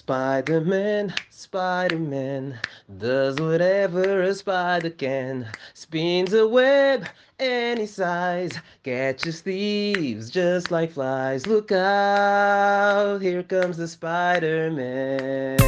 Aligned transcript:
Spider 0.00 0.62
Man, 0.62 1.12
Spider 1.28 1.98
Man 1.98 2.58
does 2.96 3.38
whatever 3.38 4.22
a 4.22 4.34
spider 4.34 4.88
can. 4.88 5.46
Spins 5.74 6.32
a 6.32 6.48
web 6.48 7.06
any 7.38 7.84
size, 7.84 8.52
catches 8.82 9.42
thieves 9.42 10.30
just 10.30 10.70
like 10.70 10.92
flies. 10.92 11.46
Look 11.46 11.70
out, 11.70 13.20
here 13.20 13.42
comes 13.42 13.76
the 13.76 13.86
Spider 13.86 14.70
Man. 14.70 15.58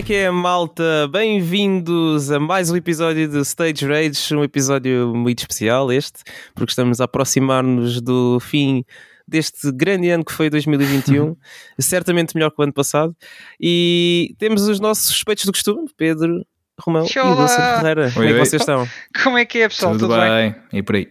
É 0.00 0.02
que 0.02 0.14
é, 0.14 0.30
malta? 0.30 1.06
Bem-vindos 1.08 2.30
a 2.30 2.40
mais 2.40 2.70
um 2.70 2.76
episódio 2.76 3.28
do 3.28 3.40
Stage 3.40 3.86
Rage, 3.86 4.34
um 4.34 4.42
episódio 4.42 5.14
muito 5.14 5.40
especial 5.40 5.92
este, 5.92 6.22
porque 6.54 6.70
estamos 6.70 7.02
a 7.02 7.04
aproximar-nos 7.04 8.00
do 8.00 8.40
fim 8.40 8.82
deste 9.28 9.70
grande 9.70 10.08
ano 10.08 10.24
que 10.24 10.32
foi 10.32 10.48
2021, 10.48 11.36
certamente 11.78 12.34
melhor 12.34 12.50
que 12.50 12.58
o 12.58 12.62
ano 12.62 12.72
passado, 12.72 13.14
e 13.60 14.34
temos 14.38 14.62
os 14.62 14.80
nossos 14.80 15.08
suspeitos 15.08 15.44
do 15.44 15.52
costume, 15.52 15.86
Pedro, 15.98 16.46
Romão 16.80 17.02
Olá. 17.02 17.32
e 17.32 17.36
Dulce 17.36 17.56
Ferreira. 17.56 18.10
Como 18.10 18.24
é 18.24 18.28
Oi, 18.28 18.32
que 18.32 18.38
oi. 18.40 18.46
vocês 18.46 18.62
estão? 18.62 18.88
Como 19.22 19.36
é 19.36 19.44
que 19.44 19.58
é, 19.58 19.68
pessoal? 19.68 19.92
Tudo, 19.92 20.08
Tudo, 20.08 20.18
bem? 20.18 20.30
bem? 20.30 20.54
E 20.72 20.82
por 20.82 20.96
aí? 20.96 21.08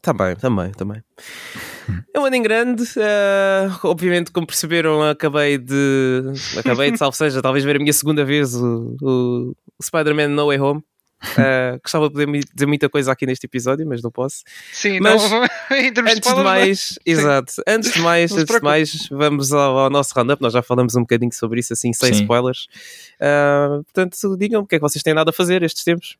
Também, 0.00 0.34
também, 0.36 0.72
também. 0.72 1.02
É 2.14 2.20
um 2.20 2.24
ano 2.24 2.36
em 2.36 2.42
grande, 2.42 2.84
eh, 2.96 3.70
obviamente, 3.82 4.30
como 4.30 4.46
perceberam, 4.46 5.02
acabei 5.02 5.58
de. 5.58 6.22
Acabei 6.58 6.90
de, 6.90 6.98
salvo 6.98 7.16
seja, 7.16 7.42
talvez 7.42 7.64
ver 7.64 7.76
a 7.76 7.78
minha 7.78 7.92
segunda 7.92 8.24
vez 8.24 8.54
o, 8.54 8.96
o 9.02 9.54
Spider-Man 9.82 10.28
No 10.28 10.46
Way 10.46 10.58
Home. 10.60 10.82
Eh, 11.38 11.78
gostava 11.82 12.08
de 12.08 12.12
poder 12.12 12.44
dizer 12.54 12.66
muita 12.66 12.88
coisa 12.88 13.10
aqui 13.10 13.24
neste 13.26 13.46
episódio, 13.46 13.86
mas 13.86 14.02
não 14.02 14.10
posso. 14.10 14.42
Sim, 14.72 15.00
Mas, 15.00 15.22
não, 15.30 15.40
Antes 16.12 16.34
de 16.34 16.42
mais, 16.42 16.98
exato, 17.06 17.52
antes 17.66 17.92
de 17.92 18.00
mais, 18.00 18.30
Não 18.30 18.38
antes 18.38 18.54
de 18.54 18.62
mais, 18.62 19.08
vamos 19.10 19.52
ao, 19.52 19.78
ao 19.78 19.90
nosso 19.90 20.12
roundup. 20.14 20.42
Nós 20.42 20.52
já 20.52 20.62
falamos 20.62 20.94
um 20.94 21.00
bocadinho 21.00 21.32
sobre 21.32 21.60
isso, 21.60 21.72
assim, 21.72 21.92
sem 21.92 22.12
Sim. 22.12 22.22
spoilers. 22.22 22.66
Eh, 23.20 23.68
portanto, 23.84 24.36
digam 24.36 24.62
o 24.62 24.66
que 24.66 24.76
é 24.76 24.78
que 24.78 24.82
vocês 24.82 25.02
têm 25.02 25.14
nado 25.14 25.30
a 25.30 25.32
fazer 25.32 25.62
estes 25.62 25.82
tempos. 25.84 26.16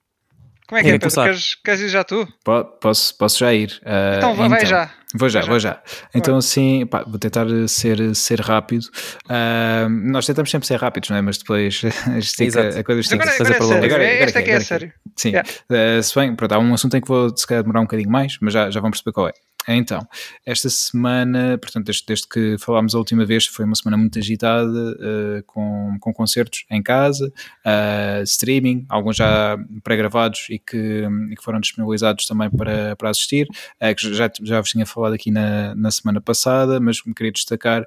Como 0.68 0.78
é 0.78 0.82
que 0.82 0.88
é, 0.90 0.98
Pedro? 0.98 1.22
Queres, 1.22 1.54
queres 1.54 1.80
ir 1.80 1.88
já 1.88 2.02
tu? 2.02 2.26
Po- 2.44 2.64
Posso, 2.64 3.16
posso 3.16 3.38
já 3.38 3.54
ir? 3.54 3.80
Ah, 3.84 4.14
então, 4.16 4.34
vai 4.34 4.48
vai 4.48 4.66
já. 4.66 4.90
Vou 5.14 5.28
já, 5.28 5.40
Vai 5.40 5.48
vou 5.50 5.60
já. 5.60 5.80
Então, 6.14 6.36
assim, 6.36 6.84
pá, 6.86 7.04
vou 7.06 7.18
tentar 7.18 7.46
ser, 7.68 8.14
ser 8.14 8.40
rápido. 8.40 8.86
Ah, 9.28 9.86
nós 9.88 10.26
tentamos 10.26 10.50
sempre 10.50 10.66
ser 10.66 10.76
rápidos, 10.80 11.08
não 11.10 11.16
é? 11.16 11.22
Mas 11.22 11.38
depois 11.38 11.82
estica, 12.18 12.80
a 12.80 12.84
coisa 12.84 13.00
estica. 13.00 13.22
agora, 13.22 13.36
fazer 13.38 13.54
agora 13.54 13.54
é 13.54 13.58
para 13.58 13.66
longe. 13.66 13.86
Agora 13.86 14.04
é- 14.04 14.14
agora 14.14 14.24
Esta 14.26 14.38
é 14.38 14.42
é 14.42 14.44
que 14.44 14.50
é 14.50 14.54
é, 14.54 14.60
sério. 14.60 14.92
Sim, 15.14 15.28
Yeah. 15.30 15.48
Eh, 15.70 16.02
se 16.02 16.14
bem, 16.18 16.34
pronto, 16.34 16.52
há 16.52 16.58
um 16.58 16.74
assunto 16.74 16.96
em 16.96 17.00
que 17.00 17.08
vou 17.08 17.34
se 17.36 17.46
calhar 17.46 17.62
demorar 17.62 17.80
um 17.80 17.84
bocadinho 17.84 18.10
mais, 18.10 18.36
mas 18.40 18.52
já, 18.52 18.70
já 18.70 18.80
vão 18.80 18.90
perceber 18.90 19.12
qual 19.12 19.28
é. 19.28 19.32
Então, 19.68 20.06
esta 20.44 20.70
semana, 20.70 21.58
portanto, 21.58 21.86
desde, 21.86 22.04
desde 22.06 22.28
que 22.28 22.56
falámos 22.58 22.94
a 22.94 22.98
última 22.98 23.24
vez, 23.24 23.46
foi 23.46 23.64
uma 23.64 23.74
semana 23.74 23.96
muito 23.96 24.16
agitada, 24.16 24.96
eh, 25.00 25.42
com, 25.46 25.96
com 26.00 26.12
concertos 26.12 26.64
em 26.70 26.80
casa, 26.80 27.32
eh, 27.64 28.22
streaming, 28.24 28.86
alguns 28.88 29.16
já 29.16 29.58
pré-gravados 29.82 30.46
e 30.50 30.58
que, 30.58 31.04
e 31.30 31.34
que 31.34 31.42
foram 31.42 31.58
disponibilizados 31.58 32.26
também 32.26 32.48
para, 32.48 32.94
para 32.94 33.10
assistir, 33.10 33.48
eh, 33.80 33.92
que 33.92 34.14
já, 34.14 34.30
já 34.40 34.60
vos 34.60 34.70
tinha 34.70 34.86
falado 34.86 35.14
aqui 35.14 35.32
na, 35.32 35.74
na 35.74 35.90
semana 35.90 36.20
passada, 36.20 36.78
mas 36.78 37.04
me 37.04 37.12
queria 37.12 37.32
destacar 37.32 37.84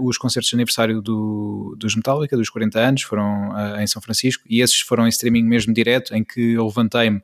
os 0.00 0.18
concertos 0.18 0.50
de 0.50 0.56
aniversário 0.56 1.00
do, 1.00 1.74
dos 1.78 1.94
Metallica, 1.96 2.36
dos 2.36 2.50
40 2.50 2.78
anos, 2.78 3.02
foram 3.02 3.52
em 3.80 3.86
São 3.86 4.00
Francisco, 4.02 4.44
e 4.48 4.60
esses 4.60 4.80
foram 4.80 5.06
em 5.06 5.08
streaming 5.08 5.42
mesmo 5.42 5.72
direto, 5.72 6.14
em 6.14 6.22
que 6.22 6.52
eu 6.52 6.66
levantei-me 6.66 7.22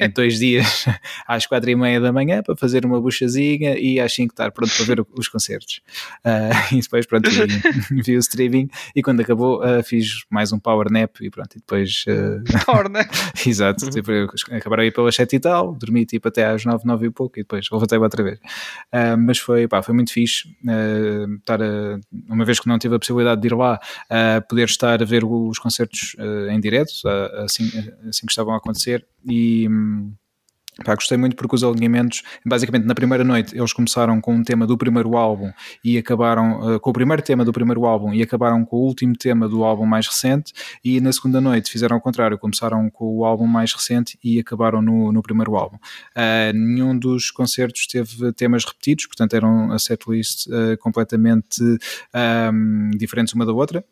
em 0.00 0.10
dois 0.10 0.38
dias 0.38 0.86
às 1.26 1.46
quatro 1.46 1.70
e 1.70 1.76
meia 1.76 2.00
da 2.00 2.12
manhã 2.12 2.27
para 2.42 2.56
fazer 2.56 2.84
uma 2.84 3.00
buchazinha 3.00 3.78
e 3.78 3.98
às 3.98 4.12
cinco 4.12 4.32
estar 4.32 4.50
pronto 4.52 4.72
para 4.76 4.84
ver 4.84 5.06
os 5.16 5.28
concertos. 5.28 5.80
Ah, 6.24 6.50
e 6.72 6.80
depois, 6.80 7.06
pronto, 7.06 7.28
vi, 7.30 8.02
vi 8.02 8.16
o 8.16 8.18
streaming 8.18 8.68
e 8.94 9.02
quando 9.02 9.20
acabou 9.20 9.62
ah, 9.62 9.82
fiz 9.82 10.24
mais 10.30 10.52
um 10.52 10.58
power 10.58 10.90
nap 10.90 11.16
e 11.20 11.30
pronto, 11.30 11.56
e 11.56 11.58
depois... 11.58 12.04
ah, 12.08 12.64
Torna. 12.64 13.08
Exato, 13.46 13.88
tipo, 13.90 14.10
acabaram 14.52 14.82
aí 14.82 14.90
pelas 14.90 15.14
7 15.14 15.36
e 15.36 15.40
tal, 15.40 15.74
dormi 15.74 16.04
tipo 16.04 16.28
até 16.28 16.46
às 16.46 16.64
9, 16.64 16.84
9 16.86 17.06
e 17.06 17.10
pouco 17.10 17.38
e 17.38 17.42
depois 17.42 17.66
levantei-me 17.70 18.04
outra 18.04 18.22
vez. 18.22 18.38
Ah, 18.92 19.16
mas 19.16 19.38
foi, 19.38 19.66
pá, 19.66 19.82
foi 19.82 19.94
muito 19.94 20.12
fixe 20.12 20.48
estar 21.38 21.62
a, 21.62 21.98
uma 22.28 22.44
vez 22.44 22.60
que 22.60 22.68
não 22.68 22.78
tive 22.78 22.96
a 22.96 22.98
possibilidade 22.98 23.40
de 23.40 23.48
ir 23.48 23.54
lá, 23.54 23.80
poder 24.48 24.64
estar 24.64 25.02
a 25.02 25.04
ver 25.04 25.24
os 25.24 25.58
concertos 25.58 26.14
em 26.50 26.60
direto, 26.60 26.92
assim, 27.44 27.70
assim 28.08 28.26
que 28.26 28.32
estavam 28.32 28.54
a 28.54 28.58
acontecer 28.58 29.06
e. 29.26 29.68
hum, 29.68 30.12
Pá, 30.84 30.94
gostei 30.94 31.18
muito 31.18 31.34
porque 31.34 31.56
os 31.56 31.64
alinhamentos, 31.64 32.22
basicamente 32.46 32.84
na 32.84 32.94
primeira 32.94 33.24
noite 33.24 33.56
eles 33.56 33.72
começaram 33.72 34.20
com 34.20 34.36
um 34.36 34.44
tema 34.44 34.64
do 34.64 34.78
primeiro 34.78 35.16
álbum 35.16 35.50
e 35.82 35.98
acabaram 35.98 36.74
eh, 36.74 36.78
com 36.78 36.90
o 36.90 36.92
primeiro 36.92 37.20
tema 37.20 37.44
do 37.44 37.52
primeiro 37.52 37.84
álbum 37.84 38.14
e 38.14 38.22
acabaram 38.22 38.64
com 38.64 38.76
o 38.76 38.80
último 38.82 39.16
tema 39.16 39.48
do 39.48 39.64
álbum 39.64 39.84
mais 39.84 40.06
recente 40.06 40.52
e 40.84 41.00
na 41.00 41.12
segunda 41.12 41.40
noite 41.40 41.68
fizeram 41.68 41.96
o 41.96 42.00
contrário, 42.00 42.38
começaram 42.38 42.88
com 42.90 43.16
o 43.16 43.24
álbum 43.24 43.46
mais 43.46 43.72
recente 43.72 44.16
e 44.22 44.38
acabaram 44.38 44.80
no, 44.80 45.10
no 45.10 45.20
primeiro 45.20 45.56
álbum. 45.56 45.78
Ah, 46.14 46.52
nenhum 46.54 46.96
dos 46.96 47.32
concertos 47.32 47.88
teve 47.88 48.32
temas 48.34 48.64
repetidos, 48.64 49.06
portanto 49.06 49.34
eram 49.34 49.72
a 49.72 49.80
setlist 49.80 50.46
eh, 50.48 50.76
completamente 50.76 51.60
ahm, 52.12 52.90
diferentes 52.96 53.34
uma 53.34 53.44
da 53.44 53.52
outra, 53.52 53.84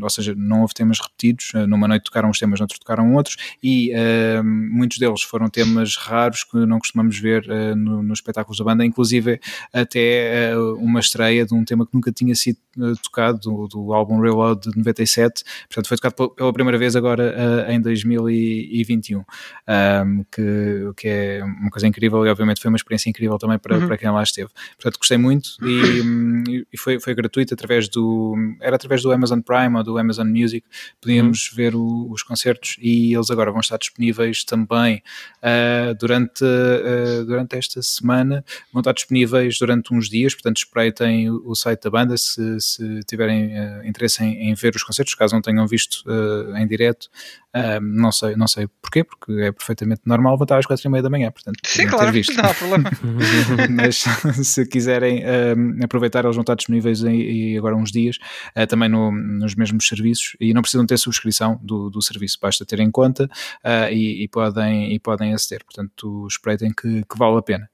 ou 0.00 0.10
seja, 0.10 0.34
não 0.36 0.62
houve 0.62 0.74
temas 0.74 1.00
repetidos, 1.00 1.50
numa 1.66 1.88
noite 1.88 2.04
tocaram 2.04 2.30
uns 2.30 2.38
temas, 2.38 2.60
noutra 2.60 2.78
tocaram 2.78 3.12
outros 3.14 3.36
e 3.60 3.92
ahm, 3.92 4.68
muitos 4.70 4.98
deles 4.98 5.22
foram 5.22 5.48
temas 5.48 5.96
raros 5.96 6.27
que 6.44 6.56
não 6.66 6.78
costumamos 6.78 7.18
ver 7.18 7.46
no- 7.76 8.02
nos 8.02 8.18
espetáculos 8.18 8.58
da 8.58 8.64
banda, 8.64 8.84
inclusive 8.84 9.40
até 9.72 10.50
eh, 10.50 10.56
uma 10.78 11.00
estreia 11.00 11.44
de 11.46 11.54
um 11.54 11.64
tema 11.64 11.86
que 11.86 11.94
nunca 11.94 12.10
tinha 12.12 12.34
sido 12.34 12.58
eh, 12.78 12.92
tocado, 13.02 13.38
do, 13.40 13.66
do 13.68 13.92
álbum 13.94 14.20
Reload 14.20 14.70
de 14.70 14.76
97, 14.76 15.42
portanto 15.68 15.88
foi 15.88 15.96
tocado 15.96 16.14
pel- 16.14 16.30
pela 16.30 16.52
primeira 16.52 16.78
vez 16.78 16.94
agora 16.96 17.66
em 17.68 17.80
2021, 17.80 19.18
um, 19.20 20.24
que, 20.30 20.84
o 20.90 20.94
que 20.94 21.08
é 21.08 21.44
uma 21.44 21.70
coisa 21.70 21.86
incrível 21.86 22.24
e 22.26 22.30
obviamente 22.30 22.60
foi 22.60 22.68
uma 22.70 22.76
experiência 22.76 23.08
incrível 23.10 23.38
também 23.38 23.58
para, 23.58 23.78
Uhum. 23.78 23.86
para 23.86 23.96
quem 23.98 24.10
lá 24.10 24.22
esteve. 24.22 24.48
Portanto, 24.76 24.98
gostei 24.98 25.18
muito 25.18 25.50
e, 25.62 26.00
hum, 26.00 26.42
e 26.72 26.76
foi, 26.78 26.98
foi 27.00 27.14
gratuito 27.14 27.54
através 27.54 27.88
do 27.88 28.34
era 28.60 28.76
através 28.76 29.02
do 29.02 29.12
Amazon 29.12 29.40
Prime 29.40 29.76
ou 29.76 29.82
do 29.84 29.98
Amazon 29.98 30.28
Music, 30.28 30.66
podíamos 31.00 31.50
ver 31.54 31.74
o- 31.74 32.10
os 32.10 32.22
concertos 32.22 32.76
e 32.80 33.14
eles 33.14 33.30
agora 33.30 33.50
vão 33.50 33.60
estar 33.60 33.76
disponíveis 33.78 34.44
também 34.44 35.02
ah, 35.42 35.94
durante, 36.18 36.44
ah, 36.44 37.24
durante 37.24 37.56
esta 37.56 37.82
semana, 37.82 38.44
vão 38.72 38.80
estar 38.80 38.92
disponíveis 38.92 39.58
durante 39.58 39.94
uns 39.94 40.08
dias, 40.08 40.34
portanto 40.34 40.58
espreitem 40.58 41.30
o, 41.30 41.54
site 41.54 41.82
da 41.82 41.90
banda. 41.90 42.16
Se, 42.16 42.60
se 42.60 43.00
tiverem 43.06 43.56
ah, 43.56 43.82
interesse 43.84 44.22
em, 44.22 44.50
em 44.50 44.54
ver 44.54 44.74
os 44.74 44.82
concertos, 44.82 45.14
caso 45.14 45.34
não 45.34 45.42
tenham 45.42 45.66
visto 45.66 46.04
ah, 46.06 46.60
em 46.60 46.66
direto, 46.66 47.08
ah, 47.54 47.80
não 47.80 48.12
sei, 48.12 48.36
não 48.36 48.46
sei 48.46 48.68
porquê, 48.82 49.02
porque 49.04 49.32
é 49.40 49.52
perfeitamente 49.52 50.02
normal 50.04 50.34
levantar 50.34 50.58
às 50.58 50.66
quatro 50.66 50.86
e 50.86 50.90
meia 50.90 51.02
da 51.02 51.10
manhã, 51.10 51.30
portanto 51.30 51.58
Sim, 51.64 51.86
claro, 51.86 52.12
não 52.12 52.50
há 52.50 52.54
problema. 52.54 52.90
mas 53.70 54.04
se 54.46 54.66
quiserem 54.66 55.22
um, 55.56 55.84
aproveitar, 55.84 56.24
eles 56.24 56.36
vão 56.36 56.42
estar 56.42 56.54
disponíveis 56.54 57.02
em 57.02 57.56
agora 57.56 57.74
uns 57.76 57.90
dias, 57.90 58.18
uh, 58.56 58.66
também 58.66 58.88
no- 58.88 59.12
nos 59.12 59.54
mesmos 59.54 59.86
serviços 59.86 60.36
e 60.40 60.52
não 60.52 60.62
precisam 60.62 60.86
ter 60.86 60.98
subscrição 60.98 61.58
do, 61.62 61.88
do 61.90 62.02
serviço, 62.02 62.38
basta 62.40 62.64
ter 62.64 62.80
em 62.80 62.90
conta 62.90 63.24
uh, 63.24 63.92
e, 63.92 64.24
e 64.24 64.28
podem, 64.28 64.92
e 64.92 64.98
podem 64.98 65.32
aceder. 65.32 65.64
Portanto, 65.64 66.26
espreitem 66.28 66.72
que, 66.72 67.02
que 67.04 67.18
vale 67.18 67.38
a 67.38 67.42
pena. 67.42 67.70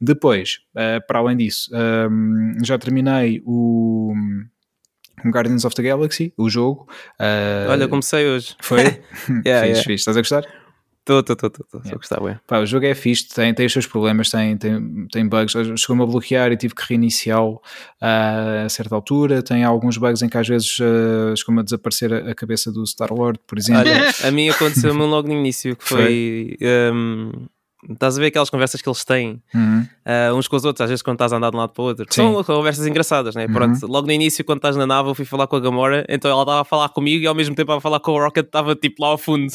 Depois, 0.00 0.60
uh, 0.74 1.04
para 1.06 1.18
além 1.18 1.36
disso, 1.36 1.70
um, 2.10 2.54
já 2.64 2.78
terminei 2.78 3.42
o. 3.44 4.12
Guardians 5.24 5.64
of 5.64 5.74
the 5.74 5.82
Galaxy, 5.82 6.32
o 6.36 6.48
jogo. 6.48 6.86
Uh, 7.20 7.70
Olha, 7.70 7.88
comecei 7.88 8.26
hoje. 8.26 8.54
Foi? 8.60 8.80
Yeah, 9.44 9.66
fixe, 9.66 9.72
yeah. 9.72 9.82
fixe. 9.82 9.94
Estás 9.94 10.16
a 10.16 10.20
gostar? 10.20 10.44
Estou, 11.00 11.20
estou, 11.20 11.34
estou, 11.34 11.48
estou. 11.48 11.80
Yeah. 11.80 11.90
Só 11.90 11.96
gostar, 11.96 12.22
ué. 12.22 12.40
Pá, 12.48 12.58
o 12.58 12.66
jogo 12.66 12.84
é 12.84 12.94
fixe, 12.94 13.28
tem, 13.28 13.54
tem 13.54 13.66
os 13.66 13.72
seus 13.72 13.86
problemas, 13.86 14.28
tem, 14.28 14.56
tem, 14.56 15.06
tem 15.12 15.28
bugs. 15.28 15.52
Chegou-me 15.80 16.02
a 16.02 16.06
bloquear 16.06 16.50
e 16.50 16.56
tive 16.56 16.74
que 16.74 16.82
reiniciá-lo 16.88 17.62
ah, 18.00 18.64
a 18.66 18.68
certa 18.68 18.94
altura. 18.94 19.40
Tem 19.40 19.62
alguns 19.62 19.98
bugs 19.98 20.22
em 20.22 20.28
que 20.28 20.36
às 20.36 20.48
vezes 20.48 20.78
ah, 20.80 21.34
chegou-me 21.36 21.60
a 21.60 21.64
desaparecer 21.64 22.12
a, 22.12 22.30
a 22.30 22.34
cabeça 22.34 22.72
do 22.72 22.84
Star-Lord, 22.84 23.38
por 23.46 23.56
exemplo. 23.56 23.82
Olha, 23.82 24.12
a 24.24 24.30
mim 24.32 24.48
aconteceu-me 24.48 25.04
logo 25.04 25.28
no 25.28 25.34
início, 25.34 25.76
que 25.76 25.84
foi... 25.86 26.56
hum, 26.92 27.46
estás 27.90 28.16
a 28.16 28.20
ver 28.20 28.26
aquelas 28.28 28.50
conversas 28.50 28.80
que 28.80 28.88
eles 28.88 29.04
têm 29.04 29.40
Uhum. 29.54 29.86
uh, 30.06 30.34
uns 30.34 30.48
com 30.48 30.56
os 30.56 30.64
outros, 30.64 30.82
às 30.82 30.90
vezes 30.90 31.02
quando 31.02 31.16
estás 31.16 31.32
a 31.32 31.36
andar 31.36 31.50
de 31.50 31.56
um 31.56 31.60
lado 31.60 31.72
para 31.72 31.82
o 31.82 31.86
outro. 31.86 32.06
São 32.10 32.42
conversas 32.44 32.86
engraçadas, 32.86 33.34
né? 33.34 33.46
Uhum. 33.46 33.52
Pronto, 33.52 33.86
logo 33.86 34.06
no 34.06 34.12
início, 34.12 34.44
quando 34.44 34.58
estás 34.58 34.76
na 34.76 34.86
nave, 34.86 35.08
eu 35.08 35.14
fui 35.14 35.24
falar 35.24 35.46
com 35.46 35.56
a 35.56 35.60
Gamora, 35.60 36.04
então 36.08 36.30
ela 36.30 36.42
estava 36.42 36.60
a 36.60 36.64
falar 36.64 36.88
comigo 36.90 37.24
e 37.24 37.26
ao 37.26 37.34
mesmo 37.34 37.54
tempo 37.54 37.72
a 37.72 37.80
falar 37.80 38.00
com 38.00 38.12
o 38.12 38.18
Rocket, 38.18 38.46
estava 38.46 38.74
tipo 38.74 39.02
lá 39.02 39.08
ao 39.08 39.18
fundo. 39.18 39.52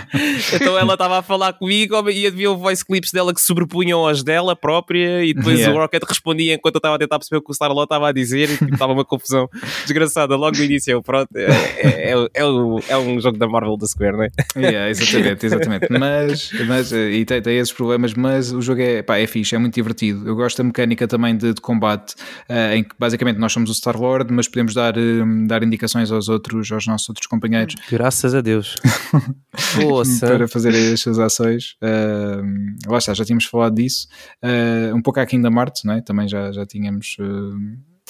então 0.52 0.78
ela 0.78 0.94
estava 0.94 1.18
a 1.18 1.22
falar 1.22 1.52
comigo 1.54 2.08
e 2.10 2.26
havia 2.26 2.50
o 2.50 2.56
voice 2.56 2.84
clips 2.84 3.10
dela 3.12 3.32
que 3.32 3.40
sobrepunham 3.40 4.06
aos 4.06 4.22
dela 4.22 4.56
própria 4.56 5.24
e 5.24 5.34
depois 5.34 5.58
yeah. 5.58 5.76
o 5.76 5.80
Rocket 5.80 6.02
respondia 6.06 6.54
enquanto 6.54 6.76
eu 6.76 6.78
estava 6.78 6.96
a 6.96 6.98
tentar 6.98 7.18
perceber 7.18 7.38
o 7.38 7.42
que 7.42 7.50
o 7.50 7.54
Star-Lord 7.54 7.84
estava 7.84 8.08
a 8.08 8.12
dizer 8.12 8.50
e 8.50 8.56
tipo, 8.56 8.72
estava 8.72 8.92
uma 8.92 9.04
confusão 9.04 9.48
desgraçada 9.84 10.36
logo 10.36 10.56
no 10.56 10.64
início. 10.64 11.02
Pronto, 11.02 11.28
é, 11.34 11.44
é, 11.44 12.10
é, 12.10 12.12
é, 12.12 12.42
é 12.88 12.96
um 12.98 13.20
jogo 13.20 13.38
da 13.38 13.46
Marvel 13.46 13.76
da 13.76 13.86
Square, 13.86 14.16
não 14.16 14.24
é? 14.24 14.30
Yeah, 14.56 14.90
exatamente, 14.90 15.46
exatamente. 15.46 15.86
Mas, 15.90 16.50
mas 16.66 16.92
e 16.92 17.24
tem, 17.24 17.42
tem 17.42 17.58
esses 17.58 17.73
problemas, 17.74 18.14
mas 18.14 18.52
o 18.52 18.60
jogo 18.62 18.80
é, 18.80 19.02
pá, 19.02 19.18
é 19.18 19.26
fixe, 19.26 19.54
é 19.54 19.58
muito 19.58 19.74
divertido. 19.74 20.26
Eu 20.26 20.34
gosto 20.34 20.58
da 20.58 20.64
mecânica 20.64 21.06
também 21.06 21.36
de, 21.36 21.54
de 21.54 21.60
combate, 21.60 22.14
uh, 22.48 22.74
em 22.74 22.84
que 22.84 22.94
basicamente 22.98 23.38
nós 23.38 23.52
somos 23.52 23.70
o 23.70 23.74
Star-Lord, 23.74 24.32
mas 24.32 24.48
podemos 24.48 24.74
dar, 24.74 24.96
um, 24.96 25.46
dar 25.46 25.62
indicações 25.62 26.10
aos 26.10 26.28
outros, 26.28 26.70
aos 26.72 26.86
nossos 26.86 27.08
outros 27.08 27.26
companheiros. 27.26 27.74
Graças 27.90 28.34
a 28.34 28.40
Deus. 28.40 28.78
para 30.20 30.48
fazer 30.48 30.92
as 30.92 31.00
suas 31.00 31.18
ações. 31.18 31.76
Uh, 31.82 32.90
lá 32.90 32.98
está, 32.98 33.14
já 33.14 33.24
tínhamos 33.24 33.44
falado 33.44 33.74
disso. 33.74 34.06
Uh, 34.42 34.94
um 34.94 35.02
pouco 35.02 35.20
aqui 35.20 35.38
da 35.40 35.50
Marte, 35.50 35.86
não 35.86 35.94
é? 35.94 36.00
também 36.00 36.28
já, 36.28 36.52
já 36.52 36.64
tínhamos. 36.64 37.16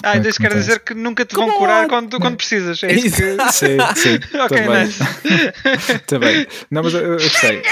Ah, 0.05 0.13
ainda 0.13 0.29
isso 0.29 0.39
quer 0.39 0.53
dizer 0.53 0.81
que 0.81 0.93
nunca 0.93 1.25
te 1.25 1.35
vão 1.35 1.47
Como 1.47 1.59
curar 1.59 1.89
quando, 1.89 2.21
quando 2.21 2.37
precisas. 2.37 2.83
É 2.83 2.93
isso 2.93 3.17
que... 3.17 3.53
Sim, 3.53 3.79
sim. 3.97 4.15
ok, 4.39 4.63
também. 4.63 4.85
nice. 4.85 5.99
também. 6.07 6.47
Não, 6.71 6.83
mas 6.83 6.93
eu, 6.93 7.01
eu 7.01 7.13
gostei. 7.13 7.63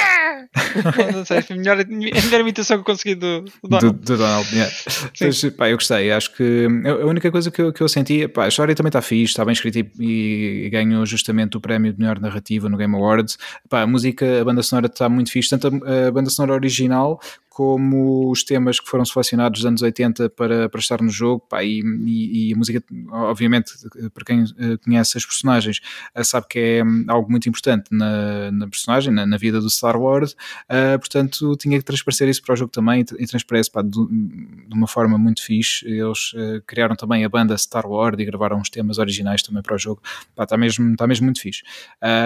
não 1.15 1.25
sei, 1.25 1.43
foi 1.43 1.57
a 1.57 1.59
melhor, 1.59 1.81
a 1.81 1.85
melhor 1.85 2.41
imitação 2.41 2.79
que 2.79 2.81
eu 2.81 2.85
consegui 2.85 3.15
do, 3.15 3.43
do 3.43 3.69
Donald. 3.69 3.99
Do, 3.99 4.05
do 4.05 4.17
Donald, 4.17 4.49
yeah. 4.55 4.73
Mas, 5.21 5.45
pá, 5.57 5.69
eu 5.69 5.77
gostei. 5.77 6.11
Acho 6.11 6.35
que 6.35 6.67
a 6.87 7.07
única 7.07 7.31
coisa 7.31 7.51
que 7.51 7.61
eu, 7.61 7.73
que 7.73 7.83
eu 7.83 7.89
senti, 7.89 8.27
pá, 8.29 8.45
a 8.45 8.49
história 8.49 8.75
também 8.75 8.89
está 8.89 9.03
fixe, 9.03 9.33
está 9.33 9.45
bem 9.45 9.53
escrita 9.53 9.79
e, 9.79 10.65
e, 10.67 10.71
ganhou 10.71 11.05
justamente 11.05 11.57
o 11.57 11.61
prémio 11.61 11.93
de 11.93 11.99
melhor 11.99 12.19
narrativa 12.19 12.69
no 12.69 12.77
Game 12.77 12.95
Awards. 12.95 13.39
Pá, 13.69 13.83
a 13.83 13.87
música, 13.87 14.41
a 14.41 14.45
banda 14.45 14.63
sonora 14.63 14.87
está 14.87 15.09
muito 15.09 15.31
fixe, 15.31 15.51
tanto 15.51 15.69
a, 15.85 16.09
a 16.09 16.11
banda 16.11 16.31
sonora 16.31 16.55
original 16.55 17.21
como 17.55 18.31
os 18.31 18.43
temas 18.43 18.81
que 18.81 18.89
foram 18.89 19.05
selecionados 19.05 19.61
dos 19.61 19.67
anos 19.67 19.83
80 19.83 20.31
para, 20.31 20.71
para 20.71 20.81
estar 20.81 21.03
no 21.03 21.11
jogo, 21.11 21.47
pá, 21.47 21.63
e, 21.63 21.83
e, 21.83 22.49
e, 22.49 22.55
a 22.55 22.57
música, 22.57 22.83
obviamente, 23.11 23.75
para 24.15 24.25
quem 24.25 24.43
eh, 24.43 24.79
conhece 24.83 25.19
as 25.19 25.27
personagens, 25.27 25.81
eh, 26.15 26.25
sabe 26.25 26.47
que 26.49 26.59
é 26.59 26.83
hum, 26.83 27.05
algo 27.09 27.31
muito 27.31 27.51
importante 27.51 27.89
na, 27.91 28.51
na 28.51 28.67
personagem, 28.67 29.13
na, 29.13 29.27
na, 29.27 29.37
vida 29.37 29.61
do 29.61 29.69
Star 29.69 30.01
Wars, 30.01 30.33
uh, 30.33 30.99
portanto 30.99 31.55
tinha 31.57 31.77
que 31.77 31.85
transparecer 31.85 32.27
isso 32.27 32.43
para 32.43 32.55
o 32.55 32.57
jogo 32.57 32.73
também, 32.73 33.05
e 33.19 33.27
transparece 33.27 33.71
pá, 33.71 33.83
de, 33.83 33.91
de, 33.91 34.75
uma 34.75 34.87
forma 34.87 35.19
muito 35.19 35.45
fixe. 35.45 35.87
Eles 35.87 36.33
uh, 36.33 36.63
criaram 36.67 36.97
também 36.97 37.23
a 37.23 37.29
banda 37.29 37.57
Star 37.59 37.87
Wars 37.87 38.19
e 38.19 38.25
gravaram 38.25 38.57
uns 38.57 38.71
temas 38.71 38.97
originais 38.97 39.43
também 39.43 39.63
para 39.63 39.75
o 39.75 39.79
jogo, 39.79 40.01
está 40.41 40.57
mesmo, 40.57 40.97
tá 40.97 41.07
mesmo 41.07 41.27
muito 41.27 41.41
fixe. 41.43 41.63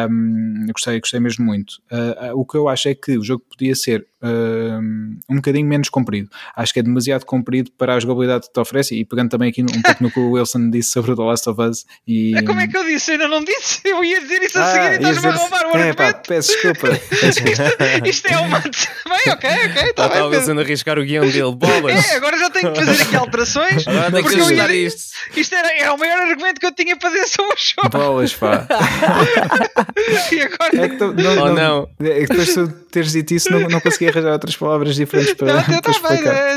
Um, 0.08 0.67
gostei, 0.73 1.00
gostei 1.00 1.19
mesmo 1.19 1.44
muito. 1.44 1.82
Uh, 1.90 2.38
o 2.38 2.46
que 2.46 2.56
eu 2.56 2.69
acho 2.69 2.88
é 2.88 2.94
que 2.94 3.19
o 3.19 3.25
jogo 3.25 3.43
podia 3.50 3.75
ser 3.75 4.06
um 4.23 5.16
bocadinho 5.37 5.67
menos 5.67 5.89
comprido. 5.89 6.31
Acho 6.55 6.73
que 6.73 6.81
é 6.81 6.83
demasiado 6.83 7.25
comprido 7.25 7.71
para 7.77 7.95
a 7.95 8.01
jogabilidade 8.01 8.47
que 8.47 8.53
te 8.53 8.61
oferece 8.61 8.95
e 8.95 9.05
pegando 9.05 9.31
também 9.31 9.51
aqui 9.51 9.63
um 9.63 9.67
pouco 9.67 10.03
no 10.03 10.11
que 10.11 10.21
o 10.21 10.31
Wilson 10.33 10.71
disse 10.71 10.91
sobre 10.91 11.13
o 11.13 11.17
The 11.17 11.23
Last 11.23 11.49
of 11.49 11.61
Us 11.61 11.85
e... 12.07 12.37
É 12.37 12.43
como 12.43 12.61
é 12.61 12.69
que 12.69 12.77
eu 12.77 12.85
disse? 12.85 13.11
Eu 13.11 13.15
ainda 13.15 13.29
não 13.29 13.45
disse, 13.45 13.81
eu 13.85 14.05
ia 14.05 14.21
dizer 14.21 14.43
isso 14.43 14.59
a 14.59 14.63
ah, 14.63 14.73
seguir 14.73 14.91
e 14.93 14.95
estás-me 14.97 15.29
a 15.29 15.33
roubar 15.33 15.67
o 15.67 15.79
é, 15.79 15.93
pá, 15.93 16.15
peço 16.15 16.53
desculpa. 16.53 16.89
isto, 16.89 17.43
isto, 18.07 18.27
é 18.27 18.39
uma... 18.39 18.61
Bem, 18.61 19.33
ok, 19.33 19.51
ok, 19.51 19.83
está 19.91 20.09
bem. 20.09 20.17
Está 20.17 20.27
o 20.27 20.29
Wilson 20.31 20.59
a 20.59 20.61
arriscar 20.61 20.99
o 20.99 21.05
guião 21.05 21.25
dele, 21.27 21.55
bolas. 21.55 22.11
É, 22.11 22.17
agora 22.17 22.39
já 22.39 22.51
tenho 22.51 22.73
que 22.73 22.85
fazer 22.85 23.03
aqui 23.03 23.17
alterações. 23.17 23.87
Agora 23.87 24.11
tenho 24.11 24.29
que 24.29 24.35
ajudar 24.35 24.71
ia... 24.71 24.87
isto. 24.87 25.17
Isto 25.37 25.55
era, 25.55 25.73
é 25.73 25.91
o 25.91 25.99
maior 25.99 26.21
argumento 26.21 26.61
que 26.61 26.67
eu 26.67 26.73
tinha 26.73 26.97
para 26.97 27.11
dizer 27.11 27.27
sobre 27.29 27.55
o 27.55 27.57
jogo. 27.57 27.89
Bolas, 27.91 28.35
pá. 28.35 28.67
e 30.33 30.41
agora... 30.41 30.85
É 30.85 30.89
que 30.89 30.97
tu, 30.97 31.12
não, 31.12 31.33
oh, 31.33 31.47
não, 31.47 31.55
não. 31.55 31.89
É 32.01 32.21
que 32.21 32.27
depois 32.27 32.55
tu 32.55 32.69
teres 32.91 33.12
dito 33.12 33.35
isso 33.35 33.51
não, 33.51 33.61
não 33.69 33.81
consegui 33.81 34.09
arranjar 34.09 34.33
outras 34.33 34.57
palavras 34.57 34.97
diferentes 35.06 35.35
para, 35.35 35.55
não, 35.55 35.62
para 35.81 35.81
tá 35.81 36.08
bem, 36.08 36.26
é, 36.26 36.56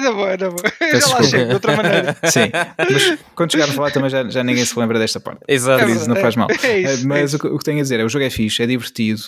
é 0.82 0.96
é 0.96 1.00
já 1.00 1.08
lá 1.08 1.24
chego 1.24 1.48
de 1.48 1.54
outra 1.54 1.76
maneira. 1.76 2.18
Sim, 2.26 2.52
mas 2.78 3.20
quando 3.36 3.52
chegar 3.52 3.70
a 3.70 3.72
falar 3.72 3.92
também 3.92 4.10
já, 4.10 4.28
já 4.30 4.44
ninguém 4.44 4.66
se 4.66 4.78
lembra 4.78 5.00
desta 5.00 5.20
parte. 5.20 5.42
Exato. 5.48 5.84
Por 5.84 5.90
isso 5.92 6.10
não 6.10 6.16
faz 6.16 6.36
mal. 6.36 6.48
É 6.64 6.80
isso, 6.82 7.08
mas 7.08 7.34
é 7.34 7.38
o, 7.38 7.40
que, 7.40 7.48
o, 7.48 7.58
que 7.58 7.64
tenho 7.64 7.80
a 7.80 7.82
dizer 7.82 8.00
é 8.00 8.04
o 8.04 8.10
jogo 8.10 8.26
é 8.26 8.30
fixe, 8.30 8.62
é 8.62 8.68
divertido. 8.68 9.22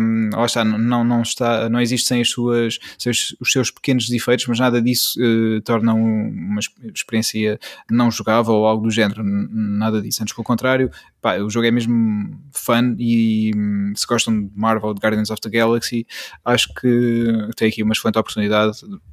Um, 0.00 0.30
lá 0.34 0.46
está, 0.46 0.64
não, 0.64 1.04
não, 1.04 1.22
está, 1.22 1.68
não 1.68 1.80
existe 1.80 2.08
sem, 2.08 2.20
as 2.20 2.28
suas, 2.28 2.78
sem 2.98 3.10
os, 3.10 3.34
os 3.40 3.52
seus 3.52 3.70
pequenos 3.70 4.08
defeitos, 4.08 4.46
mas 4.46 4.58
nada 4.58 4.80
disso 4.80 5.18
uh, 5.20 5.60
torna 5.62 5.94
uma 5.94 6.60
experiência 6.94 7.58
não 7.90 8.10
jogável 8.10 8.54
ou 8.54 8.66
algo 8.66 8.84
do 8.84 8.90
género. 8.90 9.22
Nada 9.24 10.00
disso. 10.00 10.22
Antes, 10.22 10.34
pelo 10.34 10.44
contrário, 10.44 10.90
pá, 11.20 11.38
o 11.38 11.48
jogo 11.48 11.66
é 11.66 11.70
mesmo 11.70 12.38
fun 12.52 12.96
e 12.98 13.52
hum, 13.56 13.92
se 13.96 14.06
gostam 14.06 14.42
de 14.42 14.50
Marvel, 14.54 14.92
de 14.94 15.00
Guardians 15.00 15.30
of 15.30 15.40
the 15.40 15.48
Galaxy, 15.48 16.06
acho 16.44 16.72
que 16.74 17.48
tem 17.56 17.68
aqui 17.68 17.82
uma 17.82 17.92
excelente 17.92 18.18
oportunidade 18.18 18.63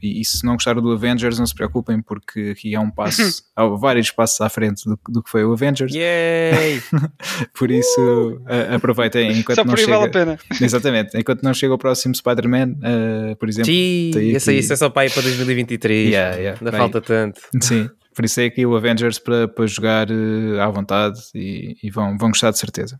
e, 0.01 0.21
e, 0.21 0.25
se 0.25 0.45
não 0.45 0.53
gostaram 0.53 0.81
do 0.81 0.91
Avengers, 0.91 1.39
não 1.39 1.45
se 1.45 1.53
preocupem, 1.53 2.01
porque 2.01 2.53
aqui 2.55 2.75
há 2.75 2.79
um 2.79 2.89
passo, 2.89 3.43
há 3.55 3.65
vários 3.65 4.11
passos 4.11 4.39
à 4.41 4.49
frente 4.49 4.83
do, 4.85 4.99
do 5.09 5.23
que 5.23 5.29
foi 5.29 5.43
o 5.43 5.53
Avengers. 5.53 5.93
Yay! 5.93 6.81
por 7.57 7.71
isso, 7.71 8.41
uh, 8.41 8.75
aproveitem 8.75 9.39
enquanto 9.39 9.57
Só 9.57 9.63
não 9.63 9.75
chega. 9.75 9.97
Vale 9.97 10.05
a 10.05 10.09
pena. 10.09 10.39
Exatamente, 10.61 11.17
enquanto 11.17 11.43
não 11.43 11.53
chega 11.53 11.73
o 11.73 11.77
próximo 11.77 12.15
Spider-Man, 12.15 12.71
uh, 12.71 13.35
por 13.37 13.49
exemplo. 13.49 13.71
Sim, 13.71 14.11
aqui... 14.15 14.29
esse 14.31 14.49
aí 14.49 14.59
é 14.59 14.75
só 14.75 14.89
para 14.89 15.05
ir 15.05 15.11
para 15.11 15.23
2023. 15.23 16.09
Yeah, 16.09 16.35
yeah. 16.35 16.59
Ainda 16.59 16.71
Bem, 16.71 16.79
falta 16.79 17.01
tanto. 17.01 17.41
Sim. 17.61 17.89
Por 18.13 18.25
isso 18.25 18.41
é 18.41 18.45
aqui 18.45 18.65
o 18.65 18.75
Avengers 18.75 19.19
para, 19.19 19.47
para 19.47 19.65
jogar 19.67 20.09
uh, 20.11 20.59
à 20.59 20.69
vontade 20.69 21.19
e, 21.33 21.77
e, 21.81 21.89
vão, 21.89 22.17
vão 22.17 22.29
gostar 22.29 22.51
de 22.51 22.59
certeza. 22.59 22.99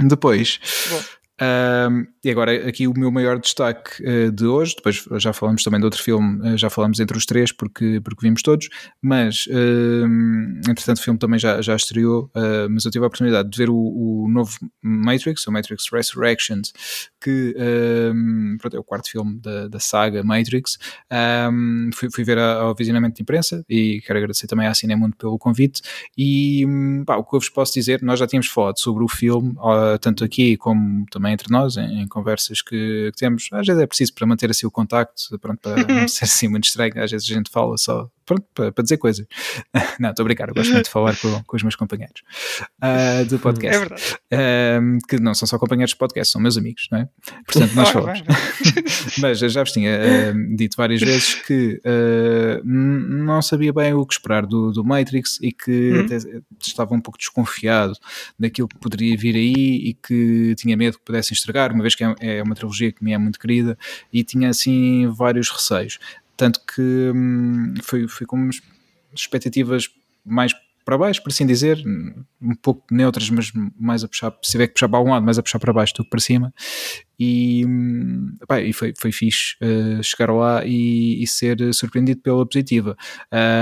Depois, 0.00 0.60
Bom. 0.90 1.00
Um, 1.40 2.04
e 2.24 2.30
agora 2.30 2.68
aqui 2.68 2.88
o 2.88 2.92
meu 2.92 3.12
maior 3.12 3.38
destaque 3.38 4.02
uh, 4.02 4.32
de 4.32 4.44
hoje, 4.44 4.74
depois 4.74 5.04
já 5.18 5.32
falamos 5.32 5.62
também 5.62 5.78
de 5.78 5.86
outro 5.86 6.02
filme, 6.02 6.40
uh, 6.40 6.58
já 6.58 6.68
falamos 6.68 6.98
entre 6.98 7.16
os 7.16 7.24
três 7.24 7.52
porque, 7.52 8.00
porque 8.02 8.26
vimos 8.26 8.42
todos, 8.42 8.68
mas 9.00 9.46
uh, 9.46 10.68
entretanto 10.68 10.98
o 10.98 11.02
filme 11.02 11.18
também 11.18 11.38
já, 11.38 11.62
já 11.62 11.76
estreou, 11.76 12.28
ah, 12.34 12.66
mas 12.68 12.84
eu 12.84 12.90
tive 12.90 13.04
a 13.04 13.06
oportunidade 13.06 13.48
de 13.48 13.56
ver 13.56 13.70
o, 13.70 13.76
o 13.76 14.28
novo 14.28 14.58
Matrix, 14.82 15.46
o 15.46 15.52
Matrix 15.52 15.84
Resurrections, 15.92 16.72
que 17.20 17.54
pronto, 18.58 18.76
é 18.76 18.80
o 18.80 18.84
quarto 18.84 19.10
filme 19.10 19.38
da, 19.40 19.68
da 19.68 19.80
saga 19.80 20.22
Matrix. 20.22 20.78
Um, 21.50 21.90
fui, 21.94 22.10
fui, 22.10 22.24
ver 22.24 22.38
ao 22.38 22.74
visionamento 22.74 23.16
de 23.16 23.22
imprensa 23.22 23.64
e 23.68 24.00
quero 24.06 24.18
agradecer 24.18 24.46
também 24.46 24.66
à 24.66 24.74
Cinemundo 24.74 25.16
pelo 25.16 25.38
convite. 25.38 25.82
E 26.16 26.64
pá, 27.06 27.16
o 27.16 27.24
que 27.24 27.34
eu 27.34 27.40
vos 27.40 27.48
posso 27.48 27.72
dizer, 27.74 28.02
nós 28.02 28.18
já 28.18 28.26
tínhamos 28.26 28.48
falado 28.48 28.78
sobre 28.78 29.04
o 29.04 29.08
filme, 29.08 29.54
tanto 30.00 30.24
aqui 30.24 30.56
como 30.56 31.04
também 31.10 31.27
também 31.28 31.32
entre 31.34 31.50
nós, 31.52 31.76
em, 31.76 32.02
em 32.02 32.08
conversas 32.08 32.62
que, 32.62 33.10
que, 33.12 33.18
temos. 33.18 33.48
Às 33.52 33.66
vezes 33.66 33.82
é 33.82 33.86
preciso 33.86 34.14
para 34.14 34.26
manter 34.26 34.50
assim 34.50 34.66
o 34.66 34.70
contacto, 34.70 35.38
pronto, 35.38 35.60
para 35.60 35.76
não 35.86 36.08
ser 36.08 36.24
assim 36.24 36.48
muito 36.48 36.64
estranho. 36.64 36.92
Às 37.02 37.10
vezes 37.10 37.30
a 37.30 37.34
gente 37.34 37.50
fala 37.50 37.76
só 37.76 38.10
pronto, 38.28 38.46
para, 38.54 38.70
para 38.70 38.82
dizer 38.82 38.98
coisas. 38.98 39.26
não, 39.98 40.10
estou 40.10 40.22
a 40.22 40.24
brincar, 40.24 40.48
eu 40.48 40.54
gosto 40.54 40.70
muito 40.70 40.84
de 40.84 40.90
falar 40.90 41.16
com, 41.16 41.42
com 41.44 41.56
os 41.56 41.62
meus 41.62 41.74
companheiros 41.74 42.22
uh, 42.82 43.24
do 43.24 43.38
podcast. 43.40 43.76
É 43.76 43.80
verdade. 43.80 44.02
Uh, 44.32 44.98
que 45.08 45.18
não 45.18 45.34
são 45.34 45.48
só 45.48 45.58
companheiros 45.58 45.92
de 45.92 45.96
podcast, 45.96 46.32
são 46.32 46.40
meus 46.40 46.58
amigos, 46.58 46.86
não 46.92 46.98
é? 46.98 47.08
Portanto, 47.46 47.74
nós 47.74 47.88
falamos. 47.90 48.22
Mas 49.18 49.38
já 49.38 49.62
vos 49.62 49.72
tinha 49.72 49.98
uh, 49.98 50.56
dito 50.56 50.76
várias 50.76 51.00
vezes 51.00 51.34
que 51.36 51.80
não 52.64 53.40
sabia 53.40 53.72
bem 53.72 53.94
o 53.94 54.04
que 54.04 54.12
esperar 54.12 54.44
do, 54.44 54.70
do 54.72 54.84
Matrix 54.84 55.38
e 55.40 55.50
que 55.50 55.92
uhum. 55.92 56.00
até 56.04 56.18
estava 56.60 56.94
um 56.94 57.00
pouco 57.00 57.18
desconfiado 57.18 57.94
daquilo 58.38 58.68
que 58.68 58.78
poderia 58.78 59.16
vir 59.16 59.34
aí 59.36 59.54
e 59.54 59.94
que 59.94 60.54
tinha 60.56 60.76
medo 60.76 60.98
que 60.98 61.04
pudessem 61.04 61.34
estragar, 61.34 61.72
uma 61.72 61.82
vez 61.82 61.94
que 61.94 62.04
é, 62.04 62.14
é 62.20 62.42
uma 62.42 62.54
trilogia 62.54 62.92
que 62.92 63.02
me 63.02 63.12
é 63.12 63.18
muito 63.18 63.38
querida 63.38 63.78
e 64.12 64.22
tinha 64.22 64.50
assim 64.50 65.06
vários 65.08 65.48
receios. 65.48 65.98
Tanto 66.38 66.60
que 66.64 67.12
hum, 67.14 67.74
foi, 67.82 68.06
foi 68.06 68.24
com 68.26 68.48
expectativas 69.12 69.88
mais 70.24 70.54
para 70.84 70.96
baixo, 70.96 71.22
por 71.22 71.30
assim 71.30 71.44
dizer, 71.44 71.84
um 72.40 72.54
pouco 72.54 72.86
neutras, 72.90 73.28
mas 73.28 73.52
mais 73.78 74.04
a 74.04 74.08
puxar, 74.08 74.32
se 74.42 74.52
tiver 74.52 74.68
que 74.68 74.72
puxar 74.74 74.88
para 74.88 74.98
algum 74.98 75.10
lado, 75.10 75.26
mais 75.26 75.36
a 75.36 75.42
puxar 75.42 75.58
para 75.58 75.72
baixo 75.72 75.92
do 75.94 76.04
que 76.04 76.08
para 76.08 76.20
cima. 76.20 76.54
E, 77.18 77.64
pá, 78.46 78.60
e 78.60 78.72
foi, 78.72 78.94
foi 78.96 79.10
fixe 79.10 79.56
uh, 79.60 80.02
chegar 80.04 80.32
lá 80.32 80.64
e, 80.64 81.20
e, 81.20 81.26
ser 81.26 81.58
surpreendido 81.74 82.20
pela 82.20 82.46
positiva. 82.46 82.96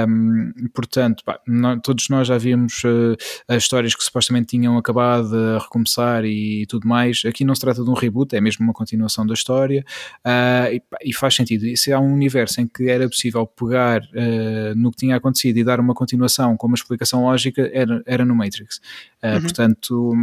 Um, 0.08 0.52
portanto, 0.74 1.24
pá, 1.24 1.40
nós, 1.46 1.80
todos 1.82 2.08
nós 2.10 2.28
já 2.28 2.36
vimos 2.36 2.84
uh, 2.84 3.16
as 3.48 3.62
histórias 3.62 3.94
que 3.94 4.04
supostamente 4.04 4.48
tinham 4.48 4.76
acabado 4.76 5.34
a 5.34 5.58
recomeçar 5.58 6.26
e 6.26 6.66
tudo 6.66 6.86
mais. 6.86 7.22
Aqui 7.24 7.44
não 7.44 7.54
se 7.54 7.62
trata 7.62 7.82
de 7.82 7.88
um 7.88 7.94
reboot, 7.94 8.36
é 8.36 8.40
mesmo 8.42 8.62
uma 8.62 8.74
continuação 8.74 9.26
da 9.26 9.32
história 9.32 9.82
uh, 10.18 10.72
e, 10.72 10.80
pá, 10.80 10.98
e, 11.02 11.14
faz 11.14 11.34
sentido. 11.34 11.64
E 11.64 11.78
se 11.78 11.92
há 11.92 11.98
um 11.98 12.12
universo 12.12 12.60
em 12.60 12.66
que 12.66 12.90
era 12.90 13.08
possível 13.08 13.46
pegar 13.46 14.02
no 14.76 14.90
que 14.90 14.98
tinha 14.98 15.16
acontecido 15.16 15.56
e 15.58 15.64
dar 15.64 15.80
uma 15.80 15.94
continuação 15.94 16.56
com 16.56 16.66
uma 16.66 16.74
explicação 16.74 17.22
lógica, 17.22 17.70
era, 17.72 18.02
era 18.04 18.24
no 18.24 18.34
Matrix. 18.34 18.80
Uhum. 19.22 19.40
Portanto 19.40 20.14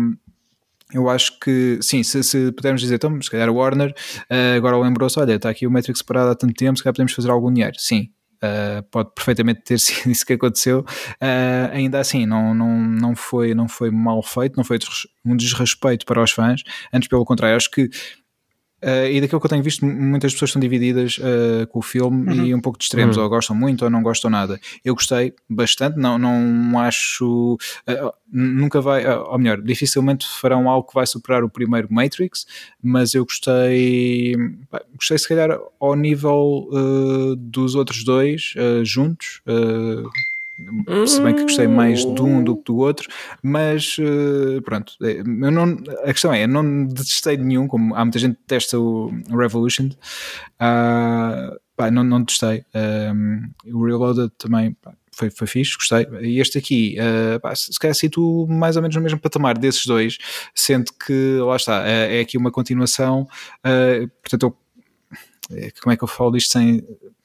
eu 0.93 1.09
acho 1.09 1.39
que, 1.39 1.79
sim, 1.81 2.03
se, 2.03 2.23
se 2.23 2.51
pudermos 2.51 2.81
dizer, 2.81 2.95
então, 2.95 3.19
se 3.21 3.29
calhar 3.29 3.50
Warner 3.51 3.91
uh, 3.91 4.57
agora 4.57 4.77
lembrou-se, 4.77 5.19
olha, 5.19 5.33
está 5.33 5.50
aqui 5.50 5.65
o 5.65 5.71
Matrix 5.71 6.01
parado 6.01 6.31
há 6.31 6.35
tanto 6.35 6.53
tempo, 6.53 6.77
se 6.77 6.83
calhar 6.83 6.93
podemos 6.93 7.13
fazer 7.13 7.31
algum 7.31 7.51
dinheiro. 7.51 7.73
Sim, 7.77 8.09
uh, 8.43 8.83
pode 8.91 9.12
perfeitamente 9.15 9.62
ter 9.63 9.79
sido 9.79 10.12
isso 10.12 10.25
que 10.25 10.33
aconteceu. 10.33 10.79
Uh, 10.79 11.71
ainda 11.71 12.00
assim, 12.00 12.25
não, 12.25 12.53
não, 12.53 12.77
não, 12.79 13.15
foi, 13.15 13.53
não 13.53 13.67
foi 13.67 13.89
mal 13.89 14.21
feito, 14.21 14.55
não 14.55 14.63
foi 14.63 14.77
um 15.25 15.35
desrespeito 15.35 16.05
para 16.05 16.21
os 16.21 16.31
fãs, 16.31 16.62
antes 16.93 17.07
pelo 17.07 17.25
contrário, 17.25 17.55
acho 17.55 17.71
que 17.71 17.89
Uh, 18.84 19.08
e 19.10 19.22
daquilo 19.22 19.40
que 19.40 19.46
eu 19.46 19.50
tenho 19.50 19.63
visto, 19.63 19.86
muitas 19.86 20.34
pessoas 20.34 20.50
estão 20.50 20.60
divididas 20.60 21.18
uh, 21.18 21.66
com 21.68 21.80
o 21.80 21.82
filme 21.82 22.28
uhum. 22.28 22.46
e 22.46 22.54
um 22.54 22.60
pouco 22.60 22.78
de 22.78 22.84
extremos, 22.84 23.16
uhum. 23.16 23.24
ou 23.24 23.30
gostam 23.30 23.56
muito 23.56 23.86
ou 23.86 23.90
não 23.90 24.04
gostam 24.04 24.30
nada. 24.30 24.60
Eu 24.84 24.94
gostei 24.94 25.34
bastante, 25.50 25.98
não, 25.98 26.18
não 26.20 26.78
acho. 26.80 27.58
Uh, 27.88 28.12
nunca 28.30 28.82
vai, 28.82 29.08
ou 29.08 29.40
melhor, 29.40 29.62
dificilmente 29.62 30.28
farão 30.28 30.70
algo 30.70 30.88
que 30.88 30.94
vai 30.94 31.08
superar 31.08 31.46
o 31.46 31.50
primeiro 31.50 31.88
Matrix, 31.90 32.46
mas 32.82 33.13
eu 33.13 33.24
gostei. 33.24 34.36
Gostei, 34.96 35.18
se 35.18 35.30
calhar, 35.30 35.58
ao 35.80 35.96
nível 35.96 36.68
dos 37.38 37.75
outros 37.75 38.04
dois 38.04 38.54
juntos 38.84 39.42
se 41.07 41.22
bem 41.22 41.36
que 41.36 41.43
gostei 41.43 41.67
mais 41.67 42.05
de 42.05 42.22
um 42.22 42.43
do 42.43 42.55
que 42.55 42.65
do 42.65 42.77
outro, 42.77 43.10
mas 43.41 43.98
uh, 43.98 44.62
pronto, 44.62 44.93
é, 45.01 45.24
não, 45.24 45.77
a 46.03 46.13
questão 46.13 46.33
é, 46.33 46.43
eu 46.43 46.48
não 46.48 46.86
detestei 46.86 47.38
de 47.38 47.43
nenhum, 47.43 47.67
como 47.67 47.95
há 47.95 48.05
muita 48.05 48.19
gente 48.19 48.36
que 48.36 48.41
detesta 48.41 48.79
o 48.79 49.12
Revolution, 49.29 49.88
uh, 49.88 51.60
pá, 51.75 51.89
não, 51.91 52.03
não 52.03 52.19
detestei. 52.19 52.63
Um, 52.75 53.51
o 53.74 53.86
Reloaded 53.86 54.31
também 54.38 54.74
pá, 54.74 54.93
foi, 55.12 55.29
foi 55.29 55.48
fixe, 55.48 55.75
gostei. 55.75 56.07
E 56.22 56.39
este 56.39 56.57
aqui, 56.60 56.98
uh, 57.00 57.39
pá, 57.39 57.55
se 57.55 57.77
calhar 57.79 57.95
situ 57.95 58.48
mais 58.48 58.75
ou 58.75 58.81
menos 58.81 58.95
no 58.95 59.01
mesmo 59.01 59.19
patamar 59.19 59.57
desses 59.57 59.86
dois, 59.86 60.17
sendo 60.53 60.91
que, 60.93 61.38
lá 61.39 61.55
está, 61.55 61.88
é, 61.88 62.17
é 62.17 62.22
aqui 62.22 62.38
uma 62.38 62.51
continuação, 62.51 63.27
uh, 63.65 64.07
portanto 64.22 64.43
eu 64.43 64.63
como 65.81 65.91
é 65.91 65.98
que 65.98 66.03
eu 66.03 66.07
falo 66.07 66.38
isto 66.38 66.53
sem 66.53 66.81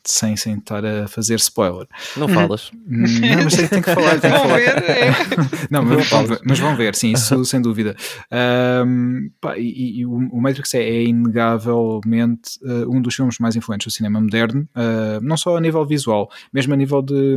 sem, 0.08 0.36
sem 0.36 0.54
estar 0.54 0.84
a 0.84 1.06
fazer 1.06 1.36
spoiler. 1.36 1.86
Não 2.16 2.28
falas. 2.28 2.70
Não, 2.86 3.44
mas 3.44 3.54
tem, 3.54 3.68
tem 3.68 3.82
que 3.82 3.94
falar. 3.94 4.18
Tem 4.18 4.30
que 4.32 4.38
falar. 4.38 4.56
ver. 4.56 4.90
É. 4.90 5.10
Não, 5.70 5.82
mas, 5.82 6.08
vão 6.08 6.26
ver, 6.26 6.40
mas 6.44 6.58
vão 6.58 6.76
ver, 6.76 6.94
sim, 6.94 7.12
isso 7.12 7.44
sem 7.44 7.60
dúvida. 7.60 7.94
Um, 8.86 9.30
pá, 9.38 9.58
e, 9.58 10.00
e, 10.00 10.06
o 10.06 10.40
Matrix 10.40 10.72
é, 10.74 10.82
é 10.82 11.02
inegavelmente 11.04 12.58
uh, 12.62 12.90
um 12.90 13.02
dos 13.02 13.14
filmes 13.14 13.38
mais 13.38 13.54
influentes 13.54 13.86
do 13.86 13.90
cinema 13.90 14.18
moderno, 14.18 14.66
uh, 14.74 15.20
não 15.20 15.36
só 15.36 15.56
a 15.56 15.60
nível 15.60 15.84
visual, 15.84 16.30
mesmo 16.52 16.72
a 16.72 16.76
nível 16.76 17.02
de, 17.02 17.36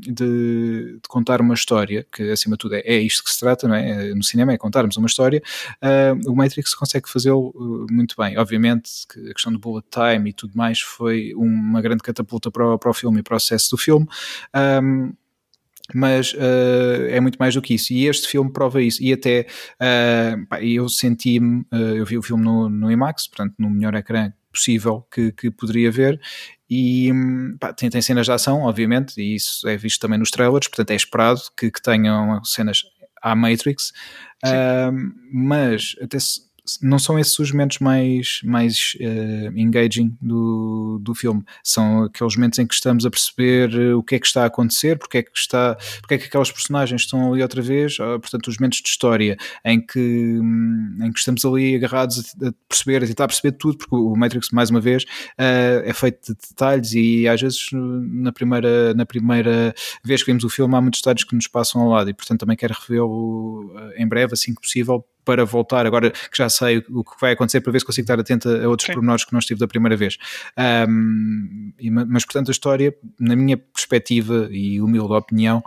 de, 0.00 0.12
de, 0.12 1.00
contar 1.08 1.40
uma 1.40 1.54
história, 1.54 2.06
que 2.12 2.30
acima 2.30 2.54
de 2.54 2.58
tudo 2.58 2.76
é, 2.76 2.80
é 2.80 2.98
isto 2.98 3.24
que 3.24 3.30
se 3.30 3.40
trata, 3.40 3.66
não 3.66 3.74
é? 3.74 4.14
No 4.14 4.22
cinema 4.22 4.52
é 4.52 4.58
contarmos 4.58 4.96
uma 4.96 5.06
história. 5.06 5.42
Uh, 5.82 6.30
o 6.30 6.36
Matrix 6.36 6.72
consegue 6.74 7.08
fazê-lo 7.08 7.52
muito 7.90 8.14
bem. 8.16 8.38
Obviamente 8.38 8.90
que 9.12 9.30
a 9.30 9.32
questão 9.32 9.52
do 9.52 9.58
bullet 9.58 9.86
time 9.90 10.30
e 10.30 10.32
tudo 10.32 10.52
mais 10.54 10.80
foi 10.80 11.32
uma 11.34 11.80
grande 11.80 12.02
catapulta 12.12 12.50
para 12.50 12.74
o, 12.74 12.78
para 12.78 12.90
o 12.90 12.94
filme 12.94 13.20
e 13.20 13.22
para 13.22 13.36
o 13.36 13.40
sucesso 13.40 13.70
do 13.70 13.76
filme. 13.76 14.06
Um, 14.54 15.12
mas 15.94 16.32
uh, 16.34 17.06
é 17.08 17.20
muito 17.20 17.36
mais 17.36 17.54
do 17.54 17.62
que 17.62 17.74
isso. 17.74 17.92
E 17.92 18.06
este 18.06 18.28
filme 18.28 18.52
prova 18.52 18.82
isso. 18.82 19.02
E 19.02 19.12
até 19.12 19.46
uh, 19.74 20.46
pá, 20.46 20.62
eu 20.62 20.88
senti-me, 20.88 21.60
uh, 21.72 21.96
eu 21.96 22.06
vi 22.06 22.16
o 22.16 22.22
filme 22.22 22.42
no, 22.42 22.68
no 22.68 22.90
IMAX, 22.90 23.26
portanto, 23.28 23.54
no 23.58 23.68
melhor 23.70 23.94
ecrã 23.94 24.32
possível 24.52 25.06
que, 25.10 25.32
que 25.32 25.50
poderia 25.50 25.90
ver. 25.90 26.20
E 26.68 27.10
pá, 27.58 27.72
tem, 27.72 27.90
tem 27.90 28.00
cenas 28.00 28.26
de 28.26 28.32
ação, 28.32 28.62
obviamente, 28.62 29.20
e 29.20 29.34
isso 29.34 29.66
é 29.68 29.76
visto 29.76 30.00
também 30.00 30.18
nos 30.18 30.30
trailers, 30.30 30.68
portanto, 30.68 30.90
é 30.90 30.94
esperado 30.94 31.40
que, 31.56 31.70
que 31.70 31.82
tenham 31.82 32.42
cenas 32.44 32.82
à 33.20 33.34
Matrix. 33.34 33.92
mas 35.32 35.94
até 36.00 36.18
se 36.18 36.51
não 36.80 36.98
são 36.98 37.18
esses 37.18 37.36
os 37.38 37.50
momentos 37.50 37.78
mais, 37.80 38.40
mais 38.44 38.96
uh, 39.00 39.58
engaging 39.58 40.16
do, 40.20 40.98
do 41.02 41.14
filme. 41.14 41.42
São 41.62 42.04
aqueles 42.04 42.36
momentos 42.36 42.58
em 42.58 42.66
que 42.66 42.74
estamos 42.74 43.04
a 43.04 43.10
perceber 43.10 43.74
eh, 43.74 43.94
o 43.94 44.02
que 44.02 44.14
é 44.14 44.18
que 44.18 44.26
está 44.26 44.44
a 44.44 44.46
acontecer, 44.46 44.96
porque 44.96 45.18
é 45.18 45.22
que, 45.22 45.30
está, 45.34 45.76
porque 46.00 46.14
é 46.14 46.18
que 46.18 46.26
aquelas 46.26 46.52
personagens 46.52 47.02
estão 47.02 47.32
ali 47.32 47.42
outra 47.42 47.60
vez, 47.60 47.96
portanto, 47.96 48.46
os 48.46 48.58
momentos 48.58 48.80
de 48.80 48.88
história 48.88 49.36
em 49.64 49.84
que, 49.84 49.98
um, 50.40 50.98
em 51.02 51.12
que 51.12 51.18
estamos 51.18 51.44
ali 51.44 51.74
agarrados 51.74 52.34
a, 52.40 52.48
a, 52.48 52.52
perceber, 52.68 53.02
a 53.02 53.06
tentar 53.06 53.26
perceber 53.26 53.52
tudo, 53.52 53.78
porque 53.78 53.94
o 53.94 54.14
Matrix, 54.14 54.50
mais 54.52 54.70
uma 54.70 54.80
vez, 54.80 55.02
uh, 55.02 55.82
é 55.84 55.92
feito 55.92 56.32
de 56.32 56.38
detalhes 56.48 56.92
e 56.92 57.26
às 57.26 57.40
vezes 57.40 57.68
na 57.72 58.32
primeira, 58.32 58.94
na 58.94 59.04
primeira 59.04 59.74
vez 60.04 60.22
que 60.22 60.30
vimos 60.30 60.44
o 60.44 60.48
filme 60.48 60.74
há 60.76 60.80
muitos 60.80 61.00
detalhes 61.00 61.24
que 61.24 61.34
nos 61.34 61.48
passam 61.48 61.82
ao 61.82 61.88
lado 61.88 62.08
e, 62.10 62.14
portanto, 62.14 62.40
também 62.40 62.56
quero 62.56 62.74
revê-lo 62.86 63.74
em 63.96 64.06
breve, 64.06 64.34
assim 64.34 64.54
que 64.54 64.60
possível, 64.60 65.04
para 65.24 65.44
voltar, 65.44 65.86
agora 65.86 66.10
que 66.10 66.36
já 66.36 66.48
sei 66.48 66.84
o 66.90 67.04
que 67.04 67.12
vai 67.20 67.32
acontecer, 67.32 67.60
para 67.60 67.72
ver 67.72 67.80
se 67.80 67.86
consigo 67.86 68.04
estar 68.04 68.18
atento 68.18 68.48
a 68.48 68.68
outros 68.68 68.86
Sim. 68.86 68.94
pormenores 68.94 69.24
que 69.24 69.32
não 69.32 69.38
estive 69.38 69.60
da 69.60 69.66
primeira 69.66 69.96
vez. 69.96 70.18
Um, 70.88 71.72
mas, 72.08 72.24
portanto, 72.24 72.48
a 72.48 72.52
história, 72.52 72.94
na 73.18 73.36
minha 73.36 73.56
perspectiva 73.56 74.48
e 74.50 74.80
humilde 74.80 75.12
opinião, 75.12 75.62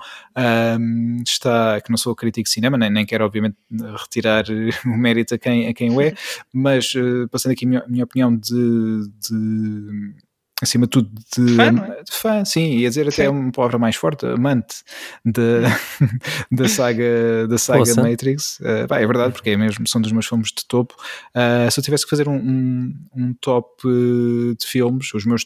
um, 0.80 1.22
está, 1.26 1.80
que 1.82 1.90
não 1.90 1.98
sou 1.98 2.16
crítico 2.16 2.46
de 2.46 2.54
cinema, 2.54 2.78
nem, 2.78 2.90
nem 2.90 3.06
quero, 3.06 3.26
obviamente, 3.26 3.56
retirar 3.98 4.46
o 4.86 4.98
mérito 4.98 5.36
a 5.36 5.38
quem, 5.38 5.68
a 5.68 5.74
quem 5.74 5.92
o 5.92 6.02
é, 6.02 6.14
mas 6.54 6.94
uh, 6.96 7.28
passando 7.30 7.54
aqui 7.54 7.66
a 7.66 7.70
minha, 7.70 7.84
minha 7.88 8.04
opinião 8.04 8.36
de, 8.36 9.10
de 9.20 10.16
acima 10.62 10.86
de 10.86 10.92
tudo 10.92 11.10
de, 11.38 11.56
fã, 11.56 11.64
é? 11.64 12.04
de 12.04 12.12
fã, 12.12 12.46
sim, 12.46 12.78
ia 12.78 12.88
dizer 12.88 13.08
até 13.08 13.24
sim. 13.24 13.28
uma 13.28 13.52
palavra 13.52 13.78
mais 13.78 13.96
forte, 13.96 14.26
amante 14.26 14.84
de, 15.24 15.62
da 16.52 16.70
saga, 16.70 17.48
da 17.48 17.58
saga 17.58 17.96
Matrix. 17.96 18.60
Uh, 18.60 18.94
é 18.94 19.06
verdade, 19.06 19.34
porque 19.34 19.50
é 19.50 19.58
mesmo, 19.58 19.88
são 19.88 20.02
dos 20.02 20.12
meus 20.12 20.26
filmes 20.26 20.50
de 20.50 20.66
topo. 20.66 20.96
Uh, 21.36 21.70
se 21.70 21.80
eu 21.80 21.84
tivesse 21.84 22.06
que 22.06 22.10
fazer 22.10 22.30
um, 22.30 22.36
um, 22.36 22.96
um 23.16 23.34
top 23.34 23.86
uh, 23.86 24.56
de 24.56 24.66
filmes, 24.66 25.14
os 25.14 25.26
meus 25.26 25.46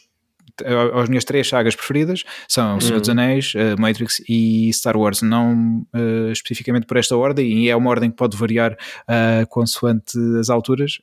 as 1.00 1.08
minhas 1.08 1.24
três 1.24 1.48
sagas 1.48 1.74
preferidas 1.74 2.24
são 2.48 2.76
O 2.76 2.80
Senhor 2.80 3.00
dos 3.00 3.08
uhum. 3.08 3.12
Anéis, 3.12 3.52
uh, 3.54 3.80
Matrix 3.80 4.22
e 4.28 4.72
Star 4.72 4.96
Wars, 4.96 5.22
não 5.22 5.86
uh, 5.94 6.30
especificamente 6.32 6.86
por 6.86 6.96
esta 6.96 7.16
ordem, 7.16 7.64
e 7.64 7.68
é 7.68 7.76
uma 7.76 7.90
ordem 7.90 8.10
que 8.10 8.16
pode 8.16 8.36
variar 8.36 8.72
uh, 8.72 9.46
consoante 9.48 10.18
as 10.38 10.50
alturas, 10.50 10.98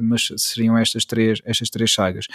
mas 0.00 0.28
seriam 0.36 0.76
estas 0.76 1.04
três, 1.04 1.40
estas 1.44 1.70
três 1.70 1.92
sagas. 1.92 2.26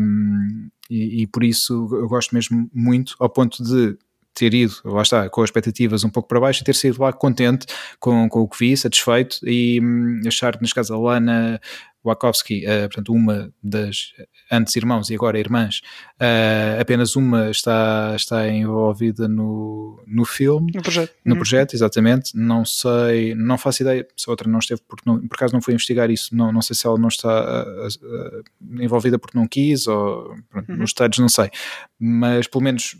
Um, 0.00 0.68
e, 0.90 1.22
e 1.22 1.26
por 1.26 1.44
isso 1.44 1.88
eu 1.92 2.08
gosto 2.08 2.34
mesmo 2.34 2.68
muito, 2.72 3.14
ao 3.18 3.28
ponto 3.28 3.62
de 3.62 3.96
ter 4.38 4.54
ido, 4.54 4.74
lá 4.84 5.02
está, 5.02 5.28
com 5.28 5.42
expectativas 5.42 6.04
um 6.04 6.10
pouco 6.10 6.28
para 6.28 6.38
baixo 6.38 6.62
e 6.62 6.64
ter 6.64 6.74
sido 6.74 7.02
lá 7.02 7.12
contente 7.12 7.66
com, 7.98 8.28
com 8.28 8.40
o 8.40 8.48
que 8.48 8.58
vi, 8.58 8.76
satisfeito 8.76 9.38
e 9.44 9.80
hum, 9.82 10.20
achar 10.26 10.56
que, 10.56 10.62
neste 10.62 10.74
caso, 10.74 10.94
a 10.94 10.98
Lana 10.98 11.60
Wachowski, 12.08 12.64
uh, 12.64 12.88
portanto, 12.88 13.12
uma 13.12 13.52
das 13.62 14.12
antes 14.50 14.74
irmãos 14.76 15.10
e 15.10 15.14
agora 15.14 15.38
irmãs, 15.38 15.80
uh, 16.20 16.80
apenas 16.80 17.16
uma 17.16 17.50
está, 17.50 18.14
está 18.16 18.48
envolvida 18.48 19.28
no, 19.28 20.02
no 20.06 20.24
filme. 20.24 20.72
No 20.74 20.82
projeto. 20.82 21.14
No 21.24 21.34
uhum. 21.34 21.38
projeto, 21.38 21.74
exatamente. 21.74 22.36
Não 22.36 22.64
sei, 22.64 23.34
não 23.34 23.58
faço 23.58 23.82
ideia 23.82 24.06
se 24.16 24.28
a 24.28 24.32
outra 24.32 24.48
não 24.48 24.58
esteve, 24.58 24.80
porque 24.88 25.02
não, 25.06 25.20
por 25.26 25.36
acaso 25.36 25.54
não 25.54 25.60
fui 25.60 25.74
investigar 25.74 26.10
isso, 26.10 26.34
não, 26.34 26.52
não 26.52 26.62
sei 26.62 26.74
se 26.74 26.86
ela 26.86 26.98
não 26.98 27.08
está 27.08 27.64
uh, 27.64 28.82
envolvida 28.82 29.18
porque 29.18 29.36
não 29.36 29.46
quis 29.46 29.86
ou 29.86 30.34
pronto, 30.50 30.70
uhum. 30.70 30.78
nos 30.78 30.90
detalhes 30.92 31.18
não 31.18 31.28
sei. 31.28 31.50
Mas 31.98 32.46
pelo 32.46 32.64
menos 32.64 32.96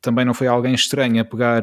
também 0.00 0.24
não 0.24 0.34
foi 0.34 0.46
alguém 0.46 0.74
estranho 0.74 1.20
a 1.20 1.24
pegar 1.24 1.62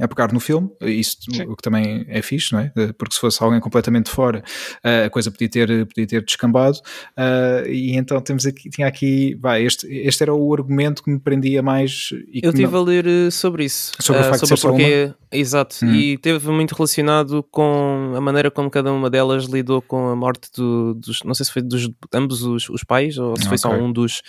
a 0.00 0.08
pegar 0.08 0.32
no 0.32 0.40
filme, 0.40 0.70
isso 0.80 1.18
Sim. 1.30 1.42
o 1.42 1.54
que 1.54 1.62
também 1.62 2.04
é 2.08 2.20
fixe, 2.20 2.52
não 2.52 2.58
é? 2.58 2.72
Eh, 2.76 2.92
porque 2.98 3.14
se 3.14 3.20
fosse 3.20 3.40
alguém 3.42 3.60
completamente 3.60 4.10
fora, 4.10 4.42
eh, 4.82 5.04
a 5.04 5.10
coisa 5.10 5.30
podia 5.30 5.48
ter, 5.48 5.86
podia 5.86 6.06
ter 6.06 6.24
descambado, 6.24 6.78
uh, 7.16 7.68
e 7.68 7.96
então 7.96 8.20
temos 8.20 8.44
aqui, 8.44 8.68
tinha 8.70 8.88
aqui, 8.88 9.36
vai, 9.40 9.64
este, 9.64 9.86
este 9.86 10.24
era 10.24 10.34
o 10.34 10.52
argumento 10.52 11.00
que 11.00 11.10
me 11.10 11.20
prendia 11.20 11.62
mais. 11.62 12.10
Eu 12.32 12.50
estive 12.50 12.72
não... 12.72 12.80
a 12.80 12.82
ler 12.82 13.30
sobre 13.30 13.64
isso, 13.64 13.92
sobre 14.00 14.22
o 14.22 14.24
facto 14.24 14.46
sobre 14.46 14.54
de 14.54 14.60
ser 14.60 14.68
porque, 14.68 15.14
exato, 15.30 15.76
hum. 15.84 15.94
e 15.94 16.18
teve 16.18 16.50
muito 16.50 16.74
relacionado 16.74 17.44
com 17.44 18.14
a 18.16 18.20
maneira 18.20 18.50
como 18.50 18.68
cada 18.68 18.92
uma 18.92 19.08
delas 19.08 19.44
lidou 19.44 19.80
com 19.80 20.08
a 20.08 20.16
morte 20.16 20.50
do, 20.56 20.94
dos, 20.94 21.22
não 21.22 21.34
sei 21.34 21.46
se 21.46 21.52
foi 21.52 21.62
dos 21.62 21.88
ambos 22.12 22.42
os, 22.42 22.68
os 22.68 22.82
pais 22.82 23.16
ou 23.16 23.36
se 23.36 23.42
okay. 23.42 23.48
foi 23.48 23.58
só 23.58 23.70
um 23.70 23.92
dos, 23.92 24.22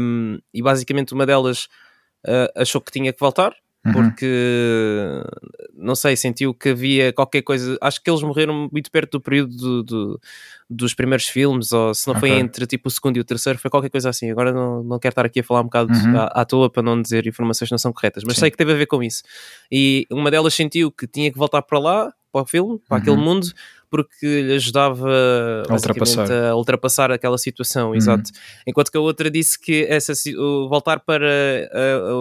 um, 0.00 0.38
e 0.52 0.60
basicamente 0.60 1.14
uma 1.14 1.24
delas 1.24 1.68
uh, 2.26 2.50
achou 2.56 2.80
que 2.80 2.90
tinha 2.90 3.12
que 3.12 3.20
voltar 3.20 3.54
Uhum. 3.84 3.92
porque 3.92 5.24
não 5.74 5.96
sei, 5.96 6.14
sentiu 6.16 6.54
que 6.54 6.68
havia 6.68 7.12
qualquer 7.12 7.42
coisa. 7.42 7.76
Acho 7.80 8.00
que 8.00 8.08
eles 8.08 8.22
morreram 8.22 8.68
muito 8.70 8.90
perto 8.90 9.12
do 9.12 9.20
período 9.20 9.56
do, 9.56 9.82
do, 9.82 10.20
dos 10.70 10.94
primeiros 10.94 11.26
filmes, 11.26 11.72
ou 11.72 11.92
se 11.92 12.06
não 12.06 12.16
okay. 12.16 12.30
foi 12.30 12.38
entre 12.38 12.64
tipo 12.66 12.88
o 12.88 12.90
segundo 12.90 13.16
e 13.16 13.20
o 13.20 13.24
terceiro, 13.24 13.58
foi 13.58 13.70
qualquer 13.70 13.90
coisa 13.90 14.08
assim. 14.08 14.30
Agora 14.30 14.52
não, 14.52 14.84
não 14.84 14.98
quero 15.00 15.12
estar 15.12 15.26
aqui 15.26 15.40
a 15.40 15.44
falar 15.44 15.62
um 15.62 15.64
bocado 15.64 15.92
uhum. 15.92 16.16
à, 16.16 16.26
à, 16.26 16.44
toa 16.44 16.70
para 16.70 16.82
não 16.82 17.02
dizer 17.02 17.26
informações 17.26 17.68
que 17.68 17.72
não 17.72 17.78
são 17.78 17.92
corretas, 17.92 18.22
mas 18.24 18.34
Sim. 18.34 18.40
sei 18.40 18.50
que 18.52 18.56
teve 18.56 18.72
a 18.72 18.76
ver 18.76 18.86
com 18.86 19.02
isso. 19.02 19.24
E 19.70 20.06
uma 20.10 20.30
delas 20.30 20.54
sentiu 20.54 20.92
que 20.92 21.08
tinha 21.08 21.32
que 21.32 21.38
voltar 21.38 21.62
para 21.62 21.78
lá, 21.80 22.12
para 22.30 22.42
o 22.42 22.46
filme, 22.46 22.80
para 22.88 22.96
uhum. 22.96 23.02
aquele 23.02 23.16
mundo, 23.16 23.48
porque 23.92 24.42
lhe 24.42 24.54
ajudava 24.54 25.06
a 25.68 25.74
ultrapassar. 25.74 26.32
a 26.32 26.56
ultrapassar 26.56 27.12
aquela 27.12 27.36
situação, 27.36 27.90
uhum. 27.90 27.94
exato. 27.94 28.30
Enquanto 28.66 28.90
que 28.90 28.96
a 28.96 29.00
outra 29.02 29.30
disse 29.30 29.60
que 29.60 29.84
essa, 29.86 30.14
voltar 30.66 31.00
para 31.00 31.28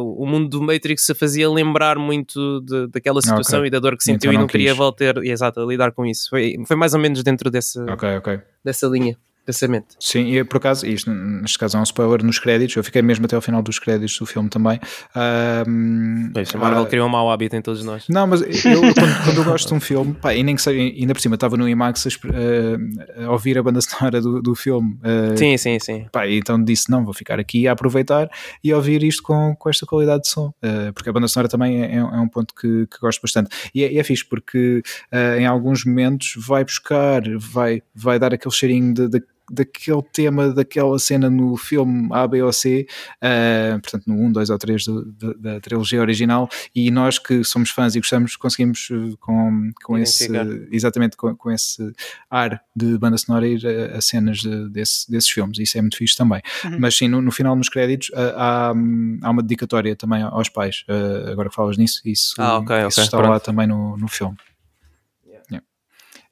o 0.03 0.25
mundo 0.25 0.49
do 0.49 0.61
Matrix 0.61 1.05
se 1.05 1.15
fazia 1.15 1.49
lembrar 1.49 1.97
muito 1.97 2.59
de, 2.59 2.87
daquela 2.87 3.21
situação 3.21 3.59
okay. 3.59 3.67
e 3.69 3.71
da 3.71 3.79
dor 3.79 3.95
que 3.95 4.03
sentiu 4.03 4.29
então 4.29 4.33
e 4.33 4.35
não, 4.35 4.41
não 4.41 4.47
queria 4.47 4.73
voltar 4.73 5.23
exato, 5.23 5.61
a 5.61 5.65
lidar 5.65 5.93
com 5.93 6.05
isso. 6.05 6.29
Foi, 6.29 6.55
foi 6.67 6.75
mais 6.75 6.93
ou 6.93 6.99
menos 6.99 7.23
dentro 7.23 7.49
dessa, 7.49 7.81
okay, 7.85 8.17
okay. 8.17 8.41
dessa 8.65 8.85
linha. 8.87 9.17
Pensamento. 9.45 9.95
Sim, 9.99 10.33
e 10.33 10.43
por 10.43 10.57
acaso, 10.57 10.85
isto 10.85 11.09
neste 11.11 11.57
caso 11.57 11.77
é 11.77 11.79
um 11.79 11.83
spoiler 11.83 12.23
nos 12.23 12.39
créditos, 12.39 12.75
eu 12.75 12.83
fiquei 12.83 13.01
mesmo 13.01 13.25
até 13.25 13.35
ao 13.35 13.41
final 13.41 13.61
dos 13.61 13.79
créditos 13.79 14.17
do 14.17 14.25
filme 14.25 14.49
também. 14.49 14.79
Um, 15.15 16.29
Pois, 16.33 16.53
a 16.55 16.57
Marvel 16.57 16.83
ah, 16.83 16.87
criou 16.87 17.07
um 17.07 17.09
mau 17.09 17.29
hábito 17.31 17.55
em 17.55 17.61
todos 17.61 17.83
nós. 17.83 18.05
Não, 18.09 18.27
mas 18.27 18.41
eu 18.41 18.81
quando, 18.81 19.23
quando 19.25 19.37
eu 19.37 19.43
gosto 19.43 19.67
de 19.67 19.73
um 19.73 19.79
filme, 19.79 20.13
pá, 20.13 20.33
e 20.33 20.43
nem 20.43 20.55
que 20.55 20.61
seja, 20.61 20.79
ainda 20.79 21.13
por 21.13 21.21
cima 21.21 21.35
estava 21.35 21.57
no 21.57 21.67
IMAX 21.67 22.05
a, 22.05 22.09
esp- 22.09 22.25
a- 22.25 23.29
ouvir 23.31 23.57
a 23.57 23.63
banda 23.63 23.81
sonora 23.81 24.21
do, 24.21 24.41
do 24.41 24.55
filme, 24.55 24.97
uh, 25.03 25.37
Sim, 25.37 25.57
sim, 25.57 25.79
sim. 25.79 26.05
pá, 26.11 26.27
então 26.29 26.61
disse: 26.63 26.89
não, 26.89 27.03
vou 27.03 27.13
ficar 27.13 27.39
aqui 27.39 27.67
a 27.67 27.71
aproveitar 27.73 28.29
e 28.63 28.71
a 28.71 28.75
ouvir 28.75 29.03
isto 29.03 29.23
com, 29.23 29.55
com 29.57 29.69
esta 29.69 29.85
qualidade 29.85 30.23
de 30.23 30.29
som, 30.29 30.47
uh, 30.47 30.93
porque 30.93 31.09
a 31.09 31.13
banda 31.13 31.27
sonora 31.27 31.49
também 31.49 31.83
é, 31.83 31.95
é 31.97 32.03
um 32.03 32.27
ponto 32.27 32.53
que, 32.53 32.87
que 32.87 32.99
gosto 32.99 33.21
bastante. 33.21 33.49
E 33.73 33.83
é, 33.83 33.91
e 33.93 33.99
é 33.99 34.03
fixe 34.03 34.25
porque 34.25 34.81
uh, 35.11 35.39
em 35.39 35.45
alguns 35.45 35.85
momentos 35.85 36.33
vai 36.37 36.63
buscar, 36.63 37.21
vai, 37.37 37.81
vai 37.93 38.19
dar 38.19 38.33
aquele 38.33 38.53
cheirinho 38.53 38.93
de. 38.93 39.09
de 39.09 39.23
daquele 39.51 40.01
tema, 40.13 40.49
daquela 40.53 40.97
cena 40.99 41.29
no 41.29 41.55
filme 41.57 42.07
A, 42.11 42.27
B 42.27 42.41
ou 42.41 42.51
C, 42.53 42.87
uh, 43.17 43.79
portanto 43.81 44.03
no 44.07 44.15
1, 44.27 44.31
2 44.31 44.49
ou 44.49 44.57
3 44.57 44.85
do, 44.85 45.05
da, 45.11 45.33
da 45.53 45.59
trilogia 45.59 46.01
original, 46.01 46.49
e 46.75 46.89
nós 46.91 47.19
que 47.19 47.43
somos 47.43 47.69
fãs 47.69 47.95
e 47.95 47.99
gostamos, 47.99 48.35
conseguimos 48.35 48.89
uh, 48.89 49.17
com, 49.19 49.71
com 49.83 49.97
esse, 49.97 50.29
exatamente 50.71 51.17
com, 51.17 51.35
com 51.35 51.51
esse 51.51 51.91
ar 52.29 52.61
de 52.75 52.97
banda 52.97 53.17
sonora 53.17 53.47
ir 53.47 53.61
a, 53.65 53.97
a 53.97 54.01
cenas 54.01 54.39
de- 54.39 54.69
desse- 54.69 55.09
desses 55.11 55.29
filmes, 55.29 55.57
isso 55.59 55.77
é 55.77 55.81
muito 55.81 55.97
fixe 55.97 56.15
também. 56.15 56.41
Uhum. 56.65 56.77
Mas 56.79 56.95
sim, 56.95 57.07
no, 57.07 57.21
no 57.21 57.31
final, 57.31 57.55
nos 57.55 57.69
créditos, 57.69 58.09
uh, 58.09 58.33
há, 58.37 58.69
há 58.69 59.29
uma 59.31 59.41
dedicatória 59.41 59.95
também 59.95 60.21
aos 60.23 60.49
pais, 60.49 60.83
Uh, 60.87 61.31
agora 61.31 61.49
que 61.49 61.55
falas 61.55 61.77
nisso, 61.77 62.01
isso, 62.05 62.35
Ah, 62.39 62.57
ok, 62.57 62.75
isso 62.87 62.87
ok, 62.99 63.03
está 63.03 63.17
pronto. 63.17 63.31
lá 63.31 63.39
também 63.39 63.67
no, 63.67 63.97
no 63.97 64.07
filme. 64.07 64.35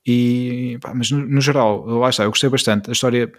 E, 0.05 0.77
pá, 0.81 0.93
mas 0.93 1.11
no, 1.11 1.25
no 1.25 1.41
geral, 1.41 1.85
lá 1.85 2.09
está, 2.09 2.23
eu 2.23 2.29
gostei 2.29 2.49
bastante. 2.49 2.89
A 2.89 2.93
história 2.93 3.31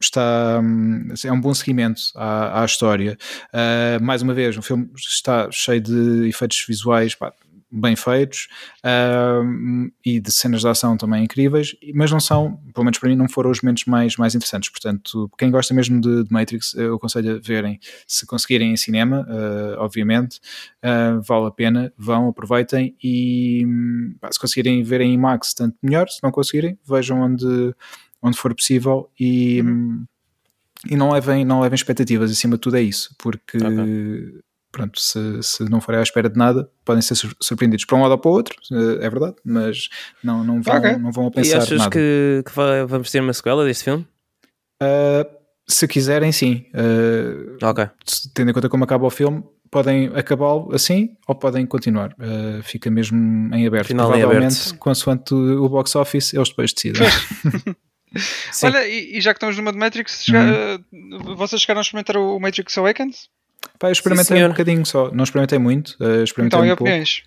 está 0.00 0.60
hum, 0.62 1.08
é 1.24 1.32
um 1.32 1.40
bom 1.40 1.54
seguimento 1.54 2.00
à, 2.14 2.62
à 2.62 2.64
história. 2.64 3.16
Uh, 3.52 4.02
mais 4.02 4.22
uma 4.22 4.34
vez, 4.34 4.56
o 4.56 4.62
filme 4.62 4.90
está 4.96 5.50
cheio 5.50 5.80
de 5.80 6.28
efeitos 6.28 6.64
visuais 6.66 7.14
pá, 7.14 7.32
bem 7.76 7.94
feitos 7.94 8.48
hum, 9.44 9.90
e 10.04 10.20
de 10.20 10.32
cenas 10.32 10.62
de 10.62 10.68
ação 10.68 10.96
também 10.96 11.24
incríveis, 11.24 11.76
mas 11.94 12.10
não 12.10 12.20
são, 12.20 12.56
pelo 12.72 12.84
menos 12.84 12.98
para 12.98 13.08
mim, 13.08 13.16
não 13.16 13.28
foram 13.28 13.50
os 13.50 13.60
momentos 13.60 13.84
mais, 13.84 14.16
mais 14.16 14.34
interessantes. 14.34 14.70
Portanto, 14.70 15.30
quem 15.38 15.50
gosta 15.50 15.74
mesmo 15.74 16.00
de, 16.00 16.24
de 16.24 16.32
Matrix, 16.32 16.74
eu 16.74 16.94
aconselho 16.96 17.36
a 17.36 17.38
verem 17.38 17.78
se 18.06 18.26
conseguirem 18.26 18.72
em 18.72 18.76
cinema, 18.76 19.26
uh, 19.28 19.80
obviamente, 19.80 20.40
uh, 20.82 21.20
vale 21.22 21.46
a 21.46 21.50
pena, 21.50 21.92
vão, 21.96 22.28
aproveitem 22.28 22.96
e 23.02 23.66
pá, 24.20 24.30
se 24.32 24.40
conseguirem 24.40 24.82
ver 24.82 25.00
em 25.00 25.14
IMAX, 25.14 25.54
tanto 25.54 25.76
melhor, 25.82 26.08
se 26.08 26.22
não 26.22 26.30
conseguirem, 26.30 26.78
vejam 26.86 27.20
onde, 27.20 27.74
onde 28.22 28.36
for 28.36 28.54
possível 28.54 29.10
e, 29.18 29.62
hum, 29.62 30.04
e 30.88 30.96
não, 30.96 31.12
levem, 31.12 31.44
não 31.44 31.60
levem 31.60 31.74
expectativas, 31.74 32.30
acima 32.30 32.56
de 32.56 32.60
tudo 32.60 32.76
é 32.76 32.82
isso, 32.82 33.14
porque 33.18 33.58
Ok. 33.58 34.45
Pronto, 34.76 35.00
se, 35.00 35.42
se 35.42 35.64
não 35.70 35.80
forem 35.80 36.00
à 36.00 36.02
espera 36.02 36.28
de 36.28 36.36
nada, 36.36 36.70
podem 36.84 37.00
ser 37.00 37.14
sur- 37.14 37.34
surpreendidos 37.40 37.86
para 37.86 37.96
um 37.96 38.02
lado 38.02 38.10
ou 38.12 38.18
para 38.18 38.30
o 38.30 38.34
outro, 38.34 38.54
é 39.00 39.08
verdade, 39.08 39.36
mas 39.42 39.88
não, 40.22 40.44
não, 40.44 40.60
vão, 40.60 40.76
Ok. 40.76 40.96
não 40.98 41.10
vão 41.10 41.24
a 41.24 41.28
E 41.28 41.30
pensar 41.32 41.58
achas 41.58 41.78
nada. 41.78 41.90
que, 41.90 42.42
que 42.44 42.52
vai- 42.54 42.84
vamos 42.84 43.10
ter 43.10 43.20
uma 43.20 43.32
sequela 43.32 43.64
deste 43.64 43.84
filme? 43.84 44.06
Uh, 44.82 45.24
se 45.66 45.88
quiserem, 45.88 46.30
sim. 46.32 46.66
Uh, 46.74 47.56
Ok. 47.66 47.88
tendo 48.34 48.50
em 48.50 48.54
conta 48.54 48.68
como 48.68 48.84
acaba 48.84 49.06
o 49.06 49.10
filme, 49.10 49.42
podem 49.70 50.08
acabá-lo 50.14 50.68
assim 50.74 51.16
ou 51.26 51.34
podem 51.34 51.64
continuar. 51.66 52.12
Uh, 52.12 52.62
fica 52.62 52.90
mesmo 52.90 53.18
em 53.54 53.66
aberto. 53.66 53.86
Final 53.88 54.08
em 54.14 54.20
Provavelmente, 54.20 54.60
aberto. 54.60 54.78
consoante 54.78 55.34
o 55.34 55.68
box 55.70 55.96
office, 55.96 56.34
eles 56.34 56.50
depois 56.50 56.72
decidem. 56.74 57.02
Sim. 58.52 58.66
Olha, 58.66 58.86
e, 58.88 59.18
e 59.18 59.20
já 59.20 59.32
que 59.34 59.38
estamos 59.38 59.56
numa 59.58 59.72
de 59.72 59.78
Matrix, 59.78 60.24
chega- 60.24 60.80
Uhum. 60.92 61.32
uh, 61.32 61.36
vocês 61.36 61.60
chegaram 61.60 61.80
a 61.80 61.82
experimentar 61.82 62.16
o 62.16 62.38
Matrix 62.38 62.78
Awakens? 62.78 63.28
Pá, 63.78 63.88
eu 63.88 63.92
experimentei 63.92 64.36
senhor. 64.36 64.48
um 64.48 64.52
bocadinho 64.52 64.86
só, 64.86 65.10
não 65.12 65.24
experimentei 65.24 65.58
muito, 65.58 65.90
uh, 66.00 66.22
experimentei 66.22 66.58
Então, 66.58 66.64
e 66.64 66.72
um 66.72 66.76
pouco. 66.76 66.84
opiniões? 66.84 67.22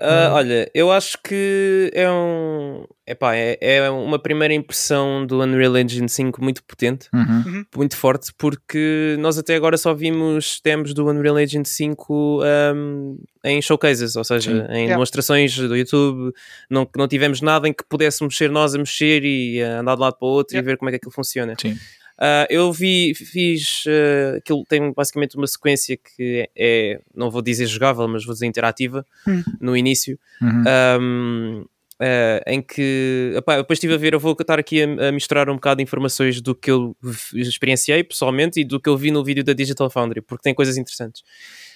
Ah, 0.00 0.30
olha, 0.34 0.70
eu 0.74 0.92
acho 0.92 1.18
que 1.24 1.90
é 1.92 2.08
um. 2.08 2.84
Epá, 3.04 3.34
é, 3.34 3.58
é 3.60 3.90
uma 3.90 4.16
primeira 4.16 4.54
impressão 4.54 5.26
do 5.26 5.40
Unreal 5.42 5.76
Engine 5.76 6.08
5 6.08 6.40
muito 6.40 6.62
potente, 6.62 7.08
Uhum. 7.12 7.64
muito 7.74 7.96
forte, 7.96 8.32
porque 8.38 9.16
nós 9.18 9.36
até 9.38 9.56
agora 9.56 9.76
só 9.76 9.92
vimos 9.92 10.60
demos 10.62 10.94
do 10.94 11.08
Unreal 11.08 11.40
Engine 11.40 11.64
5 11.66 12.42
ahm, 12.44 13.16
em 13.44 13.60
showcases, 13.60 14.14
ou 14.14 14.22
seja, 14.22 14.52
Sim. 14.52 14.58
em 14.72 14.82
Yeah. 14.82 14.92
demonstrações 14.92 15.56
do 15.56 15.74
YouTube. 15.74 16.32
Não, 16.70 16.88
não 16.96 17.08
tivemos 17.08 17.40
nada 17.40 17.66
em 17.68 17.72
que 17.72 17.82
pudéssemos 17.88 18.36
ser 18.36 18.50
nós 18.50 18.76
a 18.76 18.78
mexer 18.78 19.24
e 19.24 19.60
a 19.60 19.80
andar 19.80 19.96
de 19.96 20.00
lado 20.00 20.16
para 20.16 20.28
o 20.28 20.30
outro 20.30 20.54
e 20.54 20.58
Yeah. 20.58 20.70
ver 20.70 20.76
como 20.78 20.90
é 20.90 20.92
que 20.92 20.96
aquilo 20.98 21.12
funciona. 21.12 21.54
Sim. 21.60 21.76
Ah, 22.20 22.46
eu 22.50 22.72
vi, 22.72 23.14
fiz 23.14 23.84
uh, 23.86 24.38
aquilo 24.38 24.64
tem 24.68 24.92
basicamente 24.92 25.36
uma 25.36 25.46
sequência 25.46 25.96
que 25.96 26.48
é, 26.56 27.00
não 27.14 27.30
vou 27.30 27.40
dizer 27.40 27.66
jogável, 27.66 28.08
mas 28.08 28.24
vou 28.24 28.32
dizer 28.34 28.46
interativa 28.46 29.06
Hum. 29.26 29.42
no 29.60 29.76
início, 29.76 30.18
Uhum. 30.42 30.64
um, 31.00 31.64
uh, 32.00 32.42
em 32.46 32.60
que 32.60 33.30
eu 33.34 33.40
depois 33.58 33.76
estive 33.76 33.94
a 33.94 33.96
ver, 33.96 34.14
eu 34.14 34.20
vou 34.20 34.32
estar 34.38 34.58
aqui 34.58 34.82
a, 34.82 35.08
a 35.08 35.12
misturar 35.12 35.48
um 35.48 35.54
bocado 35.54 35.76
de 35.78 35.84
informações 35.84 36.40
do 36.40 36.54
que 36.56 36.70
eu 36.72 36.96
experienciei 37.34 38.02
pessoalmente 38.02 38.60
e 38.60 38.64
do 38.64 38.80
que 38.80 38.88
eu 38.88 38.96
vi 38.96 39.12
no 39.12 39.22
vídeo 39.22 39.44
da 39.44 39.52
Digital 39.52 39.88
Foundry, 39.88 40.20
porque 40.20 40.42
tem 40.42 40.54
coisas 40.54 40.76
interessantes. 40.76 41.22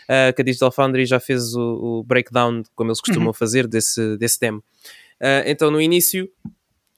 Uh, 0.05 0.35
que 0.35 0.43
a 0.43 0.45
Digital 0.45 0.73
Foundry 0.73 1.07
já 1.07 1.21
fez 1.21 1.55
o, 1.55 1.61
o 2.01 2.03
breakdown, 2.03 2.65
como 2.75 2.91
eles 2.91 3.01
costumam 3.01 3.33
fazer, 3.33 3.69
desse, 3.69 4.17
desse 4.19 4.41
demo. 4.41 4.59
Uh, 5.21 5.47
então, 5.47 5.71
no 5.71 5.81
início, 5.81 6.29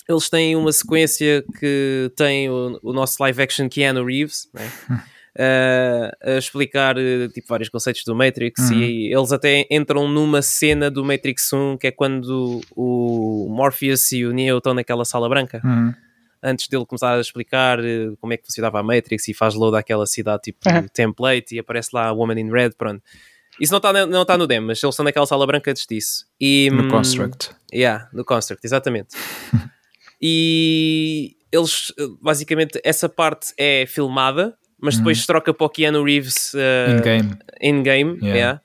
eles 0.08 0.28
têm 0.28 0.54
uma 0.56 0.72
sequência 0.72 1.44
que 1.58 2.10
tem 2.16 2.48
o, 2.50 2.78
o 2.82 2.92
nosso 2.92 3.16
live 3.22 3.42
action 3.42 3.68
Keanu 3.68 4.04
Reeves, 4.04 4.48
né? 4.52 4.70
Uh, 5.36 6.10
a 6.34 6.38
explicar 6.38 6.96
uh, 6.96 7.28
tipo, 7.28 7.48
vários 7.48 7.68
conceitos 7.68 8.04
do 8.04 8.14
Matrix 8.14 8.70
Uhum. 8.70 8.78
e 8.78 9.12
eles 9.14 9.32
até 9.32 9.66
entram 9.70 10.06
numa 10.08 10.42
cena 10.42 10.90
do 10.90 11.04
Matrix 11.04 11.52
1 11.52 11.76
que 11.78 11.88
é 11.88 11.90
quando 11.90 12.60
o 12.76 13.48
Morpheus 13.50 14.12
e 14.12 14.24
o 14.24 14.32
Neo 14.32 14.58
estão 14.58 14.74
naquela 14.74 15.04
sala 15.04 15.28
branca 15.28 15.60
Uhum. 15.64 15.92
antes 16.42 16.68
dele 16.68 16.86
começar 16.86 17.16
a 17.16 17.20
explicar 17.20 17.80
uh, 17.80 18.16
como 18.20 18.32
é 18.32 18.36
que 18.36 18.44
funcionava 18.46 18.78
a 18.78 18.82
Matrix 18.82 19.26
e 19.28 19.34
faz 19.34 19.54
load 19.54 19.76
àquela 19.76 20.06
cidade 20.06 20.42
tipo 20.44 20.58
Uhum. 20.68 20.86
template 20.92 21.54
e 21.56 21.58
aparece 21.58 21.88
lá 21.92 22.06
a 22.08 22.12
Woman 22.12 22.38
in 22.38 22.50
Red, 22.52 22.70
pronto. 22.78 23.02
Isso 23.60 23.72
não 23.72 23.78
está 23.78 23.92
não 24.06 24.24
tá 24.24 24.36
no 24.36 24.46
demo, 24.48 24.66
mas 24.68 24.82
eles 24.82 24.92
estão 24.94 25.04
naquela 25.04 25.26
sala 25.26 25.46
branca 25.46 25.70
antes 25.70 25.86
disso. 25.86 26.26
E, 26.40 26.68
No 26.72 26.82
hum, 26.84 26.88
Construct. 26.90 27.50
Yeah, 27.72 28.08
no 28.12 28.24
Construct, 28.24 28.64
exatamente. 28.66 29.08
e 30.20 31.36
eles, 31.52 31.92
basicamente, 32.20 32.80
essa 32.84 33.08
parte 33.08 33.52
é 33.58 33.84
filmada, 33.86 34.56
mas 34.80 34.96
depois 34.98 35.24
troca 35.24 35.54
para 35.54 35.64
o 35.66 35.70
Keanu 35.70 36.02
Reeves 36.02 36.52
eh, 36.54 36.96
In-game. 36.96 37.38
in-game. 37.62 38.12
Yeah. 38.16 38.34
yeah. 38.34 38.60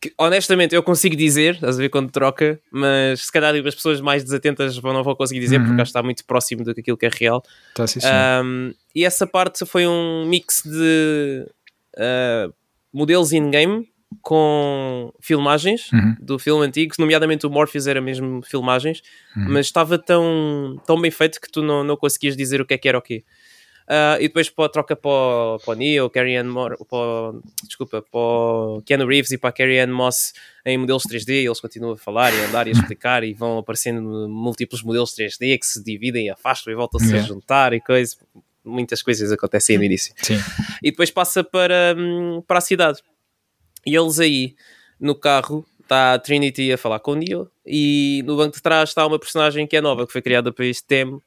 Que, 0.00 0.12
honestamente, 0.16 0.74
eu 0.74 0.82
consigo 0.82 1.14
dizer, 1.14 1.56
estás 1.56 1.76
a 1.78 1.82
ver 1.82 1.90
quando 1.90 2.10
troca, 2.10 2.58
mas 2.72 3.26
se 3.26 3.32
calhar 3.32 3.54
as 3.54 3.74
pessoas 3.74 4.00
mais 4.00 4.24
desatentas 4.24 4.80
não 4.82 5.02
vão 5.04 5.14
conseguir 5.14 5.40
dizer 5.40 5.58
Uhum. 5.60 5.66
porque 5.66 5.82
acho 5.82 5.88
que 5.92 5.98
está 5.98 6.02
muito 6.02 6.24
próximo 6.24 6.64
do 6.64 6.74
que 6.74 6.80
aquilo 6.80 6.96
que 6.96 7.04
é 7.04 7.10
real. 7.12 7.42
Tá, 7.74 7.86
sim, 7.86 8.00
sim. 8.00 8.06
Um, 8.42 8.72
e 8.94 9.04
essa 9.04 9.26
parte 9.26 9.66
foi 9.66 9.86
um 9.86 10.24
mix 10.26 10.62
de 10.64 11.46
uh, 11.98 12.54
modelos 12.90 13.32
in-game 13.32 13.89
com 14.20 15.12
filmagens 15.20 15.90
Uhum. 15.92 16.16
do 16.20 16.38
filme 16.38 16.64
antigo, 16.66 16.94
nomeadamente 16.98 17.46
o 17.46 17.50
Morpheus 17.50 17.86
era 17.86 18.00
mesmo 18.00 18.42
filmagens, 18.42 19.02
Uhum. 19.36 19.46
mas 19.48 19.66
estava 19.66 19.98
tão, 19.98 20.80
tão 20.86 21.00
bem 21.00 21.10
feito 21.10 21.40
que 21.40 21.50
tu 21.50 21.62
não, 21.62 21.82
não 21.84 21.96
conseguias 21.96 22.36
dizer 22.36 22.60
o 22.60 22.66
que 22.66 22.74
é 22.74 22.78
que 22.78 22.88
era 22.88 22.98
o 22.98 23.02
quê. 23.02 23.24
Ah, 23.92 24.16
e 24.20 24.28
depois 24.28 24.48
pô, 24.48 24.68
troca 24.68 24.94
para, 24.94 25.10
o- 25.10 25.74
Neo, 25.74 26.08
Carrie 26.08 26.36
Ann 26.36 26.48
o- 26.54 27.40
desculpa, 27.66 28.00
para 28.02 28.20
o 28.20 28.82
Keanu 28.86 29.04
Reeves 29.04 29.32
e 29.32 29.38
para 29.38 29.50
a 29.50 29.52
Carrie 29.52 29.80
Ann 29.80 29.90
Moss 29.92 30.32
em 30.64 30.78
modelos 30.78 31.02
3D, 31.02 31.44
eles 31.44 31.58
continuam 31.60 31.94
a 31.94 31.96
falar 31.96 32.32
e 32.32 32.40
a 32.40 32.46
andar 32.48 32.66
e 32.68 32.70
a 32.70 32.72
explicar 32.72 33.24
e 33.24 33.34
vão 33.34 33.58
aparecendo 33.58 34.00
múltiplos 34.28 34.82
modelos 34.84 35.12
3D 35.12 35.58
que 35.58 35.66
se 35.66 35.82
dividem 35.82 36.26
e 36.26 36.30
afastam 36.30 36.72
e 36.72 36.76
voltam-se 36.76 37.06
a 37.06 37.16
Yeah. 37.16 37.26
juntar 37.28 37.72
e 37.72 37.80
coisas. 37.80 38.16
Muitas 38.64 39.02
coisas 39.02 39.32
acontecem 39.32 39.76
no 39.78 39.82
início 39.82 40.14
Sim. 40.22 40.38
e 40.82 40.90
depois 40.92 41.10
passa 41.10 41.42
para, 41.42 41.94
hum, 41.98 42.42
para 42.46 42.58
a 42.58 42.60
cidade. 42.60 43.00
E 43.86 43.94
eles 43.94 44.20
aí, 44.20 44.54
no 44.98 45.14
carro, 45.14 45.66
está 45.80 46.14
a 46.14 46.18
Trinity 46.18 46.72
a 46.72 46.78
falar 46.78 47.00
com 47.00 47.12
o 47.12 47.14
Neo 47.16 47.50
e 47.66 48.22
no 48.24 48.36
banco 48.36 48.56
de 48.56 48.62
trás 48.62 48.90
está 48.90 49.06
uma 49.06 49.18
personagem 49.18 49.66
que 49.66 49.76
é 49.76 49.80
nova, 49.80 50.06
que 50.06 50.12
foi 50.12 50.22
criada 50.22 50.52
para 50.52 50.66
este 50.66 50.86
demo. 50.88 51.22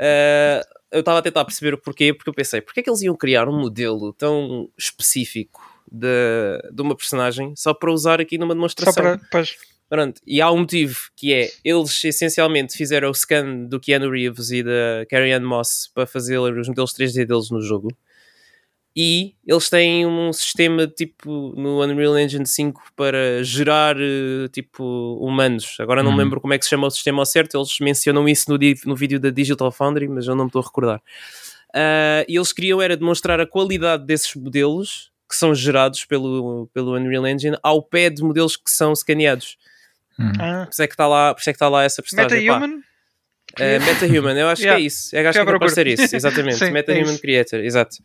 Ah, 0.00 0.66
eu 0.90 1.00
estava 1.00 1.18
a 1.18 1.22
tentar 1.22 1.44
perceber 1.44 1.74
o 1.74 1.78
porquê, 1.78 2.12
porque 2.12 2.30
eu 2.30 2.34
pensei, 2.34 2.60
porquê 2.60 2.80
é 2.80 2.82
que 2.82 2.90
eles 2.90 3.02
iam 3.02 3.14
criar 3.14 3.48
um 3.48 3.58
modelo 3.58 4.12
tão 4.12 4.68
específico 4.76 5.60
de, 5.90 6.08
de 6.72 6.82
uma 6.82 6.96
personagem 6.96 7.54
só 7.56 7.72
para 7.72 7.92
usar 7.92 8.20
aqui 8.20 8.38
numa 8.38 8.52
Só 8.52 8.54
demonstração? 8.54 9.02
para. 9.02 9.20
Pois, 9.30 9.56
Pronto, 9.88 10.20
e 10.26 10.42
há 10.42 10.50
um 10.52 10.58
motivo 10.58 10.98
que 11.16 11.32
é 11.32 11.50
eles 11.64 12.04
essencialmente 12.04 12.76
fizeram 12.76 13.08
o 13.08 13.14
scan 13.14 13.64
do 13.64 13.80
Keanu 13.80 14.10
Reeves 14.10 14.50
e 14.50 14.62
da 14.62 15.06
Carrie 15.08 15.32
Ann 15.32 15.46
Moss 15.46 15.90
para 15.94 16.06
fazer 16.06 16.38
os 16.38 16.68
modelos 16.68 16.92
3D 16.92 17.24
deles 17.24 17.50
no 17.50 17.62
jogo. 17.62 17.88
E 19.00 19.34
eles 19.46 19.70
têm 19.70 20.04
um 20.06 20.32
sistema 20.32 20.88
tipo 20.88 21.54
no 21.56 21.84
Unreal 21.84 22.18
Engine 22.18 22.44
5 22.44 22.82
para 22.96 23.44
gerar 23.44 23.94
eh, 23.96 24.48
tipo 24.50 25.16
humanos. 25.20 25.76
Agora 25.78 26.02
não 26.02 26.10
me 26.10 26.16
Uhum. 26.18 26.24
lembro 26.24 26.40
como 26.40 26.52
é 26.54 26.58
que 26.58 26.64
se 26.64 26.70
chama 26.70 26.88
o 26.88 26.90
sistema 26.90 27.20
ao 27.22 27.26
certo. 27.26 27.56
Eles 27.56 27.78
mencionam 27.80 28.28
isso 28.28 28.50
no, 28.50 28.58
no 28.86 28.96
vídeo 28.96 29.20
da 29.20 29.30
Digital 29.30 29.70
Foundry, 29.70 30.08
mas 30.08 30.26
eu 30.26 30.34
não 30.34 30.46
me 30.46 30.48
estou 30.48 30.60
a 30.60 30.64
recordar. 30.64 31.00
Ah, 31.72 32.24
e 32.28 32.34
eles 32.36 32.52
queriam 32.52 32.82
era 32.82 32.96
demonstrar 32.96 33.38
a 33.40 33.46
qualidade 33.46 34.04
desses 34.04 34.34
modelos 34.34 35.12
que 35.30 35.36
são 35.36 35.54
gerados 35.54 36.04
pelo, 36.04 36.68
pelo 36.74 36.96
Unreal 36.96 37.26
Engine 37.28 37.56
ao 37.62 37.80
pé 37.82 38.10
de 38.10 38.22
modelos 38.24 38.56
que 38.56 38.68
são 38.70 38.92
escaneados. 38.92 39.56
Hum. 40.18 40.32
Ah. 40.40 40.64
Por 40.66 40.72
isso 40.72 40.82
é 40.82 40.86
que 40.88 40.94
está 40.94 41.06
lá, 41.06 41.34
por 41.34 41.40
isso 41.40 41.50
é 41.50 41.52
que 41.52 41.56
está 41.56 41.68
lá 41.68 41.84
essa 41.84 42.02
postagem. 42.02 42.44
Pá, 42.48 42.58
Meta-human? 42.58 42.82
é, 43.60 43.78
MetaHuman, 43.78 44.36
eu 44.36 44.48
acho 44.48 44.62
Yeah. 44.66 44.76
que 44.80 44.82
é 44.82 44.86
isso. 44.86 45.14
Eu 45.14 45.28
acho 45.28 45.38
que 45.38 45.48
é 45.48 45.52
capaz 45.52 45.70
de 45.72 45.74
ser 45.76 45.86
isso, 45.86 46.16
exatamente. 46.16 46.64
É 46.64 46.70
MetaHuman 46.72 47.12
isso. 47.12 47.20
Creator, 47.20 47.60
exato. 47.60 47.96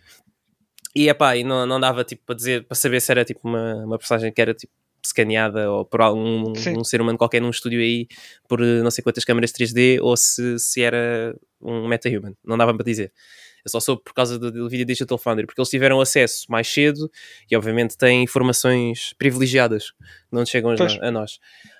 E 0.95 1.10
epá, 1.10 1.36
e 1.36 1.43
não, 1.43 1.65
não 1.65 1.79
dava 1.79 2.03
tipo 2.03 2.23
para 2.25 2.36
dizer, 2.36 2.65
para 2.65 2.75
saber 2.75 3.01
se 3.01 3.12
era 3.12 3.25
tipo 3.25 3.47
uma, 3.47 3.86
uma 3.86 3.97
personagem 3.97 4.32
que 4.32 4.41
era 4.41 4.53
tipo 4.53 4.71
escaneada 5.06 5.69
ou 5.69 5.84
por 5.84 6.01
algum 6.01 6.53
um 6.77 6.84
ser 6.84 7.01
humano 7.01 7.17
qualquer 7.17 7.41
num 7.41 7.49
estúdio 7.49 7.79
aí 7.82 8.08
por 8.47 8.62
eh, 8.62 8.82
não 8.82 8.89
sei 8.89 9.03
quantas 9.03 9.25
câmaras 9.25 9.51
3D 9.51 9.99
ou 10.01 10.15
se, 10.15 10.58
se 10.60 10.82
era 10.82 11.36
um 11.62 11.88
MetaHuman. 11.88 12.36
Não 12.43 12.58
dava 12.58 12.73
para 12.73 12.86
dizer. 12.86 13.12
Eu 13.65 13.71
só 13.71 13.79
soube 13.79 14.03
por 14.03 14.13
causa 14.13 14.38
do, 14.38 14.51
do 14.51 14.69
vídeo 14.69 14.86
Digital 14.86 15.17
Foundry, 15.17 15.45
porque 15.45 15.60
eles 15.60 15.69
tiveram 15.69 15.99
acesso 16.01 16.45
mais 16.49 16.67
cedo 16.67 17.10
e 17.49 17.56
obviamente 17.56 17.97
têm 17.97 18.23
informações 18.23 19.13
privilegiadas 19.17 19.91
que 19.91 19.97
não 20.32 20.45
chegam 20.45 20.71
a, 20.71 21.08
a 21.08 21.12
nós. 21.12 21.39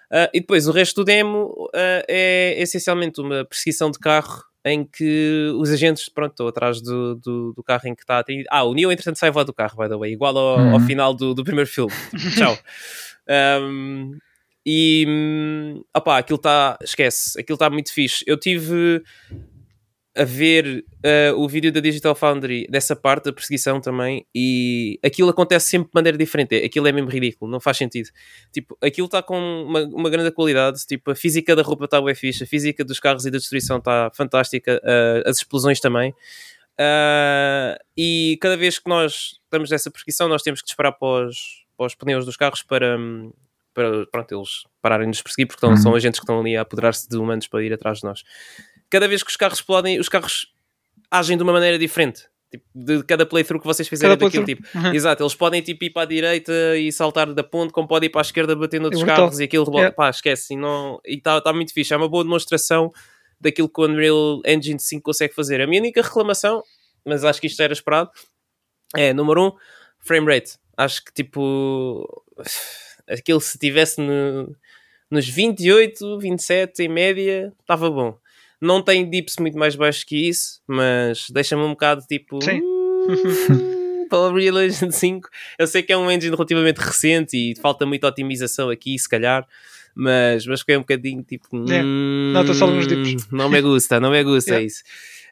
Ah, 0.10 0.30
e 0.34 0.40
depois 0.40 0.68
o 0.68 0.72
resto 0.72 1.02
do 1.02 1.06
demo 1.06 1.70
ah, 1.74 2.04
é 2.08 2.62
essencialmente 2.62 3.20
uma 3.20 3.44
perseguição 3.44 3.92
de 3.92 4.00
carro 4.00 4.44
em 4.66 4.84
que 4.86 5.52
os 5.58 5.70
agentes, 5.70 6.08
pronto, 6.10 6.32
estão 6.32 6.48
atrás 6.48 6.82
do, 6.82 7.16
do, 7.16 7.54
do 7.54 7.64
carro 7.64 7.88
em 7.88 7.94
que 7.96 8.02
está 8.04 8.20
atendido. 8.20 8.48
Ah, 8.52 8.64
o 8.64 8.74
Neo, 8.74 8.92
entretanto, 8.92 9.20
sai 9.20 9.30
voar 9.32 9.44
do 9.44 9.54
carro, 9.54 9.78
by 9.78 9.90
the 9.90 9.98
way, 9.98 10.14
igual 10.14 10.38
ao, 10.38 10.60
ao 10.60 10.74
Uhum. 10.74 10.80
final 10.80 11.14
do, 11.14 11.34
do 11.34 11.44
primeiro 11.44 11.70
filme. 11.70 11.92
Tchau. 12.38 12.58
Um, 13.62 14.18
e 14.66 15.06
hum, 15.08 15.84
opá, 15.96 16.18
aquilo 16.18 16.38
está, 16.38 16.78
esquece, 16.82 17.40
aquilo 17.40 17.56
está 17.56 17.70
muito 17.70 17.92
fixe. 17.94 18.24
Eu 18.26 18.38
tive 18.38 19.04
a 20.16 20.24
ver 20.24 20.86
uh, 21.04 21.36
o 21.40 21.48
vídeo 21.48 21.72
da 21.72 21.80
Digital 21.80 22.14
Foundry 22.14 22.68
dessa 22.70 22.96
parte 22.96 23.26
da 23.26 23.34
perseguição 23.34 23.82
também 23.82 24.26
e 24.34 25.00
aquilo 25.04 25.30
acontece 25.30 25.72
sempre 25.72 25.88
de 25.88 25.94
maneira 25.96 26.18
diferente. 26.18 26.56
Aquilo 26.56 26.88
é 26.88 26.92
mesmo 26.92 27.10
ridículo, 27.10 27.50
não 27.50 27.60
faz 27.60 27.78
sentido. 27.78 28.10
Tipo, 28.52 28.78
aquilo 28.82 29.06
está 29.06 29.24
com 29.24 29.38
uma, 29.38 29.82
uma 29.86 30.10
grande 30.10 30.32
qualidade. 30.32 30.86
Tipo, 30.86 31.12
a 31.12 31.16
física 31.16 31.56
da 31.56 31.64
roupa 31.64 31.86
está 31.86 32.00
bem 32.00 32.14
fixe, 32.14 32.44
a 32.44 32.48
física 32.48 32.86
dos 32.86 33.00
carros 33.00 33.26
e 33.26 33.32
da 33.32 33.38
destruição 33.40 33.78
está 33.78 34.12
fantástica, 34.14 34.80
uh, 34.84 35.28
as 35.28 35.38
explosões 35.38 35.80
também. 35.80 36.12
Uh, 36.74 37.78
e 37.98 38.38
cada 38.40 38.58
vez 38.58 38.78
que 38.80 38.90
nós 38.90 39.40
estamos 39.44 39.70
nessa 39.70 39.90
perseguição, 39.90 40.28
nós 40.28 40.44
temos 40.44 40.62
que 40.62 40.68
disparar 40.68 40.94
para 40.98 41.28
os, 41.28 41.66
para 41.76 41.86
os 41.88 41.96
pneus 41.96 42.26
dos 42.26 42.38
carros 42.38 42.62
para, 42.64 42.98
para 43.74 44.06
pronto, 44.12 44.36
eles 44.36 44.64
pararem 44.82 45.06
de 45.06 45.10
nos 45.10 45.22
perseguir, 45.22 45.48
porque 45.48 45.58
estão, 45.58 45.72
Uhum. 45.72 45.78
são 45.78 45.96
agentes 45.96 46.20
que 46.20 46.24
estão 46.24 46.40
ali 46.40 46.56
a 46.56 46.62
apoderar-se 46.62 47.10
de 47.10 47.18
humanos 47.18 47.48
para 47.48 47.64
ir 47.64 47.74
atrás 47.74 48.00
de 48.00 48.06
nós. 48.06 48.24
Cada 48.94 49.08
vez 49.08 49.24
que 49.24 49.30
os 49.32 49.36
carros 49.36 49.58
explodem, 49.58 50.00
os 50.00 50.08
carros 50.08 50.54
agem 51.10 51.36
de 51.36 51.42
uma 51.42 51.52
maneira 51.52 51.80
diferente. 51.80 52.26
Tipo, 52.52 52.64
de 52.76 53.04
cada 53.04 53.26
playthrough 53.26 53.60
que 53.60 53.66
vocês 53.66 53.88
fizerem 53.88 54.16
Cada 54.16 54.26
daquilo 54.26 54.46
tipo. 54.46 54.78
Uhum. 54.78 54.94
Exato, 54.94 55.24
eles 55.24 55.34
podem 55.34 55.60
tipo, 55.64 55.84
ir 55.86 55.90
para 55.90 56.04
a 56.04 56.06
direita 56.06 56.78
e 56.78 56.92
saltar 56.92 57.34
da 57.34 57.44
ponte, 57.44 57.74
como 57.74 57.88
podem 57.88 58.06
ir 58.06 58.12
para 58.12 58.22
a 58.22 58.28
esquerda 58.28 58.56
bater 58.56 58.80
noutros 58.80 59.02
É 59.02 59.06
carros 59.08 59.40
e 59.40 59.46
aquilo 59.46 59.66
Yeah. 59.74 59.92
pá, 59.96 60.12
esquece. 60.12 60.54
E 60.54 60.58
e 61.08 61.16
está 61.16 61.42
tá 61.42 61.52
muito 61.52 61.74
fixe. 61.74 61.92
É 61.92 61.98
uma 61.98 62.08
boa 62.08 62.24
demonstração 62.24 62.92
daquilo 63.42 63.68
que 63.68 63.82
o 63.82 63.86
Unreal 63.86 64.40
Engine 64.46 64.80
5 64.80 65.02
consegue 65.02 65.34
fazer. 65.34 65.60
A 65.62 65.66
minha 65.66 65.82
única 65.82 66.04
reclamação, 66.04 66.62
mas 67.04 67.26
acho 67.26 67.42
que 67.42 67.48
isto 67.48 67.60
era 67.64 67.74
esperado, 67.74 68.12
é 68.96 69.12
número 69.14 69.42
1, 69.42 69.48
um, 69.48 69.52
frame 70.00 70.28
rate. 70.36 70.60
Acho 70.78 71.04
que 71.04 71.12
tipo 71.12 72.08
aquilo 73.10 73.42
se 73.42 73.58
tivesse 73.58 74.00
no- 74.00 74.56
nos 75.10 75.28
28, 75.28 76.20
27 76.20 76.84
em 76.84 76.88
média, 76.88 77.52
estava 77.62 77.90
bom. 77.90 78.18
Não 78.64 78.82
tem 78.82 79.10
dips 79.10 79.36
muito 79.40 79.58
mais 79.58 79.76
baixo 79.76 80.06
que 80.06 80.30
isso, 80.30 80.62
mas 80.68 81.28
deixa-me 81.30 81.64
um 81.64 81.70
bocado 81.72 82.02
tipo. 82.08 82.42
Sim. 82.44 82.62
"Hum, 82.62 84.06
Para 84.10 84.20
o 84.20 84.30
Unreal 84.30 84.62
Engine 84.64 84.92
5, 84.92 85.28
eu 85.58 85.66
sei 85.68 85.82
que 85.82 85.92
é 85.92 85.98
um 85.98 86.10
engine 86.12 86.36
relativamente 86.36 86.78
recente 86.78 87.36
e 87.36 87.56
falta 87.60 87.86
muita 87.86 88.08
otimização 88.08 88.70
aqui, 88.70 88.98
se 89.00 89.10
calhar, 89.10 89.46
mas, 89.96 90.46
mas 90.46 90.60
fiquei 90.60 90.78
um 90.78 90.82
bocadinho 90.82 91.24
tipo. 91.24 91.48
É, 91.72 91.84
"Hum, 91.84 92.32
nota-se 92.34 92.62
alguns 92.64 92.88
dips." 92.88 93.28
Não 93.32 93.50
me 93.50 93.62
gusta, 93.62 94.00
não 94.00 94.12
me 94.12 94.24
gusta 94.24 94.52
Yeah. 94.52 94.66
isso. 94.68 94.84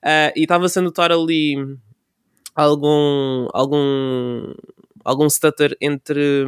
Ah, 0.03 0.33
e 0.35 0.41
estava-se 0.43 0.79
a 0.79 0.81
notar 0.81 1.11
ali 1.11 1.55
algum, 2.55 3.47
algum, 3.53 4.53
algum 5.05 5.29
stutter 5.29 5.77
entre, 5.79 6.45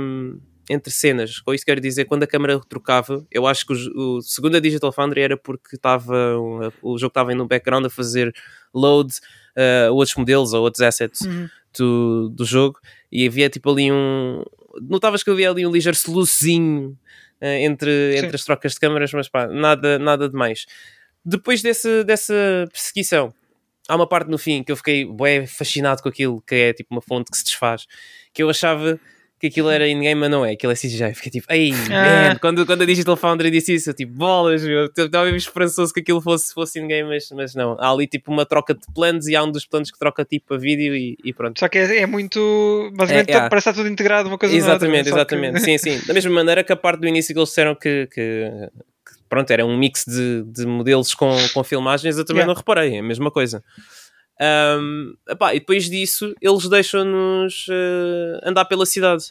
entre 0.70 0.92
cenas. 0.92 1.40
Com 1.40 1.54
isso 1.54 1.66
quero 1.66 1.82
dizer, 1.82 2.06
quando 2.06 2.24
a 2.24 2.28
câmera 2.28 2.60
trocava, 2.68 3.26
eu 3.32 3.46
acho 3.46 3.66
que 3.66 3.74
o, 3.74 4.18
o 4.18 4.22
segundo 4.22 4.56
a 4.58 4.60
Digital 4.60 4.92
Foundry 4.92 5.22
era 5.22 5.38
porque 5.38 5.76
estava 5.76 6.38
o 6.82 6.98
jogo 6.98 7.10
estava 7.10 7.34
no 7.36 7.48
background 7.48 7.86
a 7.86 7.90
fazer 7.90 8.34
load 8.74 9.14
a 9.56 9.92
outros 9.92 10.16
modelos 10.16 10.54
ou 10.54 10.64
outros 10.64 10.82
assets 10.82 11.22
Uhum. 11.22 11.50
do, 11.78 12.30
do 12.30 12.46
jogo 12.46 12.80
e 13.12 13.28
havia 13.28 13.50
tipo 13.50 13.70
ali 13.72 13.92
um. 13.92 14.44
Notavas 14.82 15.22
que 15.24 15.30
havia 15.30 15.50
ali 15.52 15.66
um 15.68 15.72
ligeiro 15.72 15.96
solucinho 15.98 16.98
eh, 17.40 17.64
entre, 17.64 18.14
Sim. 18.14 18.26
entre 18.26 18.36
as 18.36 18.44
trocas 18.44 18.74
de 18.74 18.80
câmaras, 18.80 19.12
mas 19.14 19.30
pá, 19.30 19.48
nada, 19.48 20.00
nada 20.00 20.28
demais. 20.28 20.66
Depois 21.24 21.62
desse, 21.62 22.04
dessa 22.04 22.34
perseguição, 22.72 23.32
há 23.88 23.96
uma 23.96 24.08
parte 24.08 24.30
no 24.32 24.38
fim 24.38 24.64
que 24.64 24.72
eu 24.72 24.76
fiquei 24.76 25.06
bué, 25.06 25.46
fascinado 25.46 26.02
com 26.02 26.10
aquilo, 26.10 26.42
que 26.42 26.56
é 26.56 26.74
tipo 26.74 26.94
uma 26.94 27.02
fonte 27.02 27.30
que 27.30 27.38
se 27.38 27.44
desfaz, 27.44 27.86
que 28.34 28.42
eu 28.42 28.50
achava 28.50 29.00
que 29.44 29.48
aquilo 29.48 29.70
era 29.70 29.86
in-game, 29.86 30.16
mas 30.22 30.32
não 30.32 30.46
é, 30.46 30.54
aquilo 30.54 30.72
é 30.72 30.76
CGI. 30.76 31.14
Fiquei 31.14 31.30
tipo, 31.30 31.52
ei, 31.52 31.74
Ah. 31.92 32.34
quando, 32.40 32.66
quando 32.66 32.84
a 32.84 32.86
Digital 32.86 33.18
Foundry 33.18 33.52
disse 33.52 33.74
isso, 33.74 33.90
eu 33.90 33.94
tipo, 33.94 34.14
bolas, 34.14 34.64
meu, 34.64 34.90
eu 34.96 35.06
estava 35.06 35.26
mesmo 35.26 35.38
esperançoso 35.38 35.94
que 35.94 36.00
aquilo 36.00 36.22
fosse, 36.22 36.54
fosse 36.54 36.80
in-game, 36.80 37.10
mas, 37.10 37.30
mas 37.32 37.54
não. 37.54 37.76
Há 37.78 37.92
ali 37.92 38.08
tipo 38.08 38.32
uma 38.32 38.46
troca 38.46 38.74
de 38.74 38.82
planos 38.96 39.28
e 39.28 39.36
há 39.36 39.44
um 39.44 39.52
dos 39.52 39.66
planos 39.66 39.92
que 39.92 40.00
troca 40.00 40.24
tipo 40.24 40.54
a 40.54 40.58
vídeo 40.58 40.96
e, 40.96 41.18
e 41.26 41.34
pronto. 41.34 41.60
Só 41.60 41.68
que 41.68 41.78
é, 41.78 41.98
é 42.04 42.06
muito. 42.06 42.40
Basicamente, 42.96 43.32
É, 43.32 43.36
é. 43.36 43.50
parece 43.50 43.70
estar 43.70 43.74
tudo 43.74 43.90
integrado 43.92 44.30
uma 44.30 44.38
coisa 44.38 44.56
na 44.56 44.62
outra, 44.62 44.76
Exatamente, 44.88 45.04
que- 45.10 45.16
exatamente. 45.16 45.60
Sim, 45.60 45.78
sim. 45.78 46.02
Da 46.08 46.14
mesma 46.14 46.32
maneira 46.32 46.64
que 46.64 46.72
a 46.72 46.78
parte 46.78 47.02
do 47.02 47.08
início 47.08 47.34
que 47.34 47.40
eles 47.40 47.50
disseram 47.50 47.76
que, 47.76 48.08
que- 48.14 48.50
que, 49.06 49.14
pronto, 49.28 49.52
era 49.52 49.66
um 49.66 49.78
mix 49.78 50.06
de, 50.08 50.44
de 50.44 50.66
modelos 50.66 51.14
com, 51.14 51.36
com 51.54 51.64
filmagens, 51.66 52.18
eu 52.18 52.24
também 52.24 52.44
Yeah. 52.44 52.54
não 52.54 52.58
reparei, 52.58 52.96
é 52.96 53.00
a 53.00 53.04
mesma 53.04 53.30
coisa. 53.30 53.62
Ahm, 54.40 55.14
epá, 55.30 55.54
e 55.56 55.60
depois 55.60 55.90
disso, 55.90 56.34
eles 56.42 56.68
deixam-nos 56.68 57.66
eh, 57.70 58.40
andar 58.44 58.66
pela 58.66 58.86
cidade. 58.86 59.26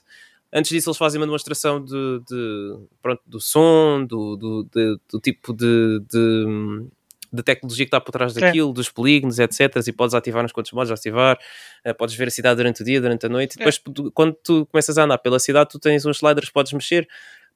Antes 0.52 0.70
disso, 0.70 0.90
eles 0.90 0.98
fazem 0.98 1.18
uma 1.20 1.26
demonstração 1.26 1.82
de, 1.82 2.20
de, 2.28 2.76
pronto, 3.02 3.22
do 3.26 3.40
som, 3.40 4.04
do, 4.06 4.36
do, 4.36 4.64
de- 4.72 4.98
do 5.10 5.18
tipo 5.20 5.52
de, 5.54 5.98
de, 6.10 6.86
de 7.32 7.42
tecnologia 7.42 7.86
que 7.86 7.88
está 7.88 8.00
por 8.00 8.12
trás 8.12 8.36
É. 8.36 8.40
daquilo, 8.40 8.70
dos 8.72 8.90
polígonos, 8.90 9.38
etc. 9.38 9.76
E 9.86 9.92
podes 9.92 10.14
ativar 10.14 10.42
nos 10.42 10.52
quantos 10.52 10.70
modos 10.72 10.90
ativar, 10.92 11.38
eh, 11.84 11.94
podes 11.94 12.14
ver 12.14 12.28
a 12.28 12.30
cidade 12.30 12.56
durante 12.56 12.82
o 12.82 12.84
dia, 12.84 13.00
durante 13.00 13.24
a 13.24 13.28
noite. 13.30 13.54
E 13.54 13.58
depois, 13.58 13.80
quando 14.12 14.34
tu 14.44 14.66
começas 14.66 14.98
a 14.98 15.04
andar 15.04 15.18
pela 15.18 15.38
cidade, 15.38 15.70
tu 15.70 15.78
tens 15.78 16.04
uns 16.04 16.18
sliders 16.18 16.48
que 16.48 16.52
podes 16.52 16.72
mexer 16.74 17.08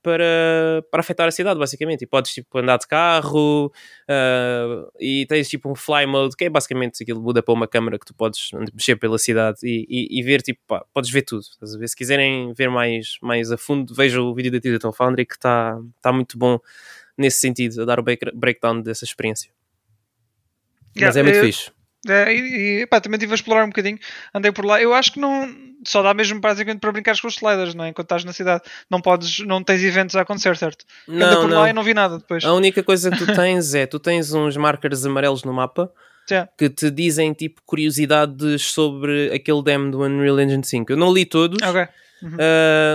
para, 0.07 0.85
para 0.89 1.01
afetar 1.01 1.27
a 1.27 1.33
cidade, 1.33 1.59
basicamente. 1.59 2.03
E 2.03 2.07
podes 2.07 2.33
tipo, 2.33 2.57
andar 2.59 2.79
de 2.79 2.87
carro 2.87 3.73
ah, 4.09 4.89
e 5.01 5.27
tens 5.27 5.49
tipo 5.49 5.69
um 5.69 5.75
fly 5.75 6.07
mode, 6.07 6.37
que 6.37 6.45
é 6.45 6.49
basicamente 6.49 7.03
aquilo 7.03 7.21
muda 7.21 7.43
para 7.43 7.53
uma 7.53 7.67
câmera 7.67 7.99
que 7.99 8.07
tu 8.07 8.15
podes 8.15 8.51
mexer 8.73 8.95
pela 8.95 9.19
cidade 9.19 9.59
e, 9.65 9.85
e, 9.89 10.21
e 10.21 10.23
ver, 10.23 10.43
tipo, 10.43 10.61
pá, 10.65 10.85
podes 10.95 11.11
ver 11.11 11.23
tudo. 11.23 11.43
Se 11.43 11.97
quiserem 11.97 12.53
ver 12.53 12.71
mais, 12.71 13.19
mais 13.21 13.51
a 13.51 13.59
fundo, 13.59 13.93
vejam 13.93 14.25
o 14.27 14.33
vídeo 14.35 14.53
da 14.53 14.59
Digital 14.59 14.93
Foundry 14.93 15.27
que 15.27 15.35
está 15.35 15.77
tá 16.01 16.13
muito 16.13 16.39
bom 16.39 16.61
nesse 17.19 17.41
sentido, 17.41 17.83
a 17.83 17.85
dar 17.85 17.99
o 17.99 18.03
break- 18.05 18.31
breakdown 18.33 18.81
dessa 18.81 19.05
experiência. 19.05 19.51
Yeah, 20.97 21.09
Mas 21.09 21.17
é 21.17 21.23
muito 21.25 21.37
eu- 21.39 21.45
fixe. 21.45 21.73
É, 22.09 22.33
e, 22.33 22.83
e 22.83 22.87
pá, 22.87 23.01
também 23.01 23.17
estive 23.17 23.33
a 23.33 23.35
explorar 23.35 23.65
um 23.65 23.69
bocadinho, 23.71 23.99
andei 24.33 24.53
por 24.53 24.65
lá. 24.65 24.81
Eu 24.81 24.95
acho 24.95 25.13
que 25.13 25.19
não 25.19 25.66
só 25.85 26.03
dá 26.03 26.15
mesmo 26.15 26.41
basicamente 26.41 26.81
para 26.81 26.93
brincar 26.93 27.21
com 27.21 27.29
os 27.29 27.35
sliders, 27.37 27.75
não 27.75 27.85
é? 27.85 27.89
Enquanto 27.91 28.07
estás 28.07 28.25
na 28.25 28.33
cidade, 28.33 28.63
não 28.91 29.01
podes, 29.01 29.41
não 29.41 29.63
tens 29.63 29.83
eventos 29.83 30.15
a 30.17 30.23
acontecer, 30.23 30.57
certo? 30.57 30.85
Não, 31.07 31.43
por 31.43 31.51
não. 31.51 31.61
lá 31.61 31.71
e 31.71 31.73
não 31.73 31.83
vi 31.83 31.95
nada 31.95 32.19
depois. 32.19 32.45
A 32.45 32.53
única 32.55 32.83
coisa 32.83 33.11
que 33.11 33.19
tu 33.19 33.27
tens 33.35 33.75
é, 33.75 33.87
tu 33.87 33.99
tens 33.99 34.33
uns 34.33 34.57
markers 34.57 35.05
amarelos 35.05 35.43
no 35.45 35.53
mapa 35.53 35.91
que 36.59 36.69
te 36.69 36.91
dizem 36.91 37.33
tipo 37.33 37.61
curiosidades 37.65 38.63
sobre 38.67 39.33
aquele 39.35 39.63
demo 39.63 39.91
do 39.91 40.03
Unreal 40.03 40.41
Engine 40.41 40.65
5. 40.65 40.93
Eu 40.93 40.97
não 40.97 41.13
li 41.13 41.25
todos, 41.25 41.59
Ok. 41.63 41.83
uh, 41.83 41.89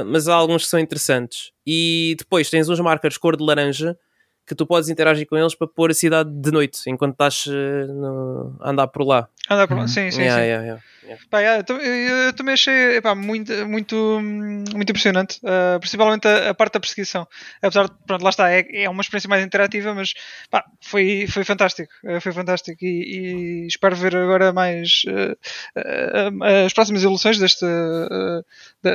mas 0.07 0.27
há 0.27 0.33
alguns 0.35 0.63
que 0.63 0.69
são 0.69 0.79
interessantes. 0.79 1.51
E 1.65 2.15
depois 2.17 2.49
tens 2.49 2.67
uns 2.69 2.79
markers 2.79 3.17
cor 3.17 3.37
de 3.37 3.43
laranja 3.43 3.97
que 4.45 4.55
tu 4.55 4.65
podes 4.65 4.89
interagir 4.89 5.25
com 5.27 5.37
eles 5.37 5.55
para 5.55 5.67
pôr 5.67 5.91
a 5.91 5.93
cidade 5.93 6.29
de 6.29 6.51
noite 6.51 6.81
enquanto 6.87 7.13
estás 7.13 7.45
uh, 7.45 7.87
no- 7.93 8.57
a 8.59 8.71
andar 8.71 8.87
por 8.87 9.03
lá. 9.05 9.29
Anda 9.51 9.67
por 9.67 9.75
lá. 9.75 9.81
Uhum. 9.81 9.87
Sim, 9.87 10.11
sim, 10.11 10.21
Yeah, 10.21 10.41
sim. 10.41 10.47
yeah, 10.47 10.63
yeah. 10.65 10.83
Pá, 11.29 11.39
yeah, 11.39 11.63
eu, 11.67 11.77
eu- 11.77 12.17
eu 12.27 12.33
também 12.33 12.53
achei 12.53 12.97
epá, 12.97 13.13
muito, 13.13 13.51
muito, 13.67 13.95
muito 14.21 14.89
impressionante, 14.91 15.39
uh, 15.43 15.79
principalmente 15.79 16.25
a, 16.27 16.51
a 16.51 16.53
parte 16.53 16.73
da 16.75 16.79
perseguição. 16.79 17.27
Apesar 17.61 17.85
de, 17.87 17.91
pronto, 18.07 18.21
lá 18.23 18.29
está, 18.29 18.49
é, 18.51 18.65
é 18.83 18.89
uma 18.89 19.01
experiência 19.01 19.27
mais 19.27 19.43
interativa, 19.43 19.93
mas 19.93 20.13
pá, 20.49 20.63
foi, 20.79 21.25
foi 21.27 21.43
fantástico. 21.43 21.91
uh, 22.05 22.21
Foi 22.21 22.31
fantástico 22.31 22.77
e, 22.85 23.63
e 23.65 23.67
espero 23.67 23.95
ver 23.95 24.15
agora 24.15 24.53
mais 24.53 25.01
uh, 25.07 25.33
uh, 25.79 26.65
as 26.65 26.71
próximas 26.73 27.01
evoluções 27.03 27.37
deste, 27.39 27.65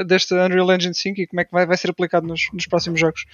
deste 0.06 0.34
Unreal 0.34 0.72
Engine 0.72 0.94
5 0.94 1.20
e 1.20 1.26
como 1.26 1.40
é 1.40 1.44
que 1.44 1.52
vai, 1.52 1.66
vai 1.66 1.76
ser 1.76 1.90
aplicado 1.90 2.26
nos, 2.26 2.42
nos 2.52 2.66
próximos 2.66 2.98
jogos. 3.00 3.24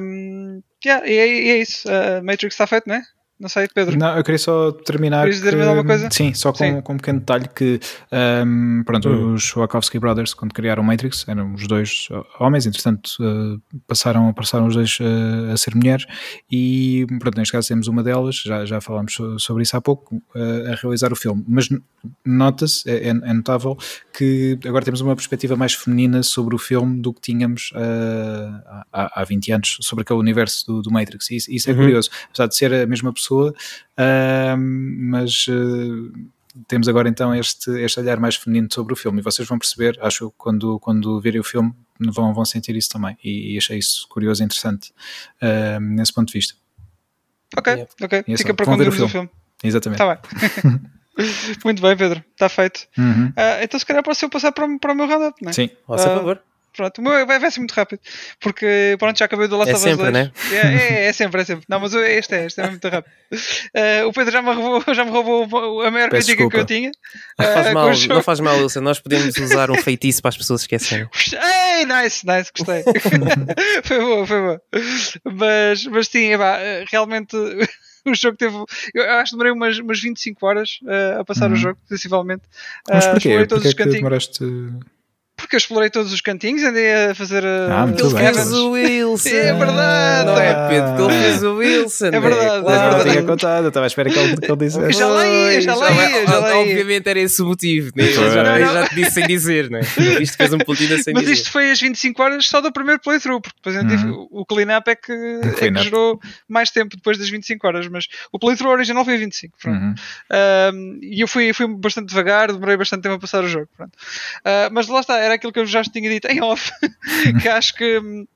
Um, 0.00 0.62
yeah, 0.84 1.06
e, 1.08 1.16
é, 1.16 1.26
e 1.28 1.50
é 1.50 1.56
isso. 1.58 1.88
Matrix 2.22 2.54
está 2.54 2.66
feito, 2.66 2.88
não 2.88 2.96
é? 2.96 3.02
Não 3.38 3.48
sei, 3.48 3.66
Pedro. 3.74 3.98
Não, 3.98 4.16
eu 4.16 4.22
queria 4.22 4.38
só 4.38 4.70
terminar. 4.70 5.22
Querias 5.24 5.38
dizer 5.42 5.56
mais 5.56 5.68
alguma 5.68 5.84
coisa? 5.84 6.08
Sim, 6.10 6.32
só 6.32 6.52
com, 6.52 6.58
Sim. 6.58 6.80
com 6.80 6.92
um 6.94 6.96
pequeno 6.96 7.18
detalhe 7.18 7.48
que 7.48 7.80
ahm, 8.12 8.82
pronto, 8.84 9.08
Hum. 9.08 9.34
os 9.34 9.52
Wachowski 9.52 9.98
Brothers, 9.98 10.32
quando 10.34 10.52
criaram 10.54 10.84
Matrix, 10.84 11.26
eram 11.28 11.52
os 11.52 11.66
dois 11.66 12.08
homens, 12.38 12.64
entretanto 12.64 13.10
uh, 13.20 13.60
passaram, 13.88 14.32
passaram 14.32 14.66
os 14.68 14.74
dois 14.74 14.98
uh, 15.00 15.52
a 15.52 15.56
ser 15.56 15.74
mulheres 15.74 16.06
e 16.50 17.04
pronto, 17.18 17.36
neste 17.36 17.50
caso 17.52 17.66
temos 17.68 17.88
uma 17.88 18.04
delas, 18.04 18.36
já, 18.36 18.64
já 18.64 18.80
falámos 18.80 19.12
so- 19.14 19.38
sobre 19.40 19.64
isso 19.64 19.76
há 19.76 19.80
pouco, 19.80 20.14
uh, 20.16 20.72
a 20.72 20.76
realizar 20.76 21.12
o 21.12 21.16
filme. 21.16 21.44
Mas 21.48 21.68
nota-se, 22.24 22.88
é, 22.88 23.08
é- 23.08 23.30
é 23.30 23.32
notável 23.32 23.76
que 24.16 24.56
agora 24.64 24.84
temos 24.84 25.00
uma 25.00 25.14
perspectiva 25.16 25.56
mais 25.56 25.74
feminina 25.74 26.22
sobre 26.22 26.54
o 26.54 26.58
filme 26.58 27.00
do 27.02 27.12
que 27.12 27.20
tínhamos 27.20 27.72
uh, 27.74 28.82
há, 28.92 29.20
há 29.20 29.24
20 29.24 29.52
anos 29.52 29.76
sobre 29.80 30.02
aquele 30.02 30.20
universo 30.20 30.64
do, 30.66 30.82
do 30.82 30.90
Matrix. 30.92 31.30
E 31.30 31.36
isso, 31.36 31.50
isso 31.50 31.68
é 31.68 31.72
Uhum. 31.72 31.80
curioso, 31.80 32.10
apesar 32.28 32.46
de 32.46 32.54
ser 32.56 32.72
a 32.72 32.86
mesma 32.86 33.12
pessoa, 33.12 33.23
uh, 33.32 34.56
mas 34.56 35.46
uh, 35.48 36.12
temos 36.68 36.86
agora 36.88 37.08
então 37.08 37.34
este, 37.34 37.70
este 37.80 37.98
olhar 38.00 38.18
mais 38.20 38.36
feminino 38.36 38.68
sobre 38.72 38.92
o 38.92 38.96
filme. 38.96 39.20
E 39.20 39.22
vocês 39.22 39.46
vão 39.48 39.58
perceber, 39.58 39.98
acho 40.00 40.30
que 40.30 40.34
quando, 40.38 40.78
quando 40.80 41.20
virem 41.20 41.40
o 41.40 41.44
filme, 41.44 41.72
vão, 42.00 42.32
vão 42.34 42.44
sentir 42.44 42.76
isso 42.76 42.88
também. 42.90 43.16
E, 43.24 43.54
e 43.54 43.58
achei 43.58 43.78
isso 43.78 44.06
curioso 44.08 44.42
e 44.42 44.44
interessante 44.44 44.92
uh, 45.42 45.80
nesse 45.80 46.12
ponto 46.12 46.28
de 46.28 46.34
vista. 46.38 46.54
Ok, 47.56 47.72
Yeah. 47.72 47.90
ok. 48.02 48.24
E 48.26 48.32
é 48.34 48.36
Fica 48.36 48.52
para 48.54 48.66
vão 48.66 48.76
ver 48.76 48.84
quando 48.84 48.88
o 48.92 48.96
filme. 48.96 49.10
filme. 49.10 49.30
Exatamente. 49.62 50.02
Está 50.02 50.14
bem. 50.14 50.80
Muito 51.64 51.80
bem, 51.80 51.96
Pedro. 51.96 52.24
Está 52.32 52.48
feito. 52.48 52.86
Uhum. 52.98 53.32
Ah, 53.36 53.62
então, 53.62 53.78
se 53.78 53.86
calhar, 53.86 54.02
posso 54.02 54.24
eu 54.24 54.28
passar 54.28 54.50
para, 54.50 54.66
o- 54.66 54.78
para 54.80 54.92
o 54.92 54.96
meu 54.96 55.06
roundup, 55.06 55.40
não 55.42 55.50
é? 55.50 55.52
Sim. 55.52 55.70
Faça 55.86 56.12
Ah, 56.12 56.16
favor. 56.16 56.42
Pronto, 56.76 56.98
o 56.98 57.02
meu 57.02 57.26
vai, 57.26 57.38
vai 57.38 57.50
ser 57.50 57.60
muito 57.60 57.72
rápido. 57.72 58.00
Porque, 58.40 58.96
pronto, 58.98 59.18
já 59.18 59.26
acabei 59.26 59.46
do 59.48 59.56
Last 59.56 59.70
É 59.70 59.76
of 59.76 59.84
Us 59.84 59.90
sempre, 59.90 60.10
2. 60.10 60.12
né? 60.12 60.32
É, 60.52 60.56
é, 61.04 61.06
é 61.06 61.12
sempre, 61.14 61.40
é 61.42 61.44
sempre. 61.44 61.64
Não, 61.68 61.78
mas 61.80 61.94
este 61.94 62.34
é, 62.34 62.46
este 62.46 62.60
é 62.60 62.68
muito 62.70 62.88
rápido. 62.88 63.12
Ah, 63.74 64.06
o 64.06 64.12
Pedro 64.12 64.32
já 64.32 64.42
me 64.42 64.52
roubou, 64.54 64.82
já 64.94 65.04
me 65.04 65.10
roubou 65.10 65.82
a 65.82 65.90
maior 65.90 66.10
Peço 66.10 66.26
crítica 66.26 66.48
que 66.50 66.56
eu 66.56 66.64
desculpa. 66.64 66.64
tinha. 66.66 66.90
Não 67.38 67.46
faz 67.54 67.66
com 67.68 67.74
mal, 67.74 67.88
o 67.88 68.06
não 68.08 68.22
faz 68.22 68.40
mal, 68.40 68.56
Wilson. 68.58 68.80
Nós 68.80 68.98
podemos 69.00 69.36
usar 69.36 69.70
um 69.70 69.76
feitiço 69.76 70.20
para 70.20 70.30
as 70.30 70.36
pessoas 70.36 70.62
esquecerem. 70.62 71.08
Ei, 71.32 71.84
nice, 71.86 72.26
nice, 72.26 72.50
gostei. 72.56 72.82
foi 73.84 73.98
boa, 74.00 74.26
foi 74.26 74.40
boa. 74.40 74.62
Mas, 75.24 75.84
mas 75.86 76.08
sim, 76.08 76.32
epá, 76.32 76.58
realmente 76.90 77.36
o 78.06 78.14
jogo 78.14 78.36
teve. 78.36 78.54
Eu 78.94 79.10
acho 79.14 79.30
que 79.30 79.36
demorei 79.36 79.52
umas, 79.52 79.78
umas 79.78 80.00
25 80.00 80.46
horas 80.46 80.78
eh, 80.86 81.16
a 81.20 81.24
passar 81.24 81.46
o 81.48 81.50
Uhum. 81.50 81.56
jogo, 81.56 81.78
sensivelmente. 81.88 82.42
Mas 82.88 83.06
porquê? 83.06 83.46
todos 83.46 83.62
Porquê 83.62 83.68
os 83.68 83.72
é 83.72 83.76
que 83.76 83.76
cantinhos. 83.76 83.96
demoraste... 83.96 84.44
Porque 85.44 85.56
eu 85.56 85.58
explorei 85.58 85.90
todos 85.90 86.12
os 86.12 86.20
cantinhos, 86.20 86.62
andei 86.62 86.92
a 87.10 87.14
fazer. 87.14 87.44
Ah, 87.44 87.84
uh, 87.84 87.86
muito 87.88 88.04
Ele 88.06 88.14
bem. 88.14 88.34
fez 88.34 88.52
o 88.52 88.70
Wilson. 88.70 89.28
É 89.28 89.52
verdade. 89.52 90.26
Não 90.26 90.38
é 90.40 90.68
Pedro, 90.68 91.10
ele 91.10 91.22
fez 91.22 91.42
o 91.42 91.54
Wilson. 91.56 92.06
É 92.06 92.20
verdade, 92.20 92.44
é 92.44 92.48
Ah, 92.48 92.60
não 92.60 92.64
verdade. 92.64 93.10
tinha 93.10 93.22
contado, 93.24 93.62
eu 93.64 93.68
estava 93.68 93.86
à 93.86 93.88
espera 93.88 94.10
que 94.10 94.18
ele, 94.18 94.36
que 94.36 94.46
ele 94.50 94.56
dissesse. 94.56 94.98
Já 94.98 95.06
lá 95.08 95.26
ia, 95.26 95.60
já 95.60 95.74
lá 95.74 95.90
ia, 95.90 96.26
já 96.26 96.38
lá 96.38 96.48
ia. 96.50 96.56
Obviamente 96.60 97.08
era 97.08 97.18
esse 97.20 97.42
o 97.42 97.46
motivo. 97.46 97.90
Né? 97.94 98.04
Eu 98.08 98.12
já, 98.12 98.58
eu 98.58 98.66
Não, 98.66 98.72
já 98.74 98.88
te 98.88 98.94
disse 98.94 99.10
sem 99.12 99.26
dizer, 99.26 99.70
né? 99.70 99.80
Isto 100.20 100.36
fez 100.36 100.52
um 100.52 100.58
platina 100.58 100.98
sem 100.98 101.12
Mas 101.14 101.22
dizer. 101.24 101.34
isto 101.34 101.50
foi 101.52 101.70
as 101.70 101.80
25 101.80 102.22
horas 102.22 102.46
só 102.46 102.60
do 102.60 102.72
primeiro 102.72 103.00
playthrough, 103.00 103.40
porque 103.40 103.56
depois 103.62 103.76
eu 103.76 103.86
tive- 103.88 104.04
Uhum. 104.10 104.28
o 104.30 104.44
clean-up 104.46 104.90
é 104.90 104.94
que, 104.94 105.12
é 105.12 105.70
que 105.70 105.82
gerou 105.82 106.18
mais 106.48 106.70
tempo 106.70 106.96
depois 106.96 107.18
das 107.18 107.28
25 107.28 107.66
horas, 107.66 107.86
mas 107.88 108.06
o 108.32 108.38
playthrough 108.38 108.70
original 108.72 109.04
foi 109.04 109.16
25. 109.18 109.54
Pronto. 109.60 109.78
Uhum. 109.78 109.94
Um, 110.74 110.98
e 111.02 111.20
eu 111.20 111.28
fui, 111.28 111.52
fui 111.52 111.66
bastante 111.68 112.08
devagar, 112.08 112.52
demorei 112.52 112.76
bastante 112.76 113.02
tempo 113.02 113.14
a 113.14 113.18
passar 113.18 113.44
o 113.44 113.48
jogo. 113.48 113.68
pronto. 113.76 113.92
Uh, 114.40 114.72
mas 114.72 114.88
lá 114.88 115.00
está, 115.00 115.18
era 115.18 115.33
aquilo 115.34 115.52
que 115.52 115.60
eu 115.60 115.66
já 115.66 115.82
tinha 115.84 116.08
dito 116.10 116.26
em 116.28 116.40
off, 116.42 116.70
que 117.42 117.48
acho 117.48 117.74
que. 117.74 117.98
hum, 117.98 118.26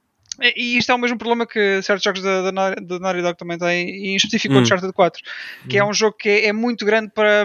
E 0.56 0.78
isto 0.78 0.92
é 0.92 0.94
o 0.94 0.98
mesmo 0.98 1.18
problema 1.18 1.46
que 1.46 1.82
certos 1.82 2.04
jogos 2.04 2.22
da, 2.22 2.50
da, 2.50 2.74
da 2.74 2.98
Naughty 3.00 3.22
Dog 3.22 3.36
também 3.36 3.58
têm, 3.58 3.88
e 3.88 4.08
em 4.10 4.16
específico 4.16 4.54
o 4.54 4.58
Hum. 4.58 4.60
Uncharted 4.62 4.92
4, 4.92 5.20
que 5.68 5.76
é 5.78 5.84
um 5.84 5.92
jogo 5.92 6.16
que 6.16 6.28
é, 6.28 6.46
é 6.46 6.52
muito 6.52 6.84
grande 6.86 7.10
para. 7.12 7.44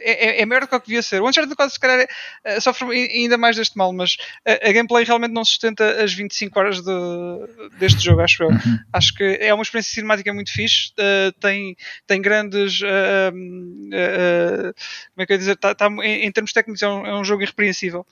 É, 0.00 0.38
é, 0.38 0.42
é 0.42 0.46
maior 0.46 0.60
do 0.62 0.68
que 0.68 0.74
o 0.74 0.80
que 0.80 0.86
devia 0.88 1.02
ser. 1.02 1.20
O 1.20 1.28
Uncharted 1.28 1.54
4, 1.56 1.72
se 1.72 1.80
calhar, 1.80 2.00
é- 2.00 2.08
é, 2.44 2.60
sofre 2.60 2.86
ai- 2.88 3.08
ainda 3.22 3.36
mais 3.36 3.56
deste 3.56 3.76
mal, 3.76 3.92
mas 3.92 4.16
a, 4.46 4.68
a 4.68 4.72
gameplay 4.72 5.04
realmente 5.04 5.32
não 5.32 5.44
sustenta 5.44 6.02
as 6.02 6.12
25 6.12 6.58
horas 6.58 6.80
de- 6.82 7.70
deste 7.78 8.04
jogo, 8.04 8.20
acho 8.20 8.42
eu. 8.42 8.48
Uhum. 8.48 8.78
Acho 8.92 9.14
que 9.14 9.24
é 9.40 9.52
uma 9.52 9.62
experiência 9.62 9.92
cinemática 9.94 10.32
muito 10.32 10.52
fixe. 10.52 10.90
uh, 10.98 11.32
tem, 11.40 11.76
tem 12.06 12.20
grandes. 12.22 12.80
uh, 12.80 12.86
uh, 13.34 14.74
como 15.14 15.22
é 15.22 15.26
que 15.26 15.32
eu 15.32 15.34
ia 15.34 15.38
dizer? 15.38 15.56
Tá, 15.56 15.74
tá- 15.74 15.88
em, 16.02 16.24
em 16.26 16.32
termos 16.32 16.52
técnicos, 16.52 16.82
é 16.82 16.88
um, 16.88 17.06
é 17.06 17.14
um 17.18 17.24
jogo 17.24 17.42
irrepreensível. 17.42 18.06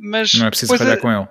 Mas 0.00 0.34
Não 0.34 0.46
é 0.46 0.50
preciso 0.50 0.76
falhar 0.76 0.94
a- 0.94 1.00
com 1.00 1.10
ele. 1.10 1.28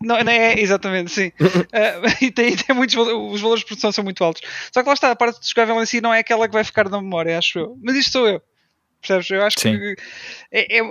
não, 0.00 0.22
não 0.22 0.32
é, 0.32 0.58
exatamente, 0.60 1.10
sim. 1.10 1.32
Uh, 1.40 2.02
e 2.24 2.30
tem, 2.30 2.56
tem 2.56 2.74
muitos 2.74 2.96
os 2.96 3.40
valores 3.40 3.60
de 3.60 3.66
produção 3.66 3.92
são 3.92 4.04
muito 4.04 4.22
altos. 4.24 4.42
Só 4.72 4.82
que 4.82 4.88
lá 4.88 4.94
está, 4.94 5.10
a 5.10 5.16
parte 5.16 5.40
de 5.40 5.48
jogável 5.48 5.80
em 5.82 5.86
si 5.86 6.00
não 6.00 6.12
é 6.12 6.18
aquela 6.20 6.46
que 6.48 6.54
vai 6.54 6.64
ficar 6.64 6.88
na 6.88 7.00
memória, 7.00 7.38
acho 7.38 7.58
eu. 7.58 7.78
Mas 7.82 7.96
isto 7.96 8.12
sou 8.12 8.28
eu. 8.28 8.42
Percebes? 9.02 9.30
Eu 9.30 9.42
acho 9.44 9.58
Sim. 9.58 9.76
que 9.78 9.96
é, 10.52 10.78
é, 10.78 10.82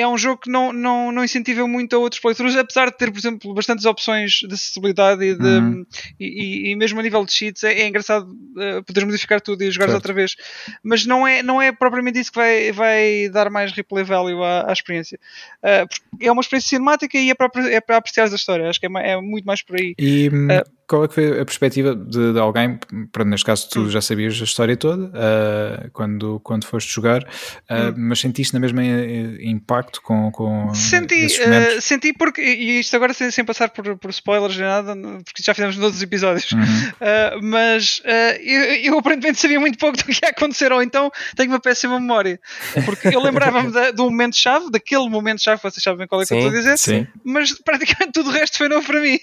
é 0.00 0.06
um 0.08 0.18
jogo 0.18 0.40
que 0.42 0.50
não, 0.50 0.72
não, 0.72 1.10
não 1.12 1.24
incentiva 1.24 1.66
muito 1.66 1.94
a 1.94 1.98
outros 2.00 2.20
playthroughs, 2.20 2.56
apesar 2.56 2.90
de 2.90 2.96
ter, 2.98 3.10
por 3.10 3.18
exemplo, 3.18 3.54
bastantes 3.54 3.84
opções 3.84 4.32
de 4.40 4.52
acessibilidade 4.52 5.24
e, 5.24 5.34
de, 5.36 5.42
Uhum. 5.46 5.86
e, 6.20 6.70
e- 6.72 6.76
mesmo 6.76 6.98
a 6.98 7.02
nível 7.02 7.24
de 7.24 7.32
cheats 7.32 7.62
é, 7.64 7.72
é 7.82 7.86
engraçado 7.88 8.24
uh, 8.30 8.82
poderes 8.84 9.06
modificar 9.06 9.40
tudo 9.40 9.62
e 9.62 9.70
jogar 9.70 9.86
Certo. 9.86 9.94
outra 9.96 10.12
vez. 10.12 10.34
Mas 10.82 11.06
não 11.06 11.26
é, 11.26 11.42
não 11.42 11.62
é 11.62 11.70
propriamente 11.72 12.18
isso 12.18 12.30
que 12.32 12.38
vai, 12.38 12.72
vai 12.72 13.28
dar 13.28 13.48
mais 13.48 13.72
replay 13.72 14.04
value 14.04 14.42
à, 14.42 14.68
à 14.68 14.72
experiência. 14.72 15.18
Uh, 15.62 15.86
é 16.20 16.30
uma 16.32 16.40
experiência 16.42 16.68
cinemática 16.70 17.16
e 17.16 17.30
é 17.30 17.34
para, 17.34 17.48
é 17.72 17.80
para 17.80 17.96
apreciar 17.96 18.24
a 18.30 18.34
história. 18.34 18.68
Acho 18.68 18.80
que 18.80 18.86
é, 18.86 18.90
é 19.12 19.20
muito 19.20 19.44
mais 19.44 19.62
por 19.62 19.76
aí. 19.76 19.94
E 19.98 20.28
Ah. 20.50 20.64
Qual 20.92 21.04
é 21.04 21.08
que 21.08 21.14
foi 21.14 21.40
a 21.40 21.44
perspectiva 21.46 21.94
de, 21.96 22.34
de 22.34 22.38
alguém, 22.38 22.78
para 23.10 23.24
neste 23.24 23.46
caso 23.46 23.64
Hum. 23.66 23.68
tu 23.72 23.90
já 23.90 24.02
sabias 24.02 24.38
a 24.38 24.44
história 24.44 24.76
toda 24.76 25.10
ah, 25.14 25.88
quando, 25.92 26.38
quando 26.40 26.66
foste 26.66 26.92
jogar, 26.94 27.22
Hum. 27.70 27.94
mas 27.96 28.20
sentiste 28.20 28.52
na 28.52 28.60
mesma 28.60 28.84
eh, 28.84 29.38
impacto 29.44 30.02
com, 30.02 30.30
com 30.30 30.74
Senti, 30.74 31.14
eh, 31.40 31.46
momentos? 31.46 31.84
senti 31.84 32.12
porque, 32.12 32.42
e 32.42 32.80
isto 32.80 32.94
agora 32.94 33.14
sem, 33.14 33.30
sem 33.30 33.42
passar 33.44 33.70
por, 33.70 33.96
por 33.96 34.10
spoilers 34.10 34.54
nem 34.56 34.66
nada, 34.66 34.94
porque 35.24 35.42
já 35.42 35.54
fizemos 35.54 35.76
nos 35.76 35.84
outros 35.86 36.02
episódios, 36.02 36.52
Uhum. 36.52 36.60
Uh, 36.60 37.42
mas 37.42 38.00
uh, 38.00 38.36
eu, 38.42 38.60
eu 38.92 38.98
aparentemente 38.98 39.40
sabia 39.40 39.58
muito 39.58 39.78
pouco 39.78 39.96
do 39.96 40.04
que 40.04 40.12
ia 40.12 40.28
acontecer, 40.30 40.70
ou 40.72 40.82
então 40.82 41.10
tenho 41.34 41.50
uma 41.50 41.60
péssima 41.60 41.98
memória, 41.98 42.38
porque 42.84 43.08
eu 43.08 43.22
lembrava-me 43.22 43.70
do 43.92 44.04
momento-chave, 44.04 44.70
daquele 44.70 45.08
momento-chave, 45.08 45.60
vocês 45.62 45.82
sabem 45.82 46.06
qual 46.06 46.20
é 46.20 46.26
que 46.26 46.34
eu 46.34 46.38
Sim, 46.38 46.44
estou 46.46 46.58
a 46.58 46.60
dizer, 46.60 46.78
Sim. 46.78 47.06
mas 47.24 47.52
praticamente 47.62 48.12
tudo 48.12 48.28
o 48.28 48.32
resto 48.32 48.58
foi 48.58 48.68
novo 48.68 48.86
para 48.86 49.00
mim. 49.00 49.18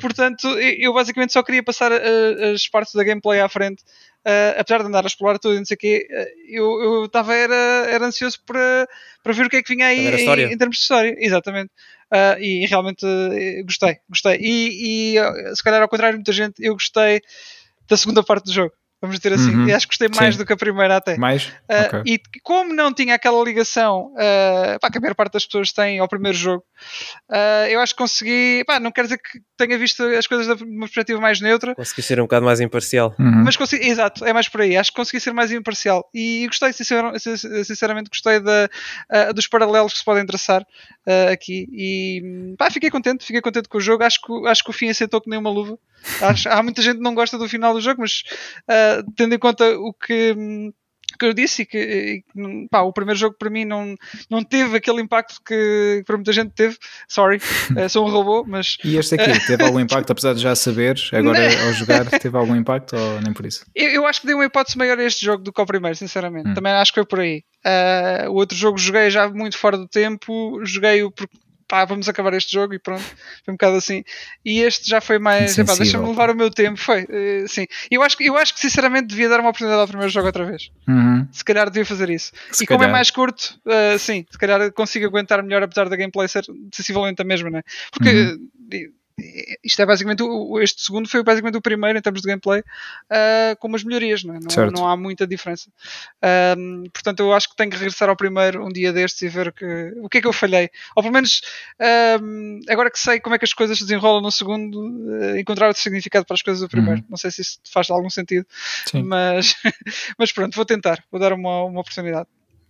Portanto, 0.00 0.48
eu 0.58 0.92
basicamente 0.92 1.32
só 1.32 1.42
queria 1.42 1.62
passar 1.62 1.92
as 1.92 2.66
partes 2.68 2.94
da 2.94 3.04
gameplay 3.04 3.40
à 3.40 3.48
frente. 3.48 3.82
Uh, 4.20 4.52
apesar 4.58 4.80
de 4.80 4.88
andar 4.88 5.04
a 5.04 5.06
explorar 5.06 5.38
tudo 5.38 5.54
e 5.54 5.58
não 5.58 5.64
sei 5.64 5.74
o 5.74 5.78
quê, 5.78 6.06
eu 6.46 7.06
estava 7.06 7.34
era, 7.34 7.54
era 7.88 8.04
ansioso 8.04 8.38
para, 8.44 8.86
para 9.22 9.32
ver 9.32 9.46
o 9.46 9.48
que 9.48 9.56
é 9.56 9.62
que 9.62 9.74
vinha 9.74 9.86
aí 9.86 10.08
em, 10.08 10.52
em 10.52 10.58
termos 10.58 10.76
de 10.76 10.82
história. 10.82 11.16
Exatamente. 11.18 11.70
Uh, 12.12 12.42
e 12.42 12.66
realmente 12.66 13.06
uh, 13.06 13.64
gostei, 13.64 13.98
gostei. 14.08 14.36
E, 14.40 15.14
e, 15.14 15.20
uh, 15.20 15.54
se 15.54 15.62
calhar 15.62 15.80
ao 15.80 15.88
contrário 15.88 16.14
de 16.14 16.18
muita 16.18 16.32
gente, 16.32 16.54
eu 16.58 16.74
gostei 16.74 17.22
da 17.88 17.96
segunda 17.96 18.22
parte 18.22 18.46
do 18.46 18.52
jogo. 18.52 18.72
Vamos 19.02 19.18
dizer 19.18 19.32
assim. 19.32 19.54
Uhum. 19.54 19.66
E 19.68 19.72
acho 19.72 19.86
que 19.88 19.92
gostei 19.92 20.08
mais 20.20 20.34
Sim. 20.34 20.38
do 20.40 20.46
que 20.46 20.52
a 20.52 20.56
primeira 20.56 20.96
até. 20.96 21.16
Mais? 21.16 21.46
Uh, 21.46 21.96
Ok. 21.96 22.02
E 22.06 22.20
como 22.42 22.74
não 22.74 22.92
tinha 22.92 23.14
aquela 23.14 23.42
ligação 23.42 24.12
uh, 24.14 24.78
pá, 24.80 24.90
que 24.90 24.98
a 24.98 25.00
maior 25.00 25.14
parte 25.14 25.32
das 25.32 25.46
pessoas 25.46 25.72
tem 25.72 25.98
ao 25.98 26.06
primeiro 26.08 26.36
jogo, 26.36 26.62
uh, 27.30 27.66
eu 27.68 27.80
acho 27.80 27.94
que 27.94 27.98
consegui. 28.02 28.62
Pá, 28.66 28.78
não 28.78 28.90
quer 28.92 29.04
dizer 29.04 29.18
que 29.18 29.40
tenha 29.56 29.78
visto 29.78 30.02
as 30.04 30.26
coisas 30.26 30.54
de 30.56 30.64
uma 30.64 30.80
perspectiva 30.86 31.20
mais 31.20 31.40
neutra, 31.40 31.74
Consegui 31.74 32.02
ser 32.02 32.18
um 32.20 32.24
bocado 32.24 32.44
mais 32.44 32.60
imparcial. 32.60 33.14
Uhum. 33.18 33.42
mas 33.44 33.56
consegui, 33.56 33.88
exato, 33.88 34.24
é 34.24 34.32
mais 34.32 34.48
por 34.48 34.60
aí. 34.60 34.76
Acho 34.76 34.90
que 34.90 34.96
consegui 34.96 35.20
ser 35.20 35.32
mais 35.32 35.50
imparcial. 35.52 36.08
E 36.14 36.46
gostei, 36.46 36.72
sincer- 36.72 37.02
sin- 37.18 37.64
sinceramente, 37.64 38.10
gostei 38.10 38.38
da, 38.40 38.68
uh, 39.30 39.32
dos 39.34 39.46
paralelos 39.46 39.92
que 39.92 39.98
se 39.98 40.04
podem 40.04 40.24
traçar 40.26 40.62
uh, 40.62 41.32
aqui. 41.32 41.66
E 41.72 42.54
pá, 42.58 42.70
fiquei 42.70 42.90
contente, 42.90 43.24
fiquei 43.24 43.40
contente 43.40 43.68
com 43.68 43.78
o 43.78 43.80
jogo. 43.80 44.04
Acho 44.04 44.20
que, 44.20 44.46
acho 44.48 44.62
que 44.64 44.70
o 44.70 44.74
fim 44.74 44.88
aceitou 44.90 45.20
que 45.20 45.30
nem 45.30 45.38
uma 45.38 45.50
luva. 45.50 45.78
Acho- 46.22 46.48
há 46.48 46.62
muita 46.62 46.80
gente 46.82 46.96
que 46.96 47.02
não 47.02 47.14
gosta 47.14 47.36
do 47.36 47.48
final 47.48 47.74
do 47.74 47.80
jogo, 47.80 48.00
mas 48.00 48.22
uh, 48.98 49.12
tendo 49.16 49.34
em 49.34 49.38
conta 49.38 49.78
o 49.78 49.92
que. 49.92 50.34
porque 51.10 51.26
eu 51.26 51.32
disse 51.32 51.64
que, 51.66 52.22
que 52.32 52.68
pá, 52.70 52.80
o 52.80 52.92
primeiro 52.92 53.18
jogo 53.18 53.36
para 53.38 53.50
mim 53.50 53.64
não, 53.64 53.94
não 54.30 54.42
teve 54.42 54.76
aquele 54.76 55.00
impacto 55.02 55.40
que 55.44 56.02
para 56.06 56.16
muita 56.16 56.32
gente 56.32 56.52
teve. 56.52 56.76
Sorry, 57.08 57.38
uh, 57.76 57.88
sou 57.90 58.06
um 58.06 58.10
robô, 58.10 58.44
mas. 58.46 58.76
E 58.84 58.96
este 58.96 59.14
aqui 59.14 59.46
teve 59.46 59.62
algum 59.62 59.80
impacto, 59.80 60.10
apesar 60.12 60.34
de 60.34 60.40
já 60.40 60.54
saberes, 60.54 61.10
agora 61.12 61.40
ao 61.66 61.72
jogar, 61.72 62.06
teve 62.18 62.36
algum 62.36 62.56
impacto 62.56 62.96
ou 62.96 63.20
nem 63.20 63.32
por 63.32 63.46
isso? 63.46 63.64
Eu, 63.74 63.88
eu 63.90 64.06
acho 64.06 64.20
que 64.20 64.26
dei 64.26 64.34
uma 64.34 64.44
hipótese 64.44 64.78
maior 64.78 64.98
a 64.98 65.04
este 65.04 65.24
jogo 65.24 65.42
do 65.42 65.52
que 65.52 65.60
ao 65.60 65.66
primeiro, 65.66 65.96
sinceramente. 65.96 66.48
Hum. 66.48 66.54
Também 66.54 66.72
acho 66.72 66.92
que 66.92 67.00
foi 67.00 67.06
por 67.06 67.20
aí. 67.20 67.42
Uh, 67.64 68.30
o 68.30 68.34
outro 68.34 68.56
jogo 68.56 68.78
joguei 68.78 69.10
já 69.10 69.28
muito 69.28 69.58
fora 69.58 69.76
do 69.76 69.86
tempo, 69.86 70.60
joguei-o 70.64 71.10
porque 71.10 71.36
pá, 71.70 71.84
vamos 71.84 72.08
acabar 72.08 72.34
este 72.34 72.52
jogo 72.52 72.74
e 72.74 72.78
pronto, 72.80 73.04
foi 73.44 73.52
um 73.52 73.54
bocado 73.54 73.76
assim. 73.76 74.02
E 74.44 74.58
este 74.60 74.90
já 74.90 75.00
foi 75.00 75.20
mais, 75.20 75.54
deixa-me 75.54 76.08
levar 76.08 76.28
o 76.28 76.34
meu 76.34 76.50
tempo, 76.50 76.76
foi, 76.76 77.04
uh, 77.04 77.46
sim. 77.46 77.64
Eu 77.88 78.02
acho, 78.02 78.20
eu 78.20 78.36
acho 78.36 78.52
que 78.52 78.60
sinceramente 78.60 79.06
devia 79.06 79.28
dar 79.28 79.38
uma 79.38 79.50
oportunidade 79.50 79.80
ao 79.80 79.86
primeiro 79.86 80.12
jogo 80.12 80.26
outra 80.26 80.44
vez. 80.44 80.68
Uhum. 80.88 81.28
Se 81.30 81.44
calhar 81.44 81.70
devia 81.70 81.86
fazer 81.86 82.10
isso. 82.10 82.32
Se 82.50 82.64
e 82.64 82.66
calhar. 82.66 82.80
como 82.80 82.90
é 82.90 82.92
mais 82.92 83.12
curto, 83.12 83.56
uh, 83.64 83.96
sim, 84.00 84.26
se 84.28 84.36
calhar 84.36 84.72
consigo 84.72 85.06
aguentar 85.06 85.40
melhor, 85.44 85.62
apesar 85.62 85.88
da 85.88 85.94
gameplay 85.94 86.26
ser 86.26 86.44
sensivelmente 86.74 87.22
a 87.22 87.24
mesma, 87.24 87.48
né? 87.48 87.62
Porque. 87.92 88.10
Uhum 88.10 88.50
isto 89.62 89.80
é 89.80 89.86
basicamente 89.86 90.22
o, 90.22 90.60
este 90.60 90.82
segundo 90.82 91.08
foi 91.08 91.22
basicamente 91.22 91.56
o 91.56 91.60
primeiro 91.62 91.98
em 91.98 92.02
termos 92.02 92.22
de 92.22 92.28
gameplay 92.28 92.60
uh, 92.60 93.56
com 93.58 93.68
umas 93.68 93.84
melhorias, 93.84 94.24
não, 94.24 94.34
é? 94.34 94.38
não, 94.38 94.70
não, 94.70 94.88
há 94.88 94.96
muita 94.96 95.26
diferença. 95.26 95.70
Um, 96.58 96.84
portanto, 96.92 97.20
eu 97.20 97.32
acho 97.32 97.48
que 97.48 97.56
tenho 97.56 97.70
que 97.70 97.76
regressar 97.76 98.08
ao 98.08 98.16
primeiro 98.16 98.64
um 98.64 98.68
dia 98.68 98.92
destes 98.92 99.22
e 99.22 99.28
ver 99.28 99.52
que, 99.52 99.94
o 99.98 100.08
que 100.08 100.18
é 100.18 100.20
que 100.20 100.26
eu 100.26 100.32
falhei. 100.32 100.70
Ou 100.96 101.02
pelo 101.02 101.12
menos 101.12 101.40
um, 102.22 102.60
agora 102.68 102.90
que 102.90 102.98
sei 102.98 103.20
como 103.20 103.34
é 103.34 103.38
que 103.38 103.44
as 103.44 103.52
coisas 103.52 103.78
se 103.78 103.84
desenrolam 103.84 104.20
no 104.20 104.30
segundo, 104.30 104.80
uh, 104.80 105.38
encontrar 105.38 105.68
outro 105.68 105.82
significado 105.82 106.24
para 106.24 106.34
as 106.34 106.42
coisas 106.42 106.60
do 106.60 106.68
primeiro. 106.68 107.00
Uhum. 107.00 107.06
Não 107.10 107.16
sei 107.16 107.30
se 107.30 107.42
isso 107.42 107.58
faz 107.72 107.90
algum 107.90 108.10
sentido, 108.10 108.46
mas, 109.04 109.56
mas 110.18 110.32
pronto, 110.32 110.54
vou 110.54 110.64
tentar, 110.64 111.02
vou 111.10 111.20
dar 111.20 111.32
uma, 111.32 111.64
uma 111.64 111.80
oportunidade. 111.80 112.28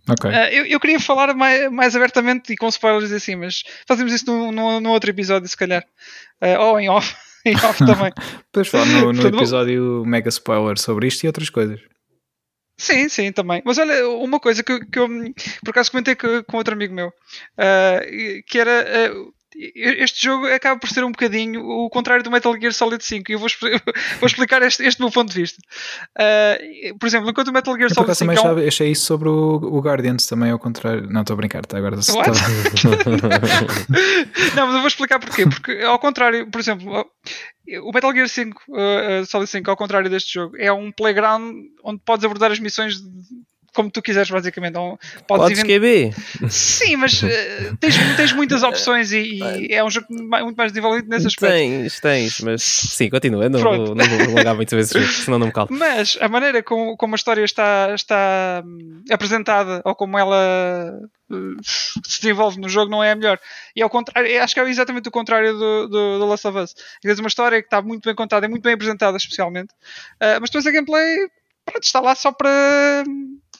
Okay. 0.09 0.29
Uh, 0.29 0.49
eu, 0.51 0.65
eu, 0.65 0.79
queria 0.79 0.99
falar 0.99 1.33
mais, 1.35 1.71
mais, 1.71 1.95
abertamente 1.95 2.53
e 2.53 2.57
com 2.57 2.67
spoilers 2.67 3.11
assim, 3.11 3.35
mas 3.35 3.63
fazemos 3.87 4.11
isso 4.11 4.25
num, 4.25 4.51
num, 4.51 4.79
num 4.79 4.89
outro 4.89 5.09
episódio, 5.09 5.47
se 5.47 5.57
calhar. 5.57 5.85
Uh, 6.41 6.59
ou 6.59 6.79
em 6.79 6.89
off. 6.89 7.15
em 7.45 7.55
off 7.55 7.85
também. 7.85 8.11
Depois 8.45 8.67
falar 8.67 8.85
no, 8.85 9.13
no 9.13 9.27
episódio 9.27 10.03
mega 10.05 10.29
spoiler 10.29 10.77
sobre 10.79 11.07
isto 11.07 11.23
e 11.23 11.27
outras 11.27 11.49
coisas. 11.49 11.79
Sim, 12.77 13.07
sim, 13.09 13.31
também. 13.31 13.61
Mas 13.63 13.77
olha, 13.77 14.09
uma 14.09 14.39
coisa 14.39 14.63
que, 14.63 14.83
que 14.85 14.97
eu 14.97 15.07
por 15.63 15.69
acaso 15.69 15.91
comentei 15.91 16.15
com 16.15 16.57
outro 16.57 16.73
amigo 16.73 16.95
meu, 16.95 17.09
uh, 17.09 18.43
que 18.47 18.57
era 18.57 19.13
este 19.55 20.23
jogo 20.23 20.47
acaba 20.47 20.79
por 20.79 20.89
ser 20.89 21.03
um 21.03 21.11
bocadinho 21.11 21.61
o 21.65 21.89
contrário 21.89 22.23
do 22.23 22.31
Metal 22.31 22.53
Gear 22.59 22.73
Solid 22.73 23.03
5 23.03 23.31
e 23.31 23.33
eu 23.35 23.39
vou, 23.39 23.49
vou 24.19 24.27
explicar 24.27 24.61
este, 24.61 24.83
este 24.83 25.01
meu 25.01 25.11
ponto 25.11 25.33
de 25.33 25.41
vista. 25.41 25.61
Uh, 26.17 26.97
por 26.97 27.07
exemplo, 27.07 27.29
enquanto 27.29 27.49
o 27.49 27.53
Metal 27.53 27.75
Gear 27.75 27.93
Solid 27.93 28.15
5 28.15 28.33
também 28.33 28.37
é 28.37 28.65
um... 28.65 28.67
achei 28.67 28.91
isso 28.91 29.05
sobre 29.05 29.29
o, 29.29 29.55
o 29.61 29.79
Guardians 29.79 30.25
também 30.25 30.51
ao 30.51 30.59
contrário. 30.59 31.09
Não, 31.09 31.21
estou 31.21 31.33
a 31.33 31.37
brincar, 31.37 31.65
tá, 31.65 31.77
agora 31.77 31.95
estou... 31.99 32.21
Não, 34.55 34.67
mas 34.67 34.75
eu 34.75 34.79
vou 34.79 34.87
explicar 34.87 35.19
porquê. 35.19 35.45
Porque 35.45 35.81
ao 35.83 35.99
contrário, 35.99 36.47
por 36.49 36.59
exemplo, 36.59 37.05
o 37.83 37.91
Metal 37.93 38.13
Gear 38.13 38.27
5, 38.27 38.61
uh, 38.69 39.25
Solid 39.25 39.49
5, 39.49 39.69
ao 39.69 39.77
contrário 39.77 40.09
deste 40.09 40.33
jogo, 40.33 40.55
é 40.57 40.71
um 40.71 40.91
playground 40.91 41.55
onde 41.83 42.01
podes 42.03 42.25
abordar 42.25 42.51
as 42.51 42.59
missões 42.59 42.95
como 43.73 43.89
tu 43.89 44.01
quiseres, 44.01 44.29
basicamente. 44.29 44.73
Não, 44.73 44.97
podes, 45.27 45.59
podes 45.59 45.63
QB. 45.63 46.13
Sim, 46.49 46.97
mas 46.97 47.21
uh, 47.23 47.27
tens, 47.79 47.95
tens 48.15 48.33
muitas 48.33 48.63
opções 48.63 49.11
e, 49.11 49.39
e, 49.39 49.73
é 49.73 49.83
um 49.83 49.89
jogo 49.89 50.07
muito 50.09 50.55
mais 50.55 50.71
desenvolvido 50.71 51.07
nesse 51.09 51.27
aspecto. 51.27 51.53
Tens, 51.53 51.99
tens, 51.99 52.41
mas 52.41 52.61
sim, 52.63 53.09
continua. 53.09 53.49
Não, 53.49 53.59
vou, 53.59 53.95
não 53.95 54.05
vou 54.05 54.21
alongar 54.21 54.55
muito 54.55 54.75
esse 54.77 54.93
jogo, 54.93 55.11
senão 55.11 55.39
não 55.39 55.47
me 55.47 55.53
calo. 55.53 55.69
Mas 55.71 56.17
a 56.19 56.27
maneira 56.27 56.61
como, 56.61 56.97
como 56.97 57.15
a 57.15 57.17
história 57.17 57.43
está, 57.43 57.93
está 57.95 58.63
hum, 58.65 59.03
apresentada 59.09 59.81
ou 59.85 59.95
como 59.95 60.17
ela 60.17 60.99
uh, 61.29 61.57
se 61.63 62.21
desenvolve 62.21 62.59
no 62.59 62.67
jogo 62.67 62.91
não 62.91 63.03
é 63.03 63.11
a 63.11 63.15
melhor. 63.15 63.39
E 63.75 63.81
ao 63.81 63.89
contrário, 63.89 64.41
acho 64.43 64.53
que 64.53 64.59
é 64.59 64.69
exatamente 64.69 65.07
o 65.07 65.11
contrário 65.11 65.53
do, 65.53 65.87
do, 65.87 66.19
do 66.19 66.25
Last 66.25 66.47
of 66.47 66.57
Us. 66.57 66.75
Tens 67.01 67.19
uma 67.19 67.27
história 67.27 67.61
que 67.61 67.67
está 67.67 67.81
muito 67.81 68.03
bem 68.03 68.15
contada, 68.15 68.45
é 68.45 68.49
muito 68.49 68.63
bem 68.63 68.73
apresentada, 68.73 69.15
especialmente. 69.17 69.71
Uh, 70.15 70.39
mas 70.41 70.49
depois 70.49 70.67
a 70.67 70.71
gameplay 70.71 71.27
pronto, 71.65 71.83
está 71.83 71.99
lá 71.99 72.15
só 72.15 72.31
para 72.31 73.03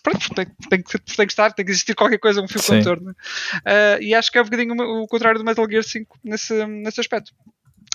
pronto, 0.03 0.33
tem, 0.33 0.45
tem, 0.69 0.81
que, 0.81 0.99
tem 0.99 1.25
que 1.25 1.31
estar, 1.31 1.51
tem 1.51 1.65
que 1.65 1.71
existir 1.71 1.95
qualquer 1.95 2.17
coisa, 2.17 2.41
um 2.41 2.47
fio 2.47 2.61
condutor. 2.61 3.01
Né? 3.01 3.11
Uh, 3.11 4.03
e 4.03 4.13
acho 4.13 4.31
que 4.31 4.37
é 4.37 4.41
um 4.41 4.45
bocadinho 4.45 4.73
o 4.73 5.07
contrário 5.07 5.39
do 5.39 5.45
Metal 5.45 5.67
Gear 5.69 5.83
5 5.83 6.19
nesse, 6.23 6.65
nesse 6.65 6.99
aspecto. 6.99 7.33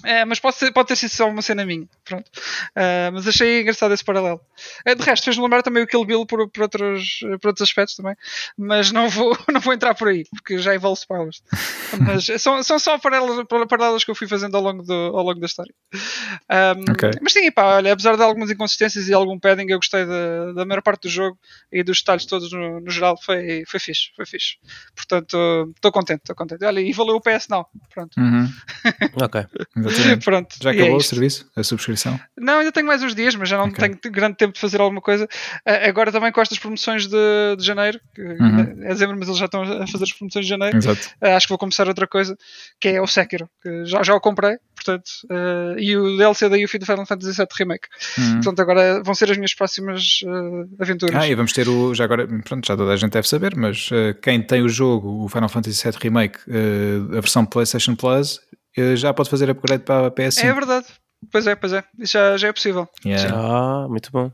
É, 0.05 0.25
mas 0.25 0.39
pode, 0.39 0.57
ser, 0.57 0.73
pode 0.73 0.89
ter 0.89 0.97
sido 0.97 1.11
só 1.11 1.29
uma 1.29 1.41
cena 1.41 1.65
minha. 1.65 1.89
Pronto. 2.05 2.31
Uh, 2.77 3.11
mas 3.13 3.27
achei 3.27 3.63
engraçado 3.63 3.95
esse 3.95 4.05
paralelo. 4.05 4.41
Uh, 4.87 4.95
de 4.95 5.03
resto, 5.03 5.25
fez-me 5.25 5.43
lembrar 5.43 5.63
também 5.63 5.83
o 5.83 5.87
Kill 5.87 6.05
Bill 6.05 6.27
por, 6.27 6.49
por, 6.51 6.63
outros, 6.63 7.21
por 7.41 7.49
outros 7.49 7.63
aspectos 7.69 7.97
também. 7.97 8.15
Mas 8.59 8.93
não 8.93 9.09
vou, 9.09 9.37
não 9.51 9.61
vou 9.61 9.73
entrar 9.73 9.95
por 9.95 10.09
aí, 10.09 10.25
porque 10.31 10.59
já 10.59 10.75
envolve 10.75 11.01
spoilers. 11.01 11.43
mas 12.07 12.27
são, 12.41 12.63
são 12.63 12.79
só 12.79 12.99
paralelos, 12.99 13.47
paralelos 13.69 14.05
que 14.05 14.11
eu 14.11 14.15
fui 14.15 14.29
fazendo 14.29 14.57
ao 14.57 14.63
longo, 14.63 14.83
do, 14.83 14.93
ao 14.93 15.25
longo 15.25 15.41
da 15.41 15.47
história. 15.47 15.75
Um, 15.95 16.93
okay. 16.93 17.11
Mas 17.23 17.33
sim, 17.33 17.51
pá, 17.51 17.77
olha, 17.77 17.93
apesar 17.93 18.17
de 18.17 18.23
algumas 18.23 18.51
inconsistências 18.51 19.09
e 19.09 19.15
algum 19.15 19.39
padding, 19.39 19.67
eu 19.71 19.79
gostei 19.79 20.05
da, 20.05 20.53
da 20.53 20.67
maior 20.67 20.83
parte 20.83 21.03
do 21.03 21.09
jogo 21.09 21.39
e 21.73 21.83
dos 21.83 22.01
detalhes 22.01 22.27
todos 22.27 22.53
no, 22.53 22.81
no 22.81 22.91
geral. 22.91 23.17
Foi, 23.21 23.65
foi 23.67 23.81
fixe, 23.81 24.11
foi 24.15 24.27
fixe. 24.27 24.57
Portanto, 24.95 25.73
estou 25.75 25.91
contente, 25.91 26.21
estou 26.21 26.37
contente. 26.37 26.65
Olha, 26.65 26.81
e 26.81 26.93
valeu 26.93 27.17
o 27.17 27.21
PS 27.21 27.49
não. 27.49 27.67
Pronto. 27.93 28.21
Uhum. 28.21 28.47
ok. 29.23 29.47
Pronto. 30.25 30.57
Já 30.61 30.71
acabou 30.71 30.95
é 30.95 30.97
o 30.97 31.01
serviço? 31.01 31.51
A 31.57 31.63
subscrição? 31.63 32.19
Não, 32.37 32.59
ainda 32.59 32.73
tenho 32.73 32.87
mais 32.87 33.03
uns 33.03 33.15
dias, 33.15 33.35
mas 33.35 33.49
já 33.49 33.57
não 33.57 33.67
okay. 33.67 33.89
tenho 33.89 34.13
grande 34.13 34.37
tempo 34.37 34.55
de 34.55 34.61
fazer 34.61 34.81
alguma 34.81 35.01
coisa. 35.01 35.25
Uh, 35.25 35.89
agora 35.89 36.13
também 36.13 36.33
com 36.33 36.41
estas 36.41 36.59
promoções 36.59 37.07
de, 37.07 37.57
de 37.57 37.65
janeiro, 37.65 38.01
uhum. 38.19 38.83
é 38.83 38.89
dezembro, 38.89 39.17
mas 39.19 39.29
eles 39.29 39.39
já 39.39 39.47
estão 39.47 39.63
a 39.63 39.87
fazer 39.87 40.05
as 40.05 40.13
promoções 40.13 40.45
de 40.45 40.49
janeiro. 40.49 40.77
Exato. 40.77 41.09
Uh, 41.23 41.29
acho 41.29 41.47
que 41.47 41.51
vou 41.51 41.59
começar 41.59 41.89
outra 41.89 42.07
coisa, 42.07 42.37
que 42.81 42.89
é 42.89 43.01
o 43.01 43.07
Sekiro, 43.07 43.49
que 43.63 43.85
já, 43.87 44.03
já 44.03 44.15
o 44.15 44.21
comprei, 44.21 44.57
portanto, 44.75 45.09
uh, 45.31 45.79
e 45.79 45.97
o 45.97 46.17
DLC 46.17 46.49
da 46.49 46.57
Yuffie 46.57 46.79
do 46.79 46.87
Final 46.87 47.07
Fantasy 47.07 47.37
VII 47.37 47.47
Remake. 47.59 47.89
Uhum. 48.19 48.35
Portanto, 48.35 48.61
agora 48.61 49.03
vão 49.03 49.15
ser 49.15 49.31
as 49.31 49.37
minhas 49.37 49.55
próximas 49.55 50.21
aventuras. 50.79 51.17
Ah, 51.17 51.29
e 51.29 51.35
vamos 51.35 51.53
ter 51.53 51.69
o, 51.69 51.95
já 51.95 52.05
agora, 52.05 52.27
pronto, 52.27 52.67
já 52.67 52.77
toda 52.77 52.93
a 52.93 52.97
gente 52.97 53.13
deve 53.13 53.29
saber, 53.29 53.57
mas 53.57 53.91
quem 54.23 54.43
tem 54.43 54.63
o 54.63 54.69
jogo, 54.69 55.25
o 55.25 55.29
Final 55.29 55.49
Fantasy 55.49 55.83
VII 55.83 55.99
Remake, 56.03 56.39
a 57.13 57.21
versão 57.21 57.45
PlayStation 57.45 57.95
Plus, 57.95 58.41
já 58.97 59.13
pode 59.15 59.31
fazer 59.31 59.51
upgrade 59.51 59.85
para 59.85 60.09
a 60.09 60.11
PS5. 60.11 60.45
É 60.45 60.53
verdade. 60.53 60.87
Pois 61.31 61.47
é, 61.47 61.55
pois 61.55 61.73
é. 61.73 61.85
Isso 61.99 62.13
já, 62.13 62.37
já 62.37 62.49
é 62.49 62.53
possível. 62.53 62.89
Yeah. 63.05 63.35
Ah, 63.35 63.89
muito 63.89 64.11
bom. 64.13 64.31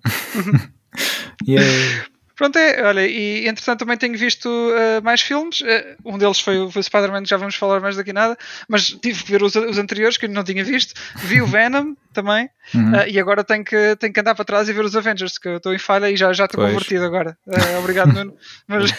yeah. 1.47 1.67
Pronto, 2.37 2.59
é, 2.59 2.83
olha, 2.83 3.07
e 3.07 3.47
entretanto 3.47 3.81
também 3.81 3.97
tenho 3.97 4.17
visto 4.17 4.47
uh, 4.49 5.03
mais 5.03 5.21
filmes. 5.21 5.61
Uh, 5.61 5.97
um 6.05 6.19
deles 6.19 6.41
foi, 6.41 6.59
o 6.59 6.71
Spider-Man, 6.71 7.25
já 7.25 7.37
vamos 7.37 7.55
falar 7.55 7.81
mais 7.81 7.97
daqui 7.97 8.13
nada, 8.13 8.37
mas 8.69 8.89
tive 8.89 9.23
que 9.23 9.31
ver 9.31 9.43
os, 9.43 9.55
os 9.55 9.79
anteriores 9.79 10.17
que 10.17 10.27
eu 10.27 10.31
não 10.31 10.45
tinha 10.45 10.65
visto. 10.65 10.95
Vi 11.17 11.41
o 11.43 11.47
Venom 11.47 11.95
também, 12.13 12.49
uhum. 12.75 12.93
uh, 12.93 13.09
e 13.09 13.19
agora 13.19 13.45
tenho 13.45 13.65
que, 13.65 13.97
tenho 13.97 14.13
que 14.13 14.21
andar 14.21 14.35
para 14.35 14.45
trás 14.45 14.69
e 14.69 14.73
ver 14.73 14.85
os 14.85 14.97
Avengers, 14.97 15.39
que 15.39 15.49
eu 15.49 15.57
estou 15.59 15.75
em 15.75 15.79
falha 15.79 16.11
e 16.11 16.17
já, 16.17 16.33
já 16.33 16.47
estou 16.47 16.65
convertido 16.65 17.05
agora. 17.05 17.37
obrigado, 17.79 18.13
Nuno. 18.15 18.35
Mas 18.67 18.91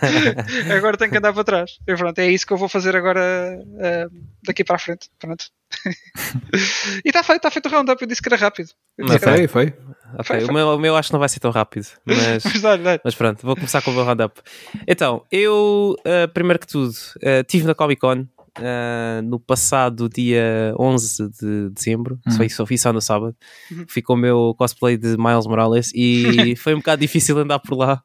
agora 0.76 0.96
tenho 0.96 1.10
que 1.10 1.18
andar 1.18 1.32
para 1.32 1.44
trás. 1.44 1.78
E 1.86 1.96
pronto, 1.96 2.18
é 2.18 2.30
isso 2.30 2.46
que 2.46 2.52
eu 2.52 2.58
vou 2.58 2.68
fazer 2.68 2.94
agora 2.96 3.60
daqui 4.44 4.64
para 4.64 4.76
a 4.76 4.78
frente. 4.78 5.08
Pronto. 5.18 5.46
e 7.04 7.08
está 7.08 7.22
feito, 7.22 7.38
está 7.38 7.50
feito 7.50 7.66
o 7.66 7.70
roundup, 7.70 8.00
eu 8.00 8.08
disse 8.08 8.22
que 8.22 8.28
era 8.28 8.36
rápido. 8.36 8.70
Não, 8.98 9.18
foi, 9.18 9.46
foi. 9.48 9.66
Okay. 9.66 9.76
Foi, 10.22 10.40
foi. 10.40 10.44
O, 10.44 10.52
meu, 10.52 10.68
o 10.68 10.78
meu 10.78 10.96
acho 10.96 11.08
que 11.08 11.12
não 11.12 11.20
vai 11.20 11.28
ser 11.28 11.40
tão 11.40 11.50
rápido, 11.50 11.86
mas, 12.04 12.44
mas, 12.62 13.00
mas 13.04 13.14
pronto, 13.14 13.44
vou 13.44 13.54
começar 13.54 13.82
com 13.82 13.90
o 13.90 13.94
meu 13.94 14.04
roundup. 14.04 14.40
Então, 14.86 15.24
eu, 15.30 15.96
uh, 16.00 16.28
primeiro 16.32 16.58
que 16.58 16.66
tudo, 16.66 16.92
uh, 16.92 17.40
estive 17.40 17.66
na 17.66 17.74
Comic 17.74 18.00
Con 18.00 18.26
uh, 18.58 19.22
no 19.22 19.38
passado 19.38 20.08
dia 20.08 20.74
11 20.78 21.30
de 21.30 21.70
dezembro, 21.70 22.18
uhum. 22.26 22.32
só, 22.32 22.48
só 22.48 22.66
fui 22.66 22.78
só 22.78 22.92
no 22.92 23.00
sábado, 23.00 23.34
uhum. 23.70 23.84
fui 23.88 24.02
com 24.02 24.14
o 24.14 24.16
meu 24.16 24.54
cosplay 24.58 24.96
de 24.96 25.16
Miles 25.16 25.46
Morales 25.46 25.92
e 25.94 26.54
foi 26.56 26.74
um 26.74 26.78
bocado 26.78 27.00
difícil 27.00 27.38
andar 27.38 27.58
por 27.58 27.76
lá. 27.76 28.02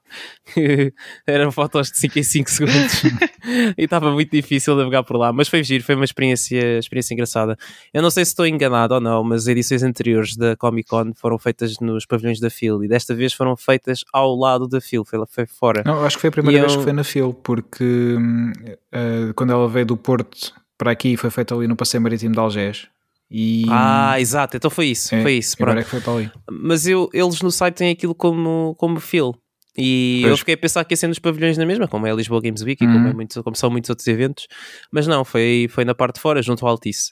Eram 1.27 1.51
fotos 1.51 1.91
de 1.91 1.97
5 1.97 2.19
em 2.19 2.23
5 2.23 2.51
segundos 2.51 3.03
e 3.77 3.83
estava 3.83 4.11
muito 4.11 4.31
difícil 4.31 4.75
navegar 4.75 5.03
por 5.03 5.17
lá, 5.17 5.33
mas 5.33 5.47
foi 5.47 5.63
giro, 5.63 5.83
foi 5.83 5.95
uma 5.95 6.05
experiência, 6.05 6.77
experiência 6.77 7.13
engraçada. 7.13 7.57
Eu 7.93 8.01
não 8.01 8.09
sei 8.09 8.25
se 8.25 8.31
estou 8.31 8.45
enganado 8.45 8.95
ou 8.95 9.01
não, 9.01 9.23
mas 9.23 9.47
edições 9.47 9.83
anteriores 9.83 10.35
da 10.35 10.55
Comic 10.55 10.89
Con 10.89 11.13
foram 11.15 11.37
feitas 11.37 11.79
nos 11.79 12.05
pavilhões 12.05 12.39
da 12.39 12.49
Phil 12.49 12.83
e 12.83 12.87
desta 12.87 13.13
vez 13.15 13.33
foram 13.33 13.55
feitas 13.55 14.01
ao 14.11 14.35
lado 14.35 14.67
da 14.67 14.79
Phil, 14.79 15.03
foi, 15.05 15.19
foi 15.27 15.45
fora. 15.45 15.83
Não, 15.85 16.03
acho 16.03 16.17
que 16.17 16.21
foi 16.21 16.29
a 16.29 16.31
primeira 16.31 16.59
e 16.59 16.61
vez 16.61 16.73
eu... 16.73 16.79
que 16.79 16.83
foi 16.83 16.93
na 16.93 17.03
Phil, 17.03 17.33
porque 17.33 18.15
uh, 18.17 19.33
quando 19.35 19.51
ela 19.51 19.67
veio 19.67 19.85
do 19.85 19.97
Porto 19.97 20.42
para 20.83 20.91
aqui 20.91 21.15
foi 21.15 21.29
feito 21.29 21.55
ali 21.55 21.67
no 21.67 21.75
Passeio 21.75 22.03
Marítimo 22.03 22.33
de 22.33 22.39
Algés. 22.39 22.87
E... 23.31 23.65
Ah, 23.69 24.19
exato, 24.19 24.57
então 24.57 24.69
foi 24.69 24.87
isso, 24.87 25.15
é, 25.15 25.21
foi 25.21 25.33
isso. 25.35 25.55
Agora 25.59 25.79
é 25.79 25.83
que 25.83 25.89
foi 25.89 26.01
para 26.01 26.13
ali. 26.13 26.31
Mas 26.51 26.85
eu, 26.85 27.09
eles 27.13 27.41
no 27.41 27.51
site 27.51 27.75
têm 27.75 27.91
aquilo 27.91 28.13
como, 28.13 28.75
como 28.77 28.99
feel. 28.99 29.33
E 29.75 30.19
pois. 30.21 30.31
eu 30.31 30.37
fiquei 30.37 30.53
a 30.53 30.57
pensar 30.57 30.85
que 30.85 30.93
ia 30.93 30.97
ser 30.97 31.07
nos 31.07 31.17
pavilhões 31.17 31.57
na 31.57 31.65
mesma, 31.65 31.87
como 31.87 32.05
é 32.05 32.11
a 32.11 32.13
Lisboa 32.13 32.41
Games 32.41 32.61
Week 32.61 32.83
uhum. 32.83 32.91
e 32.91 32.93
como, 32.93 33.07
é 33.07 33.09
uhum. 33.09 33.15
muito, 33.15 33.43
como 33.43 33.55
são 33.55 33.71
muitos 33.71 33.89
outros 33.89 34.07
eventos, 34.07 34.45
mas 34.91 35.07
não, 35.07 35.25
foi, 35.25 35.67
foi 35.69 35.83
na 35.83 35.95
parte 35.95 36.15
de 36.15 36.21
fora, 36.21 36.43
junto 36.43 36.63
ao 36.63 36.71
Altice. 36.71 37.11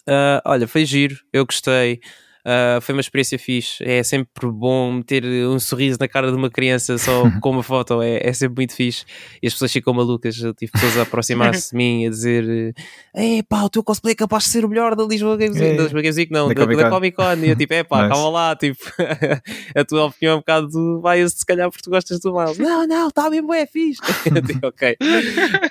Uh, 0.00 0.42
olha, 0.44 0.68
foi 0.68 0.84
giro, 0.84 1.16
eu 1.32 1.46
gostei. 1.46 2.00
Uh, 2.46 2.80
foi 2.80 2.94
uma 2.94 3.00
experiência 3.00 3.36
fixe. 3.40 3.82
É 3.82 4.04
sempre 4.04 4.48
bom 4.52 5.02
ter 5.02 5.24
um 5.24 5.58
sorriso 5.58 5.98
na 5.98 6.06
cara 6.06 6.30
de 6.30 6.36
uma 6.36 6.48
criança 6.48 6.96
só 6.96 7.24
com 7.42 7.50
uma 7.50 7.62
foto, 7.62 8.00
é, 8.00 8.20
é 8.24 8.32
sempre 8.32 8.60
muito 8.60 8.72
fixe. 8.72 9.04
E 9.42 9.48
as 9.48 9.52
pessoas 9.52 9.72
ficam 9.72 9.92
malucas. 9.92 10.38
Eu 10.38 10.54
tive 10.54 10.70
pessoas 10.70 10.96
a 10.96 11.02
aproximar-se 11.02 11.70
de 11.70 11.76
mim 11.76 12.06
a 12.06 12.10
dizer: 12.10 12.72
Ei 13.12 13.42
pá, 13.42 13.64
o 13.64 13.68
teu 13.68 13.82
cosplay 13.82 14.12
é 14.12 14.14
capaz 14.14 14.44
de 14.44 14.50
ser 14.50 14.64
o 14.64 14.68
melhor 14.68 14.94
da 14.94 15.02
Lisboa 15.02 15.36
Games 15.36 15.56
Week. 15.56 15.72
É. 15.72 15.76
Da 15.76 15.82
Lisboa 15.82 16.02
Games 16.02 16.16
Week, 16.16 16.32
não, 16.32 16.46
Da 16.46 16.54
da, 16.54 16.60
Comic 16.62 16.76
da 16.76 16.84
Con. 16.84 16.94
Comic 16.94 17.16
Con. 17.16 17.44
E 17.44 17.48
eu 17.50 17.56
tipo: 17.56 17.74
É 17.74 17.82
pá, 17.82 18.02
Nice. 18.02 18.14
calma 18.14 18.30
lá. 18.30 18.54
Tipo, 18.54 18.78
a 19.74 19.84
tua 19.84 20.04
opinião 20.04 20.34
é 20.34 20.36
um 20.36 20.38
bocado 20.38 21.02
biased, 21.02 21.40
se 21.40 21.46
calhar, 21.46 21.68
porque 21.68 21.82
tu 21.82 21.90
gostas 21.90 22.20
do 22.20 22.32
Miles. 22.32 22.58
Não, 22.58 22.86
não, 22.86 23.08
está 23.08 23.28
mesmo, 23.28 23.52
é 23.52 23.66
fixe. 23.66 24.00
Eu 24.32 24.40
digo, 24.40 24.68
ok. 24.68 24.96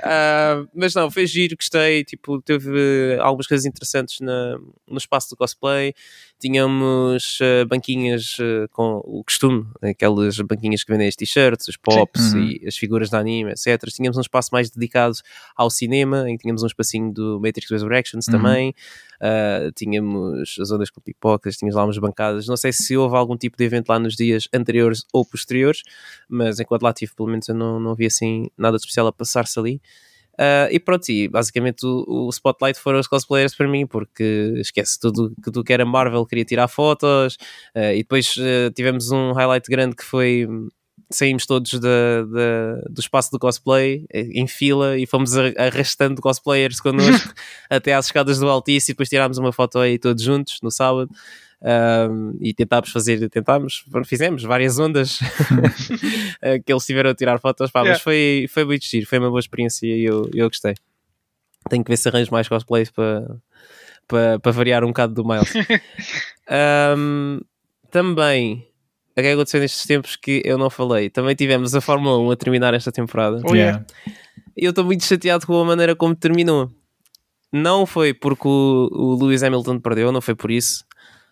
Ah, 0.03 0.65
mas 0.75 0.93
não, 0.93 1.09
foi 1.09 1.25
giro, 1.25 1.55
gostei. 1.55 2.03
Tipo, 2.03 2.41
teve 2.41 3.17
algumas 3.21 3.47
coisas 3.47 3.65
interessantes 3.65 4.19
na, 4.19 4.57
no 4.85 4.97
espaço 4.97 5.29
do 5.29 5.37
cosplay. 5.37 5.93
Tínhamos 6.69 7.37
ah, 7.41 7.65
banquinhas 7.65 8.37
ah, 8.39 8.67
com 8.71 9.01
o 9.05 9.23
costume, 9.23 9.65
aquelas 9.83 10.37
banquinhas 10.41 10.83
que 10.83 10.91
vendem 10.91 11.07
as 11.07 11.15
t-shirts, 11.15 11.67
os 11.67 11.77
pops 11.77 12.33
Uhum. 12.33 12.41
e 12.43 12.67
as 12.67 12.75
figuras 12.75 13.09
de 13.09 13.15
anime, 13.15 13.51
etc. 13.51 13.77
Tínhamos 13.93 14.17
um 14.17 14.21
espaço 14.21 14.49
mais 14.51 14.69
dedicado 14.71 15.15
ao 15.55 15.69
cinema, 15.69 16.29
em 16.29 16.35
que 16.37 16.41
tínhamos 16.43 16.63
um 16.63 16.67
espacinho 16.67 17.13
do 17.13 17.39
Matrix 17.39 17.69
Resurrections 17.69 18.27
Uhum. 18.27 18.33
também. 18.33 18.73
Ah, 19.21 19.69
tínhamos 19.75 20.57
as 20.59 20.71
ondas 20.71 20.89
com 20.89 20.99
pipocas, 21.01 21.55
tínhamos 21.57 21.75
lá 21.75 21.83
umas 21.85 21.97
bancadas. 21.99 22.47
Não 22.47 22.57
sei 22.57 22.73
se 22.73 22.97
houve 22.97 23.15
algum 23.15 23.37
tipo 23.37 23.55
de 23.57 23.63
evento 23.63 23.89
lá 23.89 23.99
nos 23.99 24.15
dias 24.15 24.47
anteriores 24.53 25.05
ou 25.13 25.23
posteriores, 25.23 25.83
mas 26.27 26.59
enquanto 26.59 26.81
lá 26.83 26.91
tive, 26.93 27.13
pelo 27.15 27.29
menos 27.29 27.47
eu 27.47 27.55
não, 27.55 27.79
não 27.79 27.93
vi 27.95 28.07
assim 28.07 28.47
nada 28.57 28.77
de 28.77 28.81
especial 28.81 29.05
a 29.07 29.13
passar-se 29.13 29.59
ali. 29.59 29.81
Ah, 30.37 30.67
e 30.71 30.79
pronto, 30.79 31.09
e 31.09 31.27
basicamente 31.27 31.85
o, 31.85 32.03
o 32.27 32.29
spotlight 32.29 32.79
foram 32.79 32.99
os 32.99 33.07
cosplayers 33.07 33.55
para 33.55 33.67
mim, 33.67 33.87
porque 33.87 34.53
esquece 34.57 34.99
tudo 34.99 35.33
que 35.43 35.51
tu 35.51 35.63
que 35.63 35.71
era 35.73 35.85
Marvel, 35.85 36.25
queria 36.25 36.45
tirar 36.45 36.67
fotos, 36.67 37.37
ah, 37.73 37.93
e 37.93 37.99
depois 37.99 38.35
ah, 38.39 38.71
tivemos 38.75 39.11
um 39.11 39.31
highlight 39.33 39.69
grande 39.69 39.95
que 39.95 40.03
foi 40.03 40.47
saímos 41.11 41.45
todos 41.45 41.71
da, 41.79 42.23
da- 42.23 42.81
do 42.89 42.99
espaço 42.99 43.29
do 43.31 43.37
cosplay 43.37 44.05
eh, 44.11 44.27
em 44.33 44.47
fila 44.47 44.97
e 44.97 45.05
fomos 45.05 45.37
ar- 45.37 45.53
arrastando 45.57 46.19
cosplayers 46.21 46.79
connosco 46.81 47.31
até 47.69 47.93
às 47.93 48.05
escadas 48.07 48.39
do 48.39 48.49
Altice 48.49 48.91
e 48.91 48.93
depois 48.93 49.07
tirámos 49.09 49.37
uma 49.37 49.51
foto 49.53 49.77
aí 49.79 49.99
todos 49.99 50.23
juntos 50.23 50.57
no 50.63 50.71
sábado. 50.71 51.09
Um, 51.61 52.37
e 52.41 52.53
tentámos 52.53 52.91
fazer, 52.91 53.27
tentámos, 53.29 53.85
fizemos 54.05 54.43
várias 54.43 54.77
ondas 54.77 55.19
eh, 56.41 56.59
que 56.59 56.71
eles 56.71 56.85
tiveram 56.85 57.09
a 57.09 57.15
tirar 57.15 57.39
fotos, 57.39 57.71
pá, 57.71 57.79
mas 57.79 57.87
Yeah. 57.87 58.03
foi, 58.03 58.45
foi 58.49 58.65
muito 58.65 58.85
giro, 58.85 59.07
foi 59.07 59.17
uma 59.17 59.29
boa 59.29 59.39
experiência 59.39 59.87
e 59.87 60.03
eu, 60.03 60.29
eu 60.33 60.47
gostei. 60.47 60.75
Tenho 61.69 61.83
que 61.83 61.89
ver 61.89 61.97
se 61.97 62.07
arranjo 62.09 62.31
mais 62.31 62.47
cosplays 62.47 62.91
para 62.91 63.25
para 64.07 64.37
para 64.39 64.51
variar 64.51 64.83
um 64.83 64.87
bocado 64.89 65.13
do 65.13 65.25
Miles. 65.27 65.51
Um, 66.47 67.39
também, 67.89 68.67
o 69.11 69.13
que 69.15 69.19
é 69.21 69.23
que 69.23 69.29
aconteceu 69.29 69.59
nestes 69.59 69.83
tempos 69.85 70.15
que 70.15 70.43
eu 70.45 70.59
não 70.59 70.69
falei? 70.69 71.09
Também 71.09 71.33
tivemos 71.35 71.73
a 71.73 71.81
Fórmula 71.81 72.19
1 72.19 72.31
a 72.31 72.35
terminar 72.35 72.73
esta 72.75 72.91
temporada. 72.91 73.41
Oh, 73.43 73.55
yeah. 73.55 73.83
Eu 74.55 74.69
estou 74.69 74.85
muito 74.85 75.03
chateado 75.03 75.47
com 75.47 75.59
a 75.59 75.65
maneira 75.65 75.95
como 75.95 76.15
terminou. 76.15 76.71
Não 77.51 77.85
foi 77.87 78.13
porque 78.13 78.47
o, 78.47 78.89
o 78.91 79.15
Lewis 79.23 79.41
Hamilton 79.41 79.79
perdeu, 79.79 80.11
não 80.11 80.21
foi 80.21 80.35
por 80.35 80.51
isso. 80.51 80.85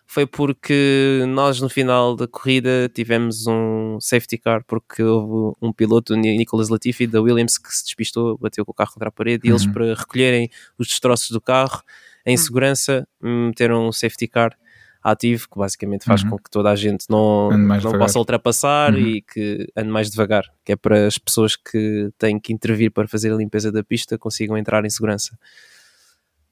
Foi 0.06 0.26
porque 0.26 1.24
nós 1.28 1.60
no 1.60 1.68
final 1.68 2.14
da 2.14 2.28
corrida 2.28 2.88
tivemos 2.94 3.46
um 3.46 3.98
safety 4.00 4.38
car 4.38 4.62
porque 4.66 5.02
houve 5.02 5.56
um 5.60 5.72
piloto, 5.72 6.12
o 6.12 6.16
Nicholas 6.16 6.68
Latifi, 6.68 7.06
da 7.06 7.20
Williams, 7.20 7.58
que 7.58 7.74
se 7.74 7.84
despistou, 7.84 8.36
bateu 8.38 8.64
com 8.64 8.70
o 8.72 8.74
carro 8.74 8.92
contra 8.92 9.08
a 9.08 9.12
parede 9.12 9.48
e 9.48 9.50
eles 9.50 9.64
Uhum. 9.64 9.72
para 9.72 9.94
recolherem 9.94 10.48
os 10.78 10.86
destroços 10.88 11.30
do 11.30 11.40
carro 11.40 11.82
em 12.26 12.36
segurança 12.36 13.06
meteram 13.20 13.88
um 13.88 13.92
safety 13.92 14.28
car 14.28 14.56
ativo 15.02 15.48
que 15.50 15.58
basicamente 15.58 16.04
faz 16.04 16.22
Uhum. 16.22 16.30
com 16.30 16.38
que 16.38 16.50
toda 16.50 16.70
a 16.70 16.76
gente 16.76 17.06
não, 17.10 17.50
não 17.50 17.76
devagar. 17.78 17.98
possa 17.98 18.18
ultrapassar 18.18 18.94
Uhum. 18.94 19.00
e 19.00 19.22
que 19.22 19.66
ande 19.76 19.88
mais 19.90 20.10
devagar, 20.10 20.44
que 20.64 20.72
é 20.72 20.76
para 20.76 21.06
as 21.06 21.18
pessoas 21.18 21.56
que 21.56 22.10
têm 22.18 22.38
que 22.38 22.52
intervir 22.52 22.90
para 22.90 23.08
fazer 23.08 23.32
a 23.32 23.36
limpeza 23.36 23.72
da 23.72 23.82
pista 23.82 24.16
consigam 24.16 24.56
entrar 24.56 24.84
em 24.84 24.90
segurança. 24.90 25.36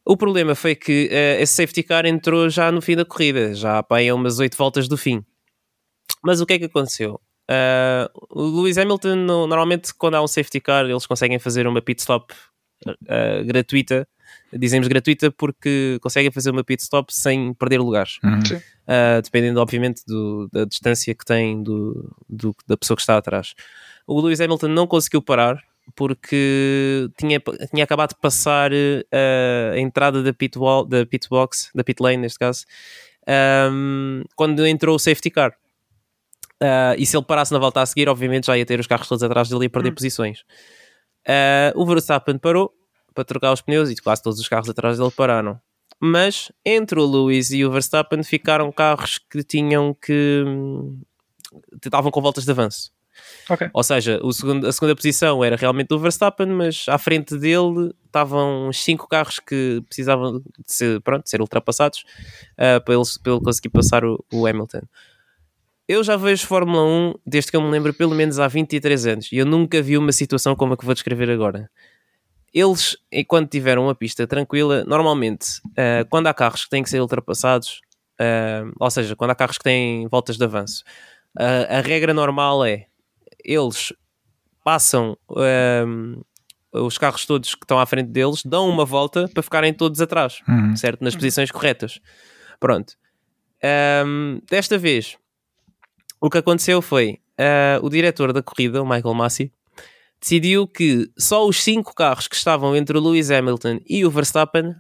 O 0.04 0.16
problema 0.16 0.54
foi 0.54 0.74
que 0.74 1.08
eh, 1.10 1.40
esse 1.40 1.54
safety 1.54 1.82
car 1.82 2.04
entrou 2.06 2.50
já 2.50 2.72
no 2.72 2.82
fim 2.82 2.96
da 2.96 3.04
corrida, 3.04 3.54
já 3.54 3.82
pá, 3.82 3.98
a 4.00 4.14
umas 4.14 4.38
8 4.38 4.56
voltas 4.56 4.88
do 4.88 4.96
fim. 4.96 5.24
Mas 6.24 6.40
o 6.40 6.46
que 6.46 6.54
é 6.54 6.58
que 6.58 6.64
aconteceu? 6.64 7.20
Ah, 7.48 8.10
o 8.30 8.42
Lewis 8.62 8.78
Hamilton, 8.78 9.14
no- 9.16 9.46
normalmente, 9.46 9.94
quando 9.94 10.14
há 10.16 10.22
um 10.22 10.26
safety 10.26 10.60
car, 10.60 10.84
eles 10.86 11.06
conseguem 11.06 11.38
fazer 11.38 11.66
uma 11.66 11.80
pit 11.80 12.00
stop 12.00 12.34
ah, 13.08 13.42
gratuita. 13.44 14.06
Dizemos 14.52 14.88
gratuita 14.88 15.30
porque 15.30 15.98
conseguem 16.00 16.30
fazer 16.30 16.50
uma 16.50 16.64
pit 16.64 16.82
stop 16.82 17.12
sem 17.14 17.54
perder 17.54 17.78
lugares. 17.78 18.18
Uhum. 18.24 18.40
Uh, 18.88 19.22
dependendo 19.22 19.60
obviamente 19.60 20.02
do- 20.06 20.48
da 20.52 20.64
distância 20.64 21.14
que 21.14 21.24
tem 21.24 21.62
do, 21.62 22.12
do- 22.28 22.56
da 22.66 22.76
pessoa 22.76 22.96
que 22.96 23.02
está 23.02 23.16
atrás. 23.16 23.54
O 24.06 24.20
Lewis 24.20 24.40
Hamilton 24.40 24.68
não 24.68 24.86
conseguiu 24.86 25.22
parar 25.22 25.62
porque 25.94 27.08
tinha, 27.18 27.40
tinha 27.72 27.84
acabado 27.84 28.10
de 28.10 28.20
passar 28.20 28.72
uh, 28.72 29.72
a 29.74 29.78
entrada 29.78 30.22
da 30.22 30.32
pit, 30.32 30.58
wall, 30.58 30.84
da 30.84 31.04
pit 31.04 31.28
box, 31.28 31.70
da 31.74 31.84
pit 31.84 32.02
lane 32.02 32.18
neste 32.18 32.38
caso, 32.38 32.64
um, 33.70 34.22
quando 34.36 34.66
entrou 34.66 34.96
o 34.96 34.98
safety 34.98 35.30
car. 35.30 35.52
Uh, 36.62 36.94
e 36.96 37.04
se 37.04 37.16
ele 37.16 37.24
parasse 37.24 37.52
na 37.52 37.58
volta 37.58 37.80
a 37.80 37.86
seguir, 37.86 38.08
obviamente 38.08 38.46
já 38.46 38.56
ia 38.56 38.64
ter 38.64 38.78
os 38.78 38.86
carros 38.86 39.08
todos 39.08 39.22
atrás 39.22 39.48
dele 39.48 39.64
e 39.64 39.68
perder 39.68 39.90
Hum. 39.90 39.94
posições. 39.94 40.40
Uh, 41.26 41.72
o 41.74 41.84
Verstappen 41.84 42.38
parou 42.38 42.72
para 43.14 43.24
trocar 43.24 43.52
os 43.52 43.60
pneus 43.60 43.90
e 43.90 43.96
quase 43.96 44.22
todos 44.22 44.38
os 44.38 44.48
carros 44.48 44.68
atrás 44.68 44.98
dele 44.98 45.10
pararam 45.10 45.60
mas 46.04 46.50
entre 46.64 46.98
o 46.98 47.06
Lewis 47.06 47.52
e 47.52 47.64
o 47.64 47.70
Verstappen 47.70 48.24
ficaram 48.24 48.72
carros 48.72 49.18
que 49.18 49.44
tinham 49.44 49.94
que 49.94 50.42
hum, 50.44 51.00
estavam 51.80 52.10
com 52.10 52.20
voltas 52.20 52.44
de 52.44 52.50
avanço. 52.50 52.92
Ok. 53.48 53.68
Ou 53.72 53.82
seja, 53.82 54.20
segundo- 54.32 54.66
a 54.66 54.72
segunda 54.72 54.94
posição 54.94 55.42
era 55.42 55.56
realmente 55.56 55.88
do 55.88 55.98
Verstappen, 55.98 56.46
mas 56.46 56.86
à 56.88 56.98
frente 56.98 57.36
dele 57.36 57.92
estavam 58.06 58.72
cinco 58.72 59.08
carros 59.08 59.38
que 59.38 59.82
precisavam 59.88 60.40
de 60.40 60.44
ser, 60.66 61.00
pronto, 61.00 61.24
de 61.24 61.30
ser 61.30 61.40
ultrapassados 61.40 62.04
ah, 62.58 62.80
para, 62.80 62.94
ele, 62.94 63.02
para 63.22 63.32
ele 63.32 63.42
conseguir 63.42 63.70
passar 63.70 64.04
o, 64.04 64.24
o 64.32 64.46
Hamilton. 64.46 64.82
Eu 65.88 66.04
já 66.04 66.16
vejo 66.16 66.46
Fórmula 66.46 66.84
1 66.84 67.14
desde 67.26 67.50
que 67.50 67.56
eu 67.56 67.60
me 67.60 67.70
lembro, 67.70 67.92
pelo 67.92 68.14
menos 68.14 68.38
há 68.38 68.46
23 68.48 69.06
anos, 69.06 69.32
e 69.32 69.36
eu 69.36 69.44
nunca 69.44 69.82
vi 69.82 69.98
uma 69.98 70.12
situação 70.12 70.54
como 70.54 70.74
a 70.74 70.76
que 70.76 70.84
vou 70.84 70.94
descrever 70.94 71.28
agora 71.30 71.68
eles, 72.52 72.96
enquanto 73.10 73.50
tiveram 73.50 73.84
uma 73.84 73.94
pista 73.94 74.26
tranquila, 74.26 74.84
normalmente, 74.84 75.60
ah, 75.76 76.04
quando 76.10 76.26
há 76.26 76.34
carros 76.34 76.64
que 76.64 76.70
têm 76.70 76.82
que 76.82 76.90
ser 76.90 77.00
ultrapassados, 77.00 77.80
ah, 78.20 78.64
ou 78.78 78.90
seja, 78.90 79.16
quando 79.16 79.30
há 79.30 79.34
carros 79.34 79.56
que 79.58 79.64
têm 79.64 80.06
voltas 80.08 80.36
de 80.36 80.44
avanço, 80.44 80.84
a 81.34 81.80
regra 81.80 82.12
normal 82.12 82.62
é 82.62 82.88
eles 83.44 83.92
passam 84.64 85.16
ah, 85.36 85.84
os 86.80 86.96
carros 86.96 87.26
todos 87.26 87.54
que 87.54 87.64
estão 87.64 87.78
à 87.78 87.84
frente 87.86 88.08
deles, 88.10 88.42
dão 88.44 88.68
uma 88.68 88.84
volta 88.84 89.28
para 89.28 89.42
ficarem 89.42 89.74
todos 89.74 90.00
atrás, 90.00 90.40
Uhum. 90.48 90.74
certo? 90.76 91.02
Nas 91.04 91.14
posições 91.14 91.50
corretas. 91.50 92.00
Pronto. 92.58 92.94
Ahm, 93.62 94.38
desta 94.48 94.78
vez, 94.78 95.16
o 96.20 96.30
que 96.30 96.38
aconteceu 96.38 96.80
foi 96.80 97.18
ah, 97.38 97.78
o 97.82 97.88
diretor 97.90 98.32
da 98.32 98.42
corrida, 98.42 98.82
o 98.82 98.86
Michael 98.88 99.14
Massey, 99.14 99.52
decidiu 100.20 100.66
que 100.68 101.10
só 101.18 101.46
os 101.46 101.62
cinco 101.62 101.94
carros 101.94 102.28
que 102.28 102.36
estavam 102.36 102.74
entre 102.76 102.96
o 102.96 103.00
Lewis 103.00 103.30
Hamilton 103.30 103.80
e 103.88 104.04
o 104.06 104.10
Verstappen 104.10 104.74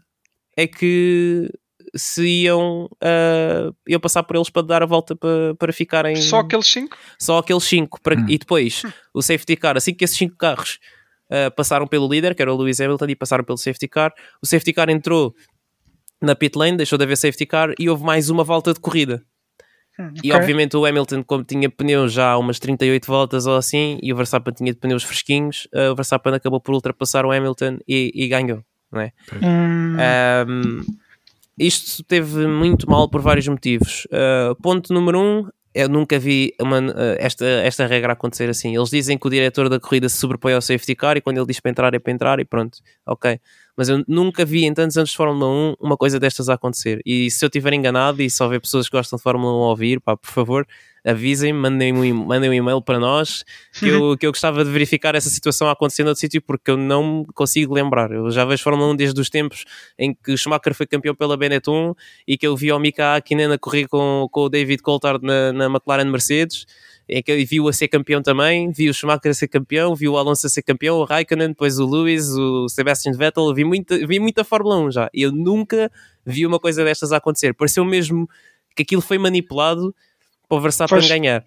é 0.56 0.66
que 0.66 1.50
se 1.94 2.24
iam, 2.44 2.88
ah, 3.02 3.70
iam 3.88 4.00
passar 4.00 4.22
por 4.22 4.36
eles 4.36 4.48
para 4.50 4.62
dar 4.62 4.82
a 4.82 4.86
volta 4.86 5.14
para, 5.16 5.54
para 5.58 5.72
ficarem 5.72 6.16
Só 6.16 6.38
aqueles 6.40 6.66
5? 6.66 6.96
só 7.18 7.38
aqueles 7.38 7.64
cinco 7.64 8.00
para- 8.02 8.18
Hum. 8.18 8.26
e 8.28 8.38
depois 8.38 8.82
o 9.14 9.20
safety 9.22 9.56
car, 9.56 9.76
assim 9.76 9.92
que 9.94 10.04
esses 10.04 10.16
cinco 10.16 10.36
carros 10.36 10.78
ah, 11.30 11.50
passaram 11.50 11.86
pelo 11.86 12.08
líder, 12.08 12.34
que 12.34 12.42
era 12.42 12.52
o 12.52 12.56
Lewis 12.56 12.80
Hamilton, 12.80 13.06
e 13.08 13.14
passaram 13.16 13.44
pelo 13.44 13.58
safety 13.58 13.88
car, 13.88 14.12
o 14.42 14.46
safety 14.46 14.72
car 14.72 14.88
entrou 14.90 15.34
na 16.20 16.34
pit 16.36 16.56
lane, 16.56 16.76
deixou 16.76 16.96
de 16.98 17.04
haver 17.04 17.16
safety 17.16 17.46
car 17.46 17.74
e 17.78 17.88
houve 17.90 18.04
mais 18.04 18.30
uma 18.30 18.44
volta 18.44 18.72
de 18.72 18.80
corrida. 18.80 19.22
E 20.24 20.32
obviamente 20.32 20.74
o 20.76 20.86
Hamilton, 20.86 21.22
como 21.22 21.44
tinha 21.44 21.68
pneus 21.68 22.12
já 22.12 22.30
há 22.30 22.38
umas 22.38 22.58
38 22.58 23.06
voltas 23.06 23.46
ou 23.46 23.56
assim, 23.56 23.98
e 24.02 24.10
o 24.12 24.16
Verstappen 24.16 24.54
tinha 24.54 24.74
pneus 24.74 25.02
fresquinhos, 25.02 25.68
ah, 25.74 25.92
o 25.92 25.94
Verstappen 25.94 26.32
acabou 26.34 26.60
por 26.60 26.74
ultrapassar 26.74 27.26
o 27.26 27.30
Hamilton 27.32 27.78
e, 27.86 28.10
e 28.14 28.26
ganhou. 28.28 28.64
Não 28.90 29.00
é? 29.00 29.12
Hum, 29.42 29.96
Um, 30.48 30.80
isto 31.58 32.02
teve 32.04 32.46
muito 32.46 32.88
mal 32.90 33.08
por 33.08 33.20
vários 33.20 33.46
motivos. 33.48 34.06
Uh, 34.06 34.54
ponto 34.62 34.92
número 34.92 35.20
um, 35.20 35.48
eu 35.74 35.88
nunca 35.88 36.18
vi 36.18 36.52
uma- 36.60 36.80
uh, 36.80 37.16
esta, 37.18 37.44
esta 37.46 37.86
regra 37.86 38.12
acontecer 38.12 38.48
assim. 38.50 38.76
Eles 38.76 38.90
dizem 38.90 39.16
que 39.18 39.26
o 39.26 39.30
diretor 39.30 39.68
da 39.68 39.80
corrida 39.80 40.08
se 40.08 40.16
sobrepõe 40.18 40.52
ao 40.52 40.60
safety 40.62 40.94
car 40.94 41.16
e 41.16 41.20
quando 41.20 41.38
ele 41.38 41.46
diz 41.46 41.60
para 41.60 41.70
entrar 41.70 41.94
é 41.94 41.98
para 41.98 42.12
entrar 42.12 42.40
e 42.40 42.44
pronto, 42.44 42.78
ok. 43.06 43.38
Mas 43.76 43.88
eu 43.88 44.04
nunca 44.06 44.44
vi 44.44 44.64
em 44.64 44.74
tantos 44.74 44.96
anos 44.98 45.10
de 45.10 45.16
Fórmula 45.16 45.46
1 45.48 45.74
uma 45.80 45.96
coisa 45.96 46.20
destas 46.20 46.48
a 46.48 46.54
acontecer. 46.54 47.00
E 47.06 47.30
se 47.30 47.44
eu 47.44 47.48
estiver 47.48 47.72
enganado 47.72 48.22
e 48.22 48.28
se 48.28 48.42
houver 48.42 48.60
pessoas 48.60 48.88
que 48.88 48.96
gostam 48.96 49.16
de 49.16 49.22
Fórmula 49.22 49.52
1 49.52 49.62
a 49.62 49.68
ouvir, 49.68 50.00
pá, 50.00 50.16
por 50.16 50.30
favor, 50.30 50.66
avisem-me, 51.04 51.58
mandem 51.58 51.92
um, 51.92 52.14
mandem 52.24 52.50
um 52.50 52.52
e-mail 52.52 52.80
para 52.80 52.98
nós 52.98 53.44
que 53.78 53.88
eu, 53.88 54.16
que 54.16 54.26
eu 54.26 54.30
gostava 54.30 54.64
de 54.64 54.70
verificar 54.70 55.14
essa 55.14 55.28
situação 55.28 55.68
acontecendo 55.68 56.08
outro 56.08 56.20
sítio 56.20 56.40
porque 56.42 56.70
eu 56.70 56.76
não 56.76 57.24
consigo 57.34 57.74
lembrar. 57.74 58.12
Eu 58.12 58.30
já 58.30 58.44
vejo 58.44 58.62
Fórmula 58.62 58.92
1 58.92 58.96
desde 58.96 59.20
os 59.20 59.28
tempos 59.28 59.64
em 59.98 60.14
que 60.14 60.36
Schumacher 60.36 60.74
foi 60.74 60.86
campeão 60.86 61.14
pela 61.14 61.36
Benetton 61.36 61.94
e 62.26 62.38
que 62.38 62.46
eu 62.46 62.56
vi 62.56 62.72
o 62.72 62.78
Mika 62.78 63.16
Hakkinen 63.16 63.52
a 63.52 63.58
correr 63.58 63.88
com, 63.88 64.28
com 64.30 64.42
o 64.42 64.48
David 64.48 64.82
Coulthard 64.82 65.24
na, 65.24 65.52
na 65.52 65.66
McLaren 65.66 66.04
Mercedes 66.04 66.66
em 67.08 67.22
que 67.22 67.44
viu 67.44 67.68
a 67.68 67.72
ser 67.72 67.88
campeão 67.88 68.22
também, 68.22 68.70
vi 68.70 68.88
o 68.88 68.94
Schumacher 68.94 69.30
a 69.30 69.34
ser 69.34 69.48
campeão, 69.48 69.94
vi 69.94 70.08
o 70.08 70.16
Alonso 70.16 70.46
a 70.46 70.50
ser 70.50 70.62
campeão, 70.62 70.96
o 70.98 71.04
Raikkonen, 71.04 71.48
depois 71.48 71.78
o 71.78 71.86
Lewis, 71.86 72.28
o 72.30 72.68
Sebastian 72.68 73.12
Vettel, 73.12 73.52
vi 73.52 73.64
muita, 73.64 74.06
vi 74.06 74.18
muita 74.18 74.44
Fórmula 74.44 74.78
1 74.78 74.90
já. 74.92 75.10
Eu 75.12 75.32
nunca 75.32 75.90
vi 76.24 76.46
uma 76.46 76.58
coisa 76.58 76.84
destas 76.84 77.12
a 77.12 77.16
acontecer. 77.16 77.54
Pareceu 77.54 77.84
mesmo 77.84 78.28
que 78.74 78.82
aquilo 78.82 79.02
foi 79.02 79.18
manipulado 79.18 79.94
para 80.52 80.58
o 80.58 80.60
Verstappen 80.60 80.98
pois. 80.98 81.08
ganhar. 81.08 81.44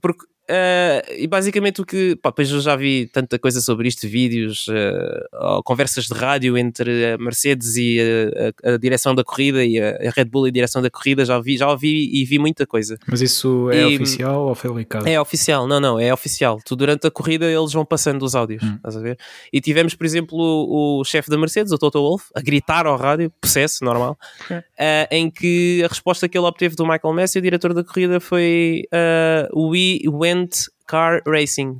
Porque 0.00 0.26
Uh, 0.42 1.06
e 1.16 1.26
basicamente 1.28 1.80
o 1.80 1.86
que. 1.86 2.16
Pá, 2.16 2.32
pois 2.32 2.50
eu 2.50 2.60
já 2.60 2.74
vi 2.74 3.06
tanta 3.06 3.38
coisa 3.38 3.60
sobre 3.60 3.86
isto, 3.86 4.08
vídeos, 4.08 4.66
uh, 4.68 5.62
conversas 5.62 6.06
de 6.06 6.14
rádio 6.14 6.58
entre 6.58 7.12
a 7.12 7.18
Mercedes 7.18 7.76
e 7.76 8.00
a, 8.00 8.70
a, 8.70 8.74
a 8.74 8.76
direção 8.76 9.14
da 9.14 9.22
corrida 9.22 9.64
e 9.64 9.80
a, 9.80 9.90
a, 9.90 10.10
Red 10.14 10.24
Bull 10.24 10.46
e 10.46 10.50
a 10.50 10.52
direção 10.52 10.82
da 10.82 10.90
corrida, 10.90 11.24
já 11.24 11.38
vi, 11.40 11.56
já 11.56 11.70
ouvi 11.70 12.10
e 12.12 12.24
vi 12.24 12.40
muita 12.40 12.66
coisa. 12.66 12.98
Mas 13.06 13.20
isso 13.20 13.70
é 13.70 13.82
e, 13.82 13.96
oficial 13.96 14.48
ou 14.48 14.54
foi 14.56 14.74
licado? 14.74 15.08
É 15.08 15.20
oficial, 15.20 15.68
não, 15.68 15.78
não, 15.78 15.98
é 15.98 16.12
oficial. 16.12 16.58
Tu, 16.64 16.74
durante 16.74 17.06
a 17.06 17.10
corrida 17.10 17.46
eles 17.46 17.72
vão 17.72 17.84
passando 17.84 18.24
os 18.24 18.34
áudios, 18.34 18.64
hum. 18.64 18.74
estás 18.74 18.96
a 18.96 19.00
ver? 19.00 19.16
E 19.52 19.60
tivemos, 19.60 19.94
por 19.94 20.04
exemplo, 20.04 20.36
o, 20.36 21.00
o 21.00 21.04
chefe 21.04 21.30
da 21.30 21.38
Mercedes, 21.38 21.72
o 21.72 21.78
Toto 21.78 22.00
Wolff, 22.00 22.26
a 22.34 22.40
gritar 22.40 22.84
ao 22.84 22.96
rádio, 22.96 23.32
processo 23.40 23.84
normal, 23.84 24.18
uh, 24.50 24.58
em 25.08 25.30
que 25.30 25.82
a 25.84 25.88
resposta 25.88 26.28
que 26.28 26.36
ele 26.36 26.46
obteve 26.46 26.74
do 26.74 26.84
Michael 26.84 27.14
Messi, 27.14 27.38
o 27.38 27.42
diretor 27.42 27.72
da 27.72 27.84
corrida, 27.84 28.18
foi 28.18 28.88
uh, 28.92 29.70
We 29.70 30.00
went 30.08 30.31
car 30.86 31.22
racing. 31.26 31.78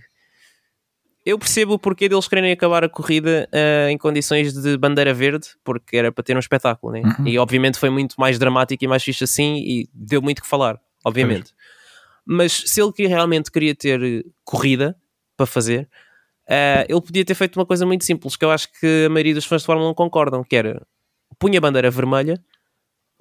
Eu 1.25 1.39
percebo 1.39 1.75
o 1.75 1.79
porquê 1.79 2.09
deles 2.09 2.27
quererem 2.27 2.51
acabar 2.51 2.83
a 2.83 2.89
corrida 2.89 3.49
uh, 3.53 3.89
em 3.89 3.97
condições 3.97 4.53
de 4.53 4.77
bandeira 4.77 5.15
verde, 5.15 5.49
porque 5.63 5.97
era 5.97 6.11
para 6.11 6.25
ter 6.25 6.37
um 6.37 6.41
espetáculo, 6.41 6.93
né? 6.93 7.03
Uhum. 7.05 7.29
E 7.29 7.39
obviamente 7.39 7.79
foi 7.79 7.91
muito 7.91 8.17
mais 8.19 8.39
dramático 8.39 8.85
e 8.85 8.89
mais 8.89 9.05
fixe 9.05 9.23
assim 9.23 9.57
e 9.59 9.89
deu 9.95 10.21
muito 10.21 10.43
que 10.43 10.49
falar, 10.49 10.81
obviamente. 11.05 11.53
Mas 12.25 12.65
se 12.67 12.81
ele 12.81 13.07
realmente 13.07 13.51
queria 13.53 13.75
ter 13.75 14.25
corrida 14.45 14.97
para 15.37 15.47
fazer, 15.47 15.89
uh, 16.49 16.85
ele 16.89 17.01
podia 17.01 17.25
ter 17.25 17.35
feito 17.35 17.57
uma 17.57 17.67
coisa 17.67 17.87
muito 17.87 18.05
simples, 18.05 18.35
que 18.35 18.45
eu 18.45 18.51
acho 18.51 18.69
que 18.81 19.05
a 19.07 19.09
maioria 19.09 19.35
dos 19.35 19.45
fãs 19.45 19.63
de 19.63 19.67
Fórmula 19.67 19.91
1 19.91 19.95
concordam, 19.95 20.43
que 20.43 20.57
era 20.57 20.85
punha 21.39 21.59
a 21.59 21.61
bandeira 21.61 21.91
vermelha 21.91 22.43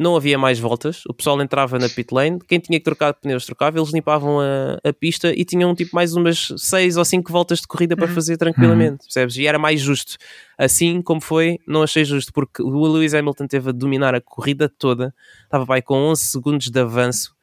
não 0.01 0.15
havia 0.15 0.37
mais 0.37 0.59
voltas, 0.59 1.03
o 1.07 1.13
pessoal 1.13 1.39
entrava 1.41 1.77
na 1.77 1.87
pit 1.87 2.13
lane, 2.13 2.39
quem 2.47 2.59
tinha 2.59 2.79
que 2.79 2.83
trocar 2.83 3.13
pneus 3.13 3.45
trocava, 3.45 3.77
eles 3.77 3.93
limpavam 3.93 4.39
a, 4.39 4.79
a 4.83 4.91
pista 4.91 5.31
e 5.31 5.45
tinham 5.45 5.73
tipo 5.75 5.95
mais 5.95 6.15
umas 6.15 6.51
6 6.57 6.97
ou 6.97 7.05
5 7.05 7.31
voltas 7.31 7.61
de 7.61 7.67
corrida 7.67 7.95
para 7.95 8.07
uhum. 8.07 8.13
fazer 8.13 8.37
tranquilamente, 8.37 8.91
uhum. 8.91 8.97
percebes? 8.97 9.37
E 9.37 9.45
era 9.45 9.59
mais 9.59 9.79
justo. 9.79 10.17
Assim 10.57 11.01
como 11.01 11.21
foi, 11.21 11.59
não 11.67 11.83
achei 11.83 12.03
justo, 12.03 12.33
porque 12.33 12.61
o 12.61 12.87
Lewis 12.87 13.13
Hamilton 13.13 13.47
teve 13.47 13.69
a 13.69 13.71
dominar 13.71 14.15
a 14.15 14.21
corrida 14.21 14.67
toda, 14.67 15.13
estava 15.43 15.65
vai 15.65 15.81
com 15.81 15.95
11 15.95 16.21
segundos 16.21 16.69
de 16.69 16.79
avanço 16.79 17.33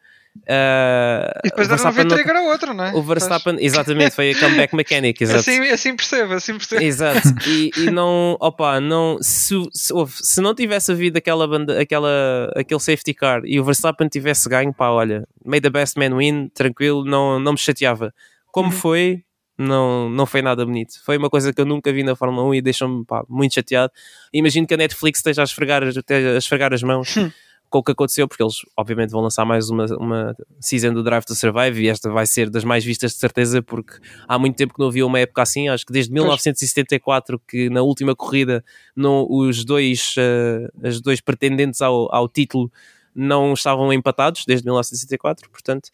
Uh, 0.47 1.28
e 1.45 1.49
depois 1.49 1.70
era 1.70 1.89
um 1.89 1.93
V-trigger 1.93 2.36
a 2.36 2.43
outro, 2.43 2.74
não 2.74 2.84
é? 2.84 2.93
O 2.95 3.03
Verstappen, 3.03 3.57
exatamente, 3.61 4.14
foi 4.14 4.30
a 4.30 4.39
comeback 4.39 4.74
mechanic. 4.74 5.20
Exato. 5.22 5.41
Assim, 5.41 5.61
assim 5.68 5.97
percebo, 5.97 6.34
assim 6.34 6.53
percebo. 6.55 6.82
Exato, 6.82 7.28
e, 7.47 7.70
e 7.76 7.91
não, 7.91 8.36
opa, 8.41 8.80
não, 8.80 9.18
se, 9.20 9.55
se, 9.72 9.93
se, 10.07 10.41
não 10.41 10.55
tivesse 10.55 10.93
havido 10.93 11.18
aquela, 11.18 11.47
banda, 11.47 11.80
aquela, 11.80 12.53
aquele 12.57 12.80
safety 12.80 13.14
car 13.14 13.43
e 13.45 13.59
o 13.61 13.64
Verstappen 13.64 14.09
tivesse 14.09 14.49
ganho, 14.49 14.72
pá, 14.72 14.91
olha, 14.91 15.26
made 15.45 15.62
the 15.62 15.70
best 15.70 15.99
man 15.99 16.16
win, 16.16 16.49
tranquilo, 16.55 17.05
não, 17.05 17.39
não 17.39 17.53
me 17.53 17.59
chateava. 17.59 18.12
Como 18.51 18.68
uhum. 18.68 18.74
foi, 18.74 19.22
não, 19.59 20.09
não 20.09 20.24
foi 20.24 20.41
nada 20.41 20.64
bonito. 20.64 20.95
Foi 21.05 21.16
uma 21.16 21.28
coisa 21.28 21.53
que 21.53 21.61
eu 21.61 21.66
nunca 21.66 21.93
vi 21.93 22.03
na 22.03 22.14
Fórmula 22.14 22.47
1 22.49 22.55
e 22.55 22.62
deixou-me 22.62 23.05
muito 23.28 23.55
chateado. 23.55 23.93
Imagino 24.32 24.66
que 24.66 24.74
a 24.74 24.76
Netflix 24.76 25.18
esteja 25.18 25.43
a 25.43 25.45
esfregar, 25.45 25.82
a 25.82 26.39
esfregar 26.39 26.72
as 26.72 26.82
mãos. 26.82 27.14
Com 27.71 27.79
o 27.79 27.83
que 27.83 27.93
aconteceu, 27.93 28.27
porque 28.27 28.43
eles 28.43 28.61
obviamente 28.77 29.11
vão 29.11 29.21
lançar 29.21 29.45
mais 29.45 29.69
uma, 29.69 29.85
uma 29.97 30.37
season 30.59 30.93
do 30.95 31.03
Drive 31.03 31.25
to 31.25 31.35
Survive 31.35 31.83
e 31.83 31.89
esta 31.89 32.11
vai 32.11 32.27
ser 32.27 32.49
das 32.49 32.64
mais 32.64 32.85
vistas 32.85 33.12
de 33.12 33.19
certeza, 33.19 33.62
porque 33.62 33.99
há 34.27 34.39
muito 34.39 34.57
tempo 34.57 34.75
que 34.75 34.81
não 34.81 34.89
havia 34.89 35.07
uma 35.07 35.19
época 35.19 35.43
assim, 35.43 35.69
acho 35.69 35.85
que 35.85 35.93
desde 35.93 36.12
1974 36.12 37.39
que 37.47 37.69
na 37.69 37.83
última 37.83 38.16
corrida 38.16 38.64
não, 38.97 39.27
os 39.29 39.64
dois, 39.64 40.14
uh, 40.16 40.87
os 40.89 41.01
dois 41.01 41.21
pretendentes 41.21 41.83
ao, 41.83 42.14
ao 42.14 42.29
título 42.29 42.73
não 43.14 43.53
estavam 43.53 43.93
empatados 43.93 44.45
desde 44.47 44.64
1964, 44.64 45.51
portanto 45.51 45.91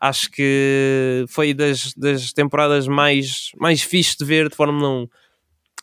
acho 0.00 0.30
que 0.30 1.24
foi 1.28 1.52
das, 1.52 1.92
das 1.94 2.32
temporadas 2.32 2.86
mais, 2.86 3.50
mais 3.58 3.82
fixe 3.82 4.16
de 4.16 4.24
ver 4.24 4.48
de 4.48 4.54
Fórmula 4.54 5.02
1 5.02 5.08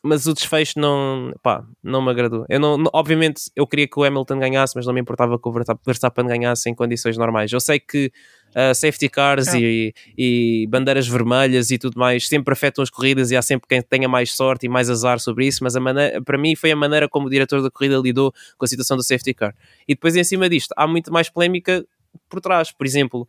mas 0.06 0.28
o 0.28 0.36
desfecho 0.36 0.80
não, 0.80 1.34
pá, 1.41 1.66
não 1.84 1.99
me 1.99 2.12
agradou. 2.12 2.45
Eu 2.47 2.60
não, 2.60 2.84
obviamente, 2.93 3.49
eu 3.56 3.66
queria 3.66 3.88
que 3.88 3.99
o 3.99 4.03
Hamilton 4.03 4.38
ganhasse, 4.38 4.76
mas 4.76 4.86
não 4.86 4.93
me 4.93 5.01
importava 5.01 5.39
que 5.39 5.49
o 5.49 5.51
Verstappen 5.84 6.28
ganhasse 6.28 6.70
em 6.70 6.76
condições 6.76 7.18
normais. 7.18 7.51
Eu 7.51 7.60
sei 7.60 7.80
que 7.80 8.12
uh, 8.51 8.76
safety 8.76 9.10
cars 9.10 9.47
é. 9.47 9.60
e, 9.60 9.93
e, 10.16 10.68
bandeiras 10.68 11.08
vermelhas 11.08 11.72
e 11.72 11.80
tudo 11.80 11.97
mais 11.97 12.28
sempre 12.28 12.53
afetam 12.53 12.84
as 12.84 12.91
corridas 12.91 13.32
e 13.32 13.36
há 13.36 13.41
sempre 13.41 13.68
quem 13.68 13.82
tenha 13.82 14.08
mais 14.08 14.32
sorte 14.32 14.68
e 14.68 14.70
mais 14.70 14.91
azar 14.91 15.20
sobre 15.20 15.47
isso, 15.47 15.64
mas 15.64 15.76
a 15.76 15.80
maneira, 15.80 16.22
para 16.22 16.38
mim 16.38 16.56
foi 16.56 16.72
a 16.72 16.76
maneira 16.76 17.10
como 17.10 17.26
o 17.26 17.30
diretor 17.30 17.64
da 17.64 17.72
corrida 17.72 17.97
lidou 17.97 18.32
com 18.60 18.66
a 18.66 18.68
situação 18.68 18.95
do 18.95 19.03
safety 19.03 19.34
car. 19.34 19.56
E 19.88 19.95
depois, 19.95 20.16
em 20.16 20.24
cima 20.24 20.47
disto, 20.47 20.72
há 20.78 20.86
muito 20.86 21.12
mais 21.12 21.32
polémica 21.32 21.84
por 22.30 22.39
trás. 22.39 22.72
Por 22.72 22.86
exemplo, 22.86 23.28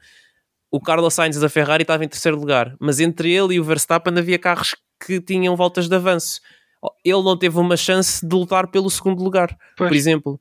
o 0.70 0.78
Carlos 0.78 1.14
Sainz 1.14 1.40
da 1.40 1.48
Ferrari 1.48 1.84
estava 1.84 2.04
em 2.04 2.08
terceiro 2.08 2.38
lugar, 2.38 2.76
mas 2.78 3.00
entre 3.00 3.32
ele 3.32 3.54
e 3.54 3.60
o 3.60 3.64
Verstappen 3.64 4.18
havia 4.18 4.38
carros 4.38 4.76
que 5.04 5.22
tinham 5.22 5.56
voltas 5.56 5.88
de 5.88 5.94
avanço 5.94 6.40
ele 7.04 7.22
não 7.22 7.36
teve 7.36 7.58
uma 7.58 7.76
chance 7.76 8.26
de 8.26 8.34
lutar 8.34 8.66
pelo 8.68 8.90
segundo 8.90 9.22
lugar, 9.22 9.56
pois. 9.76 9.88
por 9.88 9.96
exemplo. 9.96 10.40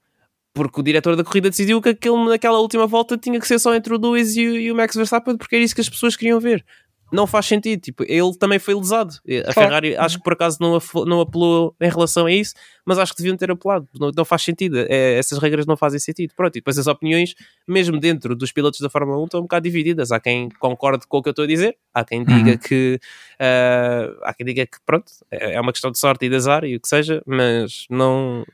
Porque 0.54 0.80
o 0.80 0.84
diretor 0.84 1.18
da 1.18 1.24
corrida 1.24 1.50
decidiu 1.50 1.82
que 1.82 1.90
aquele, 1.90 2.30
naquela 2.30 2.60
última 2.60 2.88
volta 2.88 3.18
tinha 3.18 3.40
que 3.40 3.48
ser 3.48 3.60
só 3.60 3.76
entre 3.76 3.94
o 3.94 4.00
Lewis 4.00 4.38
e 4.38 4.42
e 4.42 4.72
o 4.72 4.76
Max 4.76 4.96
Verstappen, 4.96 5.36
porque 5.38 5.56
era 5.56 5.66
isso 5.66 5.76
que 5.76 5.82
as 5.82 5.90
pessoas 5.90 6.16
queriam 6.16 6.40
ver 6.40 6.64
não 7.12 7.28
faz 7.28 7.46
sentido. 7.46 7.80
Tipo, 7.82 8.04
ele 8.04 8.34
também 8.38 8.60
foi 8.60 8.74
lesado. 8.74 9.16
A 9.48 9.54
Ferrari 9.54 9.96
acho 9.96 10.18
que 10.18 10.24
por 10.24 10.34
acaso 10.34 10.58
não, 10.60 10.80
não 11.06 11.22
apelou 11.22 11.76
em 11.80 11.90
relação 11.90 12.26
a 12.26 12.32
isso, 12.32 12.54
mas 12.86 12.98
acho 12.98 13.14
que 13.14 13.18
deviam 13.20 13.38
ter 13.38 13.52
apelado. 13.52 13.88
Não, 14.00 14.12
não 14.16 14.26
faz 14.26 14.42
sentido. 14.42 14.78
É, 14.78 15.18
essas 15.18 15.38
regras 15.38 15.66
não 15.66 15.78
fazem 15.78 16.00
sentido. 16.00 16.34
Pronto, 16.36 16.56
e 16.56 16.60
depois 16.60 16.78
as 16.78 16.88
opiniões, 16.88 17.36
mesmo 17.68 18.00
dentro 18.00 18.36
dos 18.36 18.52
pilotos 18.52 18.80
da 18.80 18.90
Fórmula 18.90 19.20
1, 19.20 19.26
estão 19.26 19.40
um 19.40 19.44
bocado 19.44 19.64
divididas. 19.64 20.12
Há 20.12 20.20
quem 20.20 20.50
concorde 20.60 21.06
com 21.08 21.18
o 21.18 21.24
que 21.24 21.30
eu 21.30 21.32
estou 21.32 21.44
a 21.44 21.48
dizer, 21.48 21.78
há 21.94 22.04
quem 22.04 22.24
diga 22.24 22.52
uhum. 22.52 22.58
que 22.58 23.00
uh, 23.36 24.20
há 24.24 24.34
quem 24.34 24.46
diga 24.46 24.66
que 24.66 24.78
pronto, 24.86 25.12
é, 25.32 25.54
é 25.54 25.62
uma 25.62 25.72
questão 25.72 25.92
de 25.92 26.00
sorte 26.00 26.26
e 26.26 26.30
de 26.30 26.36
azar 26.36 26.64
e 26.64 26.76
o 26.76 26.80
que 26.80 26.88
seja, 26.88 27.22
mas 27.26 27.86
não 27.90 28.46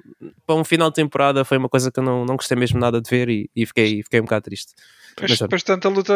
para 0.46 0.56
um 0.56 0.64
final 0.64 0.90
de 0.90 0.96
temporada 0.96 1.44
foi 1.46 1.58
uma 1.58 1.70
coisa 1.70 1.92
que 1.92 2.00
eu 2.00 2.04
não, 2.04 2.26
não 2.26 2.36
gostei 2.36 2.58
mesmo 2.58 2.80
nada 2.80 3.02
de 3.02 3.10
ver 3.10 3.30
e, 3.30 3.50
e 3.56 3.66
fiquei, 3.66 4.04
fiquei 4.04 4.20
um 4.20 4.24
bocado 4.24 4.44
triste. 4.44 4.74
Pois, 5.16 5.42
mas, 5.50 5.64
tanta 5.64 5.90
luta 5.90 6.14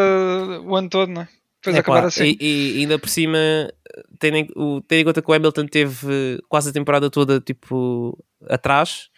o 0.64 0.76
ano 0.76 0.90
todo, 0.90 1.12
não 1.12 1.22
é? 1.24 1.28
Depois 1.74 2.04
é, 2.04 2.08
assim. 2.08 2.38
E, 2.40 2.78
e, 2.78 2.82
ainda 2.82 3.00
por 3.00 3.10
cima, 3.10 3.38
tendo 4.20 4.38
em, 4.38 4.48
o, 4.56 4.82
tendo 4.82 5.00
em 5.00 5.06
conta 5.06 5.22
que 5.22 5.30
o 5.30 5.34
Hamilton 5.34 5.68
teve 5.68 6.42
quase 6.48 6.70
a 6.70 6.74
temporada 6.74 7.10
toda 7.10 7.40
tipo 7.40 8.18
atrás, 8.50 9.10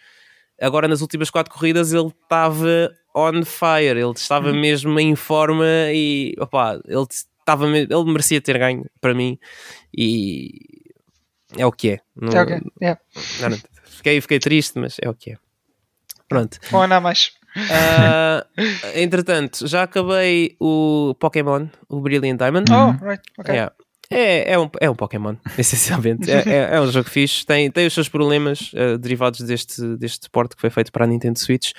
agora 0.60 0.88
nas 0.88 1.00
últimas 1.00 1.30
quatro 1.30 1.52
corridas 1.52 1.92
ele 1.92 2.08
estava 2.08 2.92
on 3.14 3.44
fire, 3.44 3.98
ele 3.98 4.12
estava 4.12 4.50
hum. 4.50 4.60
mesmo 4.60 4.98
em 4.98 5.14
forma 5.16 5.66
e 5.92 6.34
opa, 6.38 6.80
ele 6.86 7.06
estava 7.10 7.66
ele 7.68 8.04
merecia 8.04 8.40
ter 8.40 8.58
ganho 8.58 8.84
para 9.00 9.14
mim 9.14 9.38
e 9.96 10.50
é 11.56 11.64
o 11.64 11.72
que 11.72 11.90
é. 11.90 12.00
Não, 12.14 12.32
é 12.32 12.42
okay. 12.42 12.60
yeah. 12.80 13.00
não, 13.40 13.58
fiquei, 13.84 14.20
fiquei 14.20 14.38
triste, 14.38 14.78
mas 14.78 14.96
é 15.00 15.08
o 15.08 15.14
que 15.14 15.32
é. 15.32 15.38
Pronto. 16.28 16.58
Vou 16.70 16.82
andar 16.82 17.00
mais. 17.00 17.32
Uh, 17.58 18.62
entretanto, 18.94 19.66
já 19.66 19.82
acabei 19.82 20.56
o 20.60 21.14
Pokémon, 21.18 21.66
o 21.88 22.00
Brilliant 22.00 22.38
Diamond. 22.38 22.70
Oh, 22.72 23.04
right, 23.04 23.22
ok. 23.38 23.54
Yeah. 23.54 23.72
É, 24.10 24.52
é, 24.52 24.58
um, 24.58 24.70
é 24.80 24.88
um 24.88 24.94
Pokémon, 24.94 25.36
essencialmente. 25.58 26.30
É, 26.30 26.42
é, 26.46 26.76
é, 26.76 26.80
um 26.80 26.90
jogo 26.90 27.10
fixe, 27.10 27.44
tem, 27.44 27.70
tem 27.70 27.86
os 27.86 27.92
seus 27.92 28.08
problemas 28.08 28.72
uh, 28.72 28.96
derivados 28.96 29.40
deste, 29.40 29.96
deste 29.96 30.30
porte 30.30 30.56
que 30.56 30.60
foi 30.60 30.70
feito 30.70 30.90
para 30.90 31.04
a 31.04 31.06
Nintendo 31.06 31.38
Switch. 31.38 31.72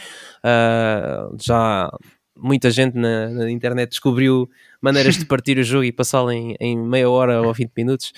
Uh, 0.43 1.35
já 1.41 1.89
muita 2.37 2.69
gente 2.69 2.95
na, 2.95 3.29
na, 3.29 3.51
internet 3.51 3.89
descobriu 3.89 4.47
maneiras 4.81 5.17
de 5.17 5.25
partir 5.27 5.57
o 5.57 5.63
jogo 5.63 5.83
e 5.83 5.91
passá-lo 5.91 6.31
em, 6.31 6.55
em 6.59 6.77
meia 6.77 7.09
hora 7.09 7.41
ou 7.41 7.53
20 7.53 7.71
minutos 7.75 8.13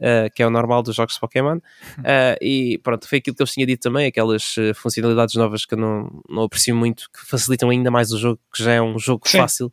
uh, 0.00 0.30
que 0.34 0.42
é 0.42 0.46
o 0.46 0.50
normal 0.50 0.82
dos 0.82 0.96
jogos 0.96 1.14
de 1.14 1.20
Pokémon. 1.20 1.58
Uh, 1.98 2.36
e 2.40 2.78
pronto, 2.82 3.08
foi 3.08 3.18
aquilo 3.18 3.36
que 3.36 3.42
eu 3.42 3.46
tinha 3.46 3.66
dito 3.66 3.80
também, 3.80 4.06
aquelas 4.06 4.56
uh, 4.56 4.74
funcionalidades 4.74 5.34
novas 5.34 5.64
que 5.64 5.74
eu 5.74 5.78
não, 5.78 6.22
não 6.28 6.42
aprecio 6.44 6.74
muito, 6.74 7.08
que 7.12 7.24
facilitam 7.26 7.70
ainda 7.70 7.90
mais 7.90 8.12
o 8.12 8.18
jogo, 8.18 8.40
que 8.54 8.62
já 8.62 8.72
é 8.72 8.82
um 8.82 8.98
jogo 8.98 9.28
Sim. 9.28 9.38
fácil. 9.38 9.72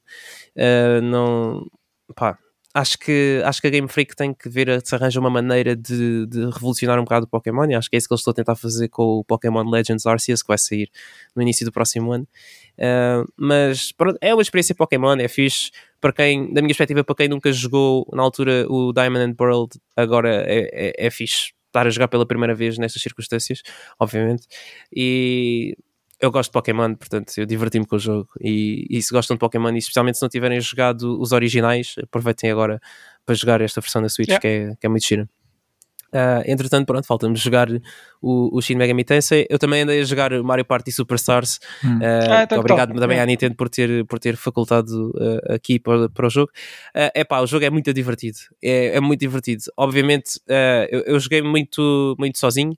não, 1.02 1.66
pá, 2.16 2.38
acho 2.78 2.98
que, 3.00 3.42
acho 3.44 3.60
que 3.60 3.68
a 3.68 3.70
Game 3.70 3.88
Freak 3.88 4.16
tem 4.16 4.34
que 4.34 4.48
ver 4.48 4.82
se 4.86 4.94
arranja 4.94 5.20
uma 5.20 5.30
maneira 5.30 5.76
de, 5.76 6.28
de, 6.28 6.46
revolucionar 6.46 7.00
um 7.00 7.04
bocado 7.04 7.26
o 7.26 7.30
Pokémon 7.30 7.66
e 7.66 7.76
acho 7.76 7.90
que 7.90 7.96
é 7.96 7.98
isso 7.98 8.08
que 8.08 8.14
eles 8.14 8.22
estão 8.22 8.32
a 8.32 8.36
tentar 8.36 8.56
fazer 8.56 8.88
com 8.90 9.04
o 9.04 9.24
Pokémon 9.24 9.68
Legends 9.68 10.06
Arceus 10.06 10.42
que 10.42 10.48
vai 10.48 10.58
sair 10.58 10.90
no 11.36 11.42
início 11.42 11.66
do 11.66 11.72
próximo 11.72 12.12
ano. 12.12 12.28
Uh, 12.78 13.28
mas 13.36 13.92
pronto, 13.92 14.18
é 14.22 14.34
uma 14.34 14.42
experiência 14.42 14.76
Pokémon, 14.76 15.16
é 15.16 15.28
fixe. 15.28 15.72
Para 16.00 16.14
quem, 16.14 16.54
da 16.54 16.62
minha 16.62 16.70
perspectiva, 16.70 17.04
para 17.04 17.16
quem 17.16 17.28
nunca 17.28 17.52
jogou 17.52 18.08
na 18.14 18.22
altura 18.22 18.66
o 18.70 18.94
Diamond 18.94 19.32
and 19.32 19.36
Pearl, 19.36 19.66
agora 19.96 20.44
é, 20.46 20.70
é, 20.72 21.08
é 21.08 21.10
fixe 21.10 21.52
estar 21.68 21.88
a 21.88 21.90
jogar 21.90 22.08
pela 22.08 22.26
primeira 22.26 22.56
vez 22.56 22.78
nestas 22.78 23.02
circunstâncias, 23.02 23.62
obviamente. 24.00 24.48
E 24.96 25.78
eu 26.20 26.32
gosto 26.32 26.50
de 26.50 26.54
Pokémon, 26.54 26.96
portanto 26.96 27.32
eu 27.38 27.46
diverti-me 27.46 27.86
com 27.86 27.96
o 27.96 28.00
jogo. 28.00 28.30
E, 28.42 28.88
e 28.90 29.02
se 29.02 29.14
gostam 29.14 29.36
de 29.36 29.40
Pokémon, 29.40 29.74
e 29.74 29.78
especialmente 29.78 30.18
se 30.18 30.24
não 30.24 30.30
tiverem 30.30 30.60
jogado 30.60 31.20
os 31.20 31.32
originais, 31.32 31.96
aproveitem 32.02 32.52
agora 32.52 32.80
para 33.26 33.36
jogar 33.36 33.62
esta 33.62 33.82
versão 33.82 34.02
da 34.02 34.10
Switch 34.10 34.30
yeah. 34.30 34.42
que, 34.42 34.48
é, 34.48 34.76
que 34.80 34.86
é 34.86 34.90
muito 34.90 35.06
gira. 35.06 35.30
Uh, 36.14 36.42
entretanto, 36.46 36.86
pronto, 36.86 37.06
falta-me 37.06 37.36
jogar 37.36 37.70
o, 38.22 38.58
o 38.58 38.62
Shin 38.62 38.76
Megami 38.76 39.04
Tensei. 39.04 39.46
Eu 39.50 39.60
também 39.60 39.82
andei 39.82 40.00
a 40.00 40.04
jogar 40.04 40.32
Mario 40.42 40.66
Party 40.66 40.92
Superstars. 40.92 41.60
Hum. 41.84 41.98
Uh, 41.98 42.32
ah, 42.32 42.44
então 42.44 42.60
obrigado 42.60 42.90
top. 42.90 43.00
também 43.00 43.20
à 43.20 43.26
Nintendo 43.26 43.56
por 43.56 43.70
ter, 43.70 44.06
por 44.06 44.20
ter 44.20 44.36
facultado 44.36 45.12
uh, 45.12 45.54
aqui 45.54 45.80
para, 45.80 46.10
para 46.10 46.28
o 46.28 46.30
jogo. 46.30 46.52
É 46.94 47.22
uh, 47.22 47.28
pá, 47.28 47.42
o 47.42 47.48
jogo 47.48 47.66
é 47.66 47.70
muito 47.70 47.94
divertido. 47.94 48.38
É, 48.64 48.98
é 48.98 49.02
muito 49.02 49.20
divertido. 49.20 49.64
Obviamente, 49.76 50.40
eu, 50.90 51.02
eu, 51.02 51.20
joguei 51.20 51.42
muito, 51.42 52.16
muito 52.18 52.38
sozinho. 52.38 52.78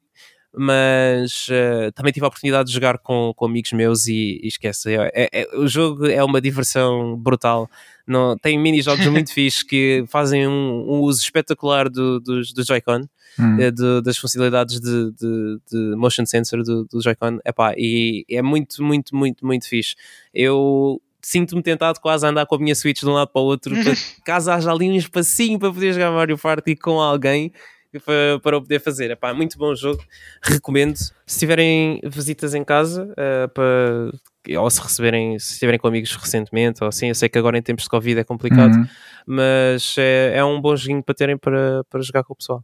Mas 0.62 1.48
também 1.96 2.12
tive 2.12 2.26
a 2.26 2.28
oportunidade 2.28 2.68
de 2.68 2.74
jogar 2.74 2.98
com, 2.98 3.34
com 3.34 3.46
amigos 3.46 3.72
meus 3.72 4.08
e, 4.08 4.42
e 4.44 4.48
esquece, 4.48 4.94
é, 4.94 5.12
é, 5.14 5.42
é 5.42 5.58
o 5.58 5.68
jogo 5.68 6.06
é 6.06 6.22
uma 6.22 6.42
diversão 6.42 7.16
brutal 7.16 7.70
não, 8.10 8.36
tem 8.36 8.58
mini-jogos 8.58 9.06
muito 9.08 9.32
fixes 9.32 9.62
que 9.62 10.04
fazem 10.08 10.48
um, 10.48 10.52
um 10.52 11.00
uso 11.02 11.22
espetacular 11.22 11.88
do, 11.88 12.20
dos, 12.20 12.52
do 12.52 12.64
Joy-Con, 12.64 13.02
hum. 13.40 13.58
Eh, 13.60 13.72
das 14.02 14.18
funcionalidades 14.18 14.80
de, 14.82 15.12
de, 15.12 15.60
de, 15.72 15.96
motion 15.96 16.26
sensor 16.26 16.64
do, 16.64 16.86
do 16.86 17.00
Joy-Con, 17.00 17.38
e 17.78 18.26
é 18.28 18.42
muito, 18.42 18.82
muito, 18.84 19.16
muito, 19.16 19.46
muito 19.46 19.70
fixe. 19.70 19.96
Eu 20.34 21.00
sinto-me 21.22 21.62
tentado 21.62 22.00
quase 22.00 22.26
a 22.26 22.30
andar 22.30 22.48
com 22.48 22.56
a 22.56 22.60
minha 22.60 22.74
Switch 22.74 23.00
de 23.00 23.08
um 23.08 23.14
lado 23.14 23.28
para 23.28 23.42
o 23.42 23.46
outro, 23.46 23.76
para, 23.76 23.94
caso 24.26 24.50
haja 24.50 24.72
ali 24.72 24.90
um 24.90 24.96
espacinho 24.96 25.60
para 25.60 25.72
poder 25.72 25.94
jogar 25.94 26.10
Mario 26.10 26.38
Party 26.38 26.76
com 26.76 27.00
alguém 27.00 27.54
para, 27.98 28.40
para 28.42 28.58
o 28.58 28.62
poder 28.62 28.80
fazer. 28.80 29.10
Epá, 29.10 29.34
muito 29.34 29.58
bom 29.58 29.74
jogo, 29.74 30.04
recomendo. 30.44 30.98
Se 31.26 31.40
tiverem 31.40 32.00
visitas 32.04 32.54
em 32.54 32.64
casa, 32.64 33.12
uh, 33.14 33.50
para, 33.50 34.12
ou 34.60 34.70
se 34.70 34.82
receberem, 34.82 35.40
se 35.40 35.54
estiverem 35.54 35.80
com 35.80 35.88
amigos 35.88 36.16
recentemente, 36.16 36.84
ou 36.84 36.90
assim, 36.90 37.08
eu 37.08 37.16
sei 37.16 37.30
que 37.30 37.38
agora 37.38 37.58
em 37.58 37.62
tempos 37.62 37.86
de 37.86 37.90
Covid 37.90 38.20
é 38.20 38.24
complicado, 38.24 38.76
uhum. 38.76 38.88
mas 39.26 39.96
é, 39.98 40.34
é 40.36 40.46
um 40.46 40.62
bom 40.62 40.76
joguinho 40.76 41.02
para 41.02 41.16
terem 41.16 41.38
para, 41.38 41.84
para 41.90 42.02
jogar 42.02 42.24
com 42.24 42.34
o 42.34 42.36
pessoal. 42.36 42.64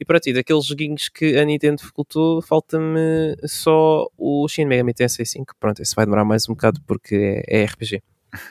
E 0.00 0.04
para 0.04 0.18
ti, 0.18 0.32
daqueles 0.32 0.64
joguinhos 0.64 1.08
que 1.08 1.38
a 1.38 1.44
Nintendo 1.44 1.80
facultou, 1.80 2.42
falta-me 2.42 3.36
só 3.44 4.08
o 4.18 4.48
Shin 4.48 4.64
Megami 4.64 4.92
Tensei 4.92 5.24
5. 5.24 5.54
Pronto, 5.60 5.80
esse 5.80 5.94
vai 5.94 6.04
demorar 6.04 6.24
mais 6.24 6.48
um 6.48 6.54
bocado 6.54 6.80
porque 6.86 7.44
é, 7.46 7.62
é 7.62 7.64
RPG. 7.64 8.02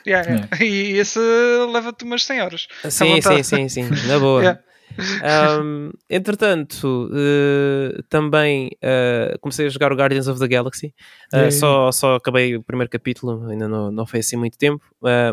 Yeah, 0.07 0.29
yeah. 0.29 0.63
E 0.63 0.97
esse 0.97 1.19
leva-te 1.19 2.05
umas 2.05 2.23
100 2.23 2.41
horas. 2.41 2.67
Sim, 2.89 3.21
sim, 3.21 3.43
sim, 3.43 3.67
sim, 3.67 3.89
na 4.07 4.17
boa. 4.17 4.63
Um, 5.61 5.91
entretanto, 6.09 7.09
uh, 7.11 8.03
também 8.09 8.71
uh, 8.83 9.37
comecei 9.39 9.65
a 9.65 9.69
jogar 9.69 9.91
o 9.91 9.95
Guardians 9.95 10.27
of 10.27 10.39
the 10.39 10.47
Galaxy. 10.47 10.93
Uh, 11.33 11.51
só, 11.51 11.91
só 11.91 12.15
acabei 12.15 12.55
o 12.55 12.63
primeiro 12.63 12.89
capítulo, 12.89 13.49
ainda 13.49 13.67
não, 13.67 13.91
não 13.91 14.05
foi 14.05 14.19
assim 14.19 14.35
muito 14.35 14.57
tempo, 14.57 14.83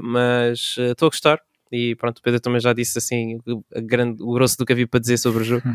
mas 0.02 0.76
estou 0.78 1.06
a 1.06 1.10
gostar. 1.10 1.40
E 1.70 1.94
pronto, 1.96 2.18
o 2.18 2.22
Pedro 2.22 2.40
também 2.40 2.60
já 2.60 2.72
disse 2.72 2.98
assim 2.98 3.38
o, 3.46 3.62
grande, 3.82 4.22
o 4.22 4.32
grosso 4.32 4.56
do 4.56 4.64
que 4.64 4.72
havia 4.72 4.86
para 4.86 5.00
dizer 5.00 5.18
sobre 5.18 5.42
o 5.42 5.44
jogo. 5.44 5.68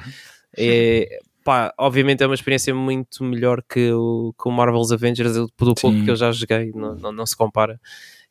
é, 0.58 1.20
pá, 1.44 1.74
obviamente 1.78 2.24
é 2.24 2.26
uma 2.26 2.34
experiência 2.34 2.74
muito 2.74 3.24
melhor 3.24 3.62
que 3.62 3.92
o, 3.92 4.34
que 4.42 4.48
o 4.48 4.52
Marvel's 4.52 4.92
Avengers, 4.92 5.34
pelo 5.56 5.76
pouco 5.76 6.04
que 6.04 6.10
eu 6.10 6.16
já 6.16 6.32
joguei, 6.32 6.72
não, 6.74 6.96
não, 6.96 7.12
não 7.12 7.26
se 7.26 7.36
compara. 7.36 7.80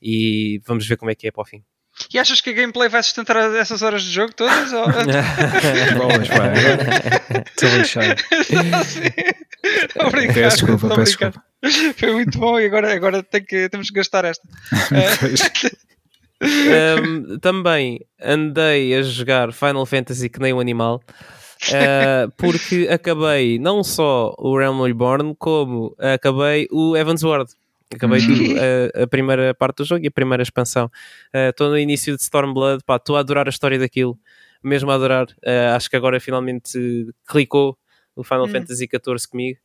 E 0.01 0.61
vamos 0.67 0.87
ver 0.87 0.97
como 0.97 1.11
é 1.11 1.15
que 1.15 1.29
é 1.29 1.31
para 1.31 1.43
o 1.43 1.45
fim. 1.45 1.63
E 2.13 2.19
achas 2.19 2.41
que 2.41 2.51
a 2.51 2.53
gameplay 2.53 2.89
vai 2.89 3.03
sustentar 3.03 3.37
essas 3.55 3.83
horas 3.83 4.03
de 4.03 4.11
jogo 4.11 4.33
todas? 4.35 4.73
Ou... 4.73 4.87
Boas, 5.97 6.29
pá. 6.29 6.53
Estou 7.55 7.69
lixado. 7.79 8.23
Obrigado. 10.07 10.35
Peço 10.35 10.57
desculpa, 10.57 10.89
peço 10.89 11.05
desculpa. 11.05 11.45
Foi 11.97 12.13
muito 12.13 12.39
bom 12.39 12.59
e 12.59 12.67
agora, 12.67 12.93
agora 12.93 13.23
tem 13.23 13.45
que, 13.45 13.69
temos 13.69 13.89
que 13.89 13.95
gastar 13.95 14.25
esta. 14.25 14.43
um, 16.43 17.39
também 17.39 18.01
andei 18.21 18.95
a 18.97 19.03
jogar 19.03 19.53
Final 19.53 19.87
Fantasy 19.87 20.29
que 20.29 20.41
nem 20.41 20.53
um 20.53 20.61
animal. 20.61 21.01
Uh, 21.69 22.29
porque 22.37 22.89
acabei 22.91 23.57
não 23.61 23.85
só 23.85 24.35
o 24.37 24.59
Realm 24.59 24.83
Reborn, 24.83 25.37
como 25.39 25.95
acabei 25.99 26.67
o 26.73 26.97
Evansward. 26.97 27.53
Acabei 27.95 28.21
de, 28.21 28.57
a, 28.59 29.03
a, 29.03 29.07
primeira 29.07 29.55
parte 29.55 29.79
do 29.79 29.85
jogo 29.85 30.05
e 30.05 30.09
a 30.09 30.11
primeira 30.11 30.43
expansão. 30.43 30.91
Estou 31.33 31.69
uh, 31.69 31.71
no 31.71 31.79
início 31.79 32.17
de 32.17 32.23
Stormblood, 32.23 32.83
estou 32.89 33.17
a 33.17 33.21
adorar 33.21 33.47
a 33.47 33.51
história 33.51 33.79
daquilo, 33.79 34.19
mesmo 34.63 34.91
a 34.91 34.95
adorar. 34.95 35.27
Uh, 35.45 35.77
acho 35.77 35.91
que 35.91 35.97
agora 35.97 36.19
finalmente 36.21 37.07
clicou 37.27 37.77
o 38.15 38.23
Final 38.23 38.45
hum. 38.45 38.49
Fantasy 38.49 38.87
XIV 38.87 39.29
comigo 39.31 39.59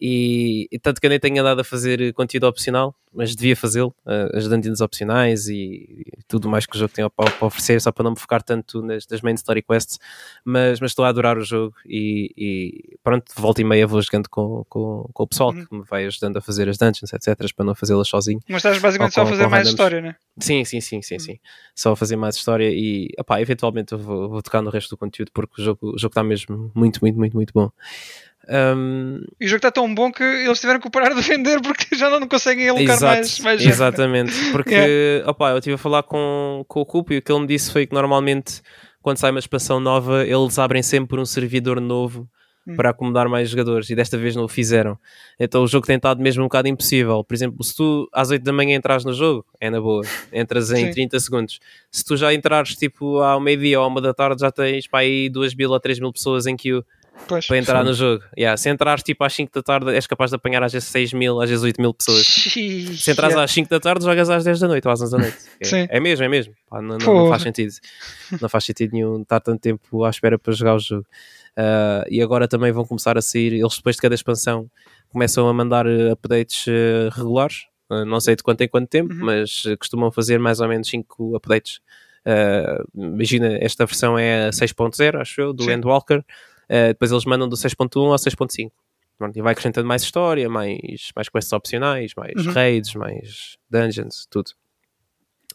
e, 0.00 0.66
e, 0.72 0.78
tanto 0.78 1.00
que 1.00 1.06
eu 1.06 1.10
nem 1.10 1.20
tenho 1.20 1.40
andado 1.40 1.60
a 1.60 1.64
fazer 1.64 2.14
conteúdo 2.14 2.44
opcional, 2.44 2.94
mas 3.12 3.34
devia 3.36 3.54
fazê-lo, 3.54 3.94
uh, 4.06 4.36
as 4.36 4.48
dungeons 4.48 4.80
opcionais 4.80 5.46
e, 5.48 5.54
e, 5.54 6.22
tudo 6.26 6.48
mais 6.48 6.64
que 6.64 6.74
o 6.74 6.78
jogo 6.78 6.92
tem 6.92 7.06
para, 7.10 7.30
para, 7.30 7.46
oferecer, 7.46 7.80
só 7.82 7.92
para 7.92 8.04
não 8.04 8.12
me 8.12 8.18
focar 8.18 8.42
tanto 8.42 8.80
nas, 8.80 9.06
nas 9.06 9.20
main 9.20 9.34
story 9.34 9.62
quests, 9.62 9.98
mas, 10.42 10.80
mas 10.80 10.92
estou 10.92 11.04
a 11.04 11.08
adorar 11.08 11.36
o 11.36 11.44
jogo 11.44 11.74
e, 11.84 12.32
e 12.34 12.98
pronto, 13.02 13.30
volta 13.36 13.60
e 13.60 13.64
meia 13.64 13.86
vou 13.86 14.00
jogando 14.00 14.30
com, 14.30 14.64
com, 14.70 15.10
com 15.12 15.22
o 15.22 15.26
pessoal 15.26 15.50
uhum. 15.50 15.66
que 15.66 15.74
me 15.74 15.82
vai 15.82 16.06
ajudando 16.06 16.38
a 16.38 16.40
fazer 16.40 16.68
as 16.68 16.78
dungeons, 16.78 17.12
etc, 17.12 17.52
para 17.54 17.66
não 17.66 17.74
fazê-las 17.74 18.08
sozinho. 18.08 18.40
Mas 18.48 18.58
estás 18.58 18.78
basicamente 18.78 19.14
com, 19.14 19.20
só 19.20 19.22
a 19.22 19.26
fazer 19.26 19.46
mais 19.48 19.68
história, 19.68 20.00
né? 20.00 20.16
Sim, 20.38 20.64
sim, 20.64 20.80
sim, 20.80 21.02
sim, 21.02 21.14
uhum. 21.14 21.20
sim. 21.20 21.38
Só 21.74 21.92
a 21.92 21.96
fazer 21.96 22.16
mais 22.16 22.36
história 22.36 22.70
e, 22.72 23.10
opá, 23.18 23.40
eventualmente 23.40 23.92
eu 23.92 23.98
vou, 23.98 24.30
vou 24.30 24.42
tocar 24.42 24.62
no 24.62 24.70
resto 24.70 24.88
do 24.90 24.96
conteúdo 24.96 25.30
porque 25.34 25.60
o 25.60 25.64
jogo, 25.64 25.94
o 25.94 25.98
jogo 25.98 26.12
está 26.12 26.22
mesmo 26.22 26.72
muito, 26.74 27.00
muito, 27.02 27.18
muito, 27.18 27.36
muito 27.36 27.52
bom. 27.52 27.70
Um... 28.48 29.22
E 29.38 29.44
o 29.44 29.48
jogo 29.48 29.58
está 29.58 29.70
tão 29.70 29.94
bom 29.94 30.10
que 30.10 30.22
eles 30.22 30.58
tiveram 30.60 30.80
que 30.80 30.90
parar 30.90 31.14
de 31.14 31.20
vender 31.20 31.60
porque 31.60 31.94
já 31.94 32.08
não 32.08 32.26
conseguem 32.26 32.68
alocar 32.68 32.96
Exato, 32.96 33.14
mais, 33.14 33.38
mais 33.40 33.60
gente. 33.60 33.72
Exatamente, 33.72 34.32
porque 34.50 34.74
yeah. 34.74 35.30
opa, 35.30 35.50
eu 35.50 35.58
estive 35.58 35.74
a 35.74 35.78
falar 35.78 36.02
com, 36.02 36.64
com 36.66 36.80
o 36.80 36.86
Cupo 36.86 37.12
e 37.12 37.18
o 37.18 37.22
que 37.22 37.30
ele 37.30 37.40
me 37.40 37.46
disse 37.46 37.70
foi 37.70 37.86
que 37.86 37.94
normalmente 37.94 38.62
quando 39.02 39.18
sai 39.18 39.30
uma 39.30 39.38
expansão 39.38 39.78
nova 39.78 40.26
eles 40.26 40.58
abrem 40.58 40.82
sempre 40.82 41.20
um 41.20 41.24
servidor 41.24 41.80
novo 41.80 42.28
hum. 42.66 42.76
para 42.76 42.90
acomodar 42.90 43.28
mais 43.28 43.50
jogadores 43.50 43.88
e 43.90 43.94
desta 43.94 44.16
vez 44.16 44.34
não 44.34 44.44
o 44.44 44.48
fizeram. 44.48 44.98
Então 45.38 45.62
o 45.62 45.66
jogo 45.66 45.86
tem 45.86 45.96
estado 45.96 46.22
mesmo 46.22 46.42
um 46.42 46.46
bocado 46.46 46.66
impossível. 46.66 47.22
Por 47.22 47.34
exemplo, 47.34 47.62
se 47.62 47.76
tu 47.76 48.08
às 48.12 48.30
8 48.30 48.42
da 48.42 48.52
manhã 48.52 48.76
entras 48.76 49.04
no 49.04 49.12
jogo, 49.12 49.44
é 49.60 49.70
na 49.70 49.80
boa, 49.80 50.02
entras 50.32 50.70
em 50.70 50.86
Sim. 50.86 50.92
30 50.92 51.20
segundos. 51.20 51.60
Se 51.90 52.04
tu 52.04 52.16
já 52.16 52.32
entrares 52.32 52.74
tipo 52.74 53.18
ao 53.18 53.38
meio-dia 53.38 53.78
ou 53.78 53.84
à 53.84 53.88
uma 53.88 54.00
da 54.00 54.14
tarde, 54.14 54.40
já 54.40 54.50
tens 54.50 54.86
para 54.86 55.00
aí 55.00 55.28
2 55.28 55.54
mil 55.54 55.70
ou 55.70 55.78
3 55.78 56.00
mil 56.00 56.12
pessoas 56.12 56.46
em 56.46 56.56
que 56.56 56.82
Pois, 57.26 57.46
para 57.46 57.58
entrar 57.58 57.80
sim. 57.80 57.86
no 57.86 57.94
jogo. 57.94 58.24
Yeah, 58.36 58.56
se 58.56 58.68
entrares 58.68 59.02
tipo 59.02 59.22
às 59.22 59.32
5 59.32 59.52
da 59.54 59.62
tarde, 59.62 59.94
és 59.94 60.06
capaz 60.06 60.30
de 60.30 60.36
apanhar 60.36 60.62
às 60.62 60.72
vezes 60.72 60.88
6 60.88 61.12
mil, 61.12 61.40
às 61.40 61.48
vezes 61.48 61.64
8 61.64 61.80
mil 61.80 61.94
pessoas. 61.94 62.26
se 62.26 63.10
entras 63.10 63.30
yeah. 63.30 63.44
às 63.44 63.50
5 63.50 63.70
da 63.70 63.78
tarde, 63.78 64.04
jogas 64.04 64.28
às 64.28 64.44
10 64.44 64.60
da 64.60 64.68
noite 64.68 64.86
ou 64.86 64.92
às 64.92 65.00
11 65.00 65.12
da 65.12 65.18
noite. 65.18 65.38
É, 65.60 65.96
é 65.96 66.00
mesmo, 66.00 66.24
é 66.24 66.28
mesmo. 66.28 66.54
Pá, 66.68 66.82
não, 66.82 66.98
não, 66.98 67.14
não, 67.14 67.28
faz 67.28 67.42
sentido. 67.42 67.72
Não 68.40 68.48
faz 68.48 68.64
sentido 68.64 68.92
nenhum 68.92 69.22
estar 69.22 69.40
tanto 69.40 69.60
tempo 69.60 70.04
à 70.04 70.10
espera 70.10 70.38
para 70.38 70.52
jogar 70.52 70.74
o 70.74 70.78
jogo. 70.78 71.06
Uh, 71.58 72.06
e 72.08 72.22
agora 72.22 72.46
também 72.46 72.72
vão 72.72 72.84
começar 72.84 73.18
a 73.18 73.22
sair, 73.22 73.52
eles 73.52 73.76
depois 73.76 73.96
de 73.96 74.02
cada 74.02 74.14
expansão 74.14 74.70
começam 75.08 75.48
a 75.48 75.52
mandar 75.52 75.86
uh, 75.86 76.12
updates 76.12 76.66
uh, 76.66 77.10
regulares. 77.12 77.66
não 78.06 78.20
sei 78.20 78.36
de 78.36 78.42
quanto 78.42 78.60
em 78.62 78.68
quanto 78.68 78.88
tempo, 78.88 79.12
uhum. 79.12 79.24
mas 79.24 79.64
costumam 79.78 80.12
fazer 80.12 80.38
mais 80.38 80.60
ou 80.60 80.68
menos 80.68 80.88
5 80.88 81.36
updates. 81.36 81.80
imagina, 82.94 83.58
esta 83.60 83.84
versão 83.84 84.16
é 84.18 84.46
a 84.46 84.50
6.0, 84.50 85.20
acho 85.20 85.40
eu, 85.40 85.52
do 85.52 85.64
Sim. 85.64 85.72
Endwalker. 85.72 86.24
Uh, 86.70 86.88
depois 86.88 87.10
eles 87.10 87.24
mandam 87.24 87.48
do 87.48 87.56
6.1 87.56 88.10
ao 88.10 88.14
6.5. 88.14 88.70
E 89.34 89.42
vai 89.42 89.52
acrescentando 89.52 89.86
mais 89.86 90.02
história, 90.02 90.48
mais, 90.48 91.10
mais 91.14 91.28
quests 91.28 91.52
opcionais, 91.52 92.12
mais 92.16 92.46
uhum. 92.46 92.52
raids, 92.52 92.94
mais 92.94 93.58
dungeons, 93.68 94.26
tudo. 94.30 94.52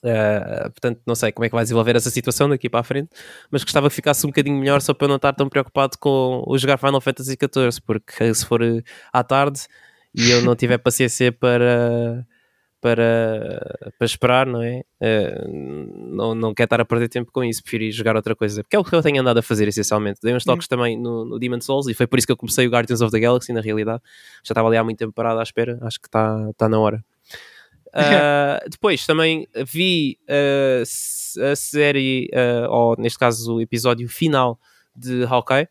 Uh, 0.04 0.70
portanto, 0.70 1.02
não 1.08 1.16
sei 1.16 1.32
como 1.32 1.46
é 1.46 1.50
que 1.50 1.56
vai 1.56 1.64
desenvolver 1.64 1.96
essa 1.96 2.12
situação 2.12 2.48
daqui 2.48 2.70
para 2.70 2.82
a 2.82 2.84
frente, 2.84 3.10
mas 3.50 3.64
gostava 3.64 3.90
que 3.90 3.96
ficasse 3.96 4.24
um 4.26 4.30
bocadinho 4.30 4.60
melhor 4.60 4.82
só 4.82 4.94
para 4.94 5.06
eu 5.06 5.10
não 5.10 5.16
estar 5.16 5.34
tão 5.34 5.50
preocupado 5.50 5.98
com 5.98 6.44
o 6.46 6.58
jogar 6.60 6.78
Final 6.78 7.02
Fantasy 7.02 7.32
XIV, 7.32 7.82
porque 7.84 8.34
se 8.36 8.46
for 8.46 8.62
à 9.12 9.24
tarde 9.24 9.62
e 10.14 10.30
eu 10.30 10.44
não 10.44 10.56
tiver 10.56 10.78
paciência 10.78 11.32
para 11.32 12.24
para, 12.86 13.90
para 13.98 14.06
esperar, 14.06 14.46
não 14.46 14.62
é? 14.62 14.84
Uh, 15.02 16.16
não, 16.16 16.36
não 16.36 16.54
quero 16.54 16.68
estar 16.68 16.80
a 16.80 16.86
perder 16.86 17.10
tempo 17.10 17.32
com 17.32 17.44
isso, 17.44 17.64
preferi 17.64 17.92
jogar 17.92 18.16
outra 18.16 18.36
coisa, 18.36 18.62
porque 18.62 18.76
é 18.76 18.80
o 18.80 18.84
que 18.84 18.94
eu 18.94 19.02
tenho 19.02 19.20
andado 19.20 19.40
a 19.40 19.42
fazer 19.42 19.68
essencialmente. 19.68 20.20
Dei 20.22 20.36
uns 20.36 20.44
toques 20.44 20.68
hum. 20.68 20.70
também 20.70 20.96
no, 20.96 21.26
no 21.26 21.40
Demon 21.40 21.60
Souls 21.62 21.88
e 21.88 21.96
foi 21.96 22.06
por 22.06 22.20
isso 22.20 22.28
que 22.28 22.32
eu 22.32 22.38
comecei 22.38 22.68
o 22.68 22.70
Guardians 22.70 23.02
of 23.02 23.12
the 23.12 23.20
Galaxy. 23.20 23.52
Na 23.52 23.62
realidade, 23.62 24.04
já 24.44 24.52
estava 24.52 24.68
ali 24.68 24.78
há 24.78 24.84
muito 24.84 25.00
tempo 25.00 25.12
parado 25.12 25.40
à 25.40 25.42
espera, 25.44 25.80
acho 25.82 26.00
que 26.00 26.08
está 26.08 26.48
tá 26.56 26.70
na 26.70 26.80
hora. 26.80 27.04
Uh, 27.88 28.62
depois 28.70 29.04
também 29.04 29.48
vi 29.66 30.20
uh, 30.30 30.84
a 31.52 31.56
série, 31.56 32.30
uh, 32.36 32.70
ou 32.70 32.96
neste 33.00 33.18
caso 33.18 33.56
o 33.56 33.62
episódio 33.62 34.08
final 34.08 34.60
de 34.96 35.24
Hawkeye. 35.24 35.68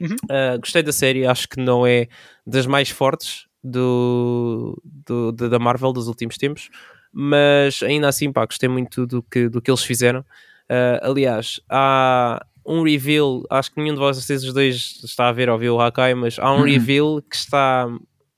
Uhum. 0.00 0.16
gostei 0.60 0.82
da 0.82 0.92
série, 0.92 1.26
acho 1.26 1.48
que 1.48 1.60
não 1.60 1.84
é 1.84 2.06
das 2.46 2.66
mais 2.66 2.88
fortes, 2.88 3.47
do, 3.62 4.80
do, 4.84 5.32
da 5.32 5.58
Marvel 5.58 5.92
dos 5.92 6.08
últimos 6.08 6.36
tempos, 6.36 6.70
mas 7.12 7.82
ainda 7.82 8.08
assim, 8.08 8.32
pá, 8.32 8.44
gostei 8.46 8.68
muito 8.68 9.06
do 9.06 9.22
que, 9.22 9.48
do 9.48 9.60
que 9.60 9.70
eles 9.70 9.82
fizeram. 9.82 10.20
Uh, 10.20 11.00
aliás, 11.02 11.60
há 11.68 12.44
um 12.64 12.82
reveal, 12.82 13.42
acho 13.48 13.72
que 13.72 13.80
nenhum 13.80 13.94
de 13.94 14.00
vocês 14.00 14.44
os 14.44 14.52
dois 14.52 15.00
está 15.02 15.28
a 15.28 15.32
ver 15.32 15.48
ou 15.48 15.58
viu 15.58 15.76
o 15.76 15.80
Hakai, 15.80 16.14
mas 16.14 16.38
há 16.38 16.52
um 16.52 16.58
uhum. 16.58 16.64
reveal 16.64 17.22
que 17.22 17.36
está 17.36 17.86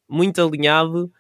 muito 0.09 0.41
alinhado 0.41 1.13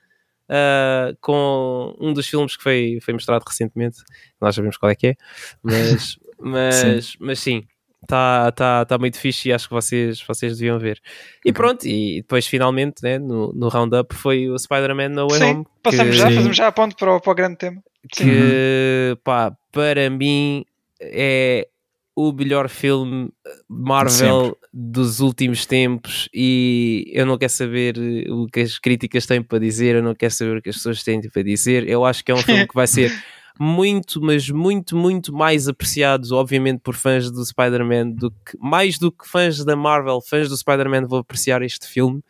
uh, 0.49 1.17
com 1.21 1.97
um 2.01 2.13
dos 2.13 2.27
filmes 2.27 2.57
que 2.57 2.63
foi, 2.63 2.99
foi 3.03 3.15
mostrado 3.15 3.45
recentemente. 3.47 3.99
Nós 4.41 4.55
sabemos 4.55 4.77
qual 4.77 4.91
é 4.91 4.95
que 4.95 5.09
é, 5.09 5.17
mas, 5.63 6.19
mas, 6.39 6.75
sim. 6.77 7.17
mas 7.19 7.39
sim, 7.41 7.67
está 8.03 8.51
tá, 8.53 8.85
tá 8.85 8.99
muito 8.99 9.19
fixe 9.19 9.49
e 9.49 9.53
acho 9.53 9.69
que 9.69 9.75
vocês, 9.75 10.23
vocês 10.23 10.59
deviam 10.59 10.79
ver. 10.79 11.01
E 11.45 11.53
pronto, 11.53 11.87
e 11.87 12.23
depois 12.23 12.47
finalmente 12.47 13.03
né, 13.03 13.19
no, 13.19 13.53
no 13.53 13.69
Roundup 13.69 14.15
foi 14.15 14.49
o 14.49 14.59
Spider-Man 14.59 15.11
No 15.11 15.29
Way 15.29 15.39
Sim, 15.41 15.45
Home. 15.45 15.67
Passamos 15.83 16.13
que, 16.13 16.19
já, 16.19 16.25
fazemos 16.25 16.57
já 16.57 16.67
a 16.67 16.73
ponto 16.73 16.97
para 16.97 17.15
o, 17.15 17.21
para 17.21 17.33
o 17.33 17.35
grande 17.35 17.57
tema. 17.57 17.83
Que 18.11 18.25
uhum. 18.25 19.17
pá, 19.23 19.55
para 19.71 20.09
mim 20.09 20.65
é 21.01 21.69
o 22.17 22.33
melhor 22.33 22.69
filme 22.69 23.31
Marvel 23.69 24.57
dos 24.73 25.21
últimos 25.21 25.65
tempos 25.65 26.29
e 26.35 27.11
eu 27.15 27.25
não 27.25 27.39
quero 27.39 27.53
saber 27.53 27.97
o 28.29 28.47
que 28.47 28.61
as 28.61 28.79
críticas 28.79 29.27
têm 29.27 29.43
para 29.43 29.59
dizer, 29.59 29.97
eu 29.97 30.03
não 30.03 30.15
quero 30.15 30.33
saber 30.33 30.59
o 30.59 30.63
que 30.63 30.69
as 30.69 30.77
pessoas 30.77 31.03
têm 31.03 31.21
para 31.21 31.43
dizer. 31.43 31.89
Eu 31.89 32.05
acho 32.05 32.25
que 32.25 32.31
é 32.31 32.35
um 32.35 32.43
filme 32.43 32.67
que 32.69 32.75
vai 32.75 32.87
ser 32.87 33.11
muito, 33.59 34.21
mas 34.21 34.49
muito, 34.49 34.97
muito 34.97 35.33
mais 35.33 35.69
apreciado, 35.69 36.35
obviamente, 36.35 36.81
por 36.81 36.95
fãs 36.95 37.31
do 37.31 37.45
Spider-Man, 37.45 38.11
do 38.11 38.31
que, 38.31 38.57
mais 38.59 38.99
do 38.99 39.11
que 39.11 39.29
fãs 39.29 39.65
da 39.65 39.77
Marvel, 39.77 40.21
fãs 40.21 40.49
do 40.49 40.57
Spider-Man 40.57 41.07
vão 41.07 41.19
apreciar 41.19 41.63
este 41.63 41.87
filme. 41.87 42.23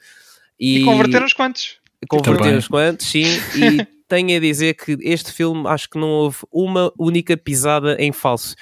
E, 0.59 0.79
e 0.79 0.85
converter 0.85 1.23
uns 1.23 1.33
quantos. 1.33 1.79
Converter 2.09 2.57
uns 2.57 2.69
quantos, 2.69 3.07
sim. 3.07 3.25
E 3.57 3.87
tenho 4.09 4.37
a 4.37 4.41
dizer 4.41 4.75
que 4.75 4.99
este 5.03 5.33
filme 5.33 5.67
acho 5.69 5.89
que 5.89 5.99
não 5.99 6.09
houve 6.09 6.39
uma 6.51 6.93
única 6.99 7.37
pisada 7.37 7.97
em 7.99 8.13
falso. 8.13 8.55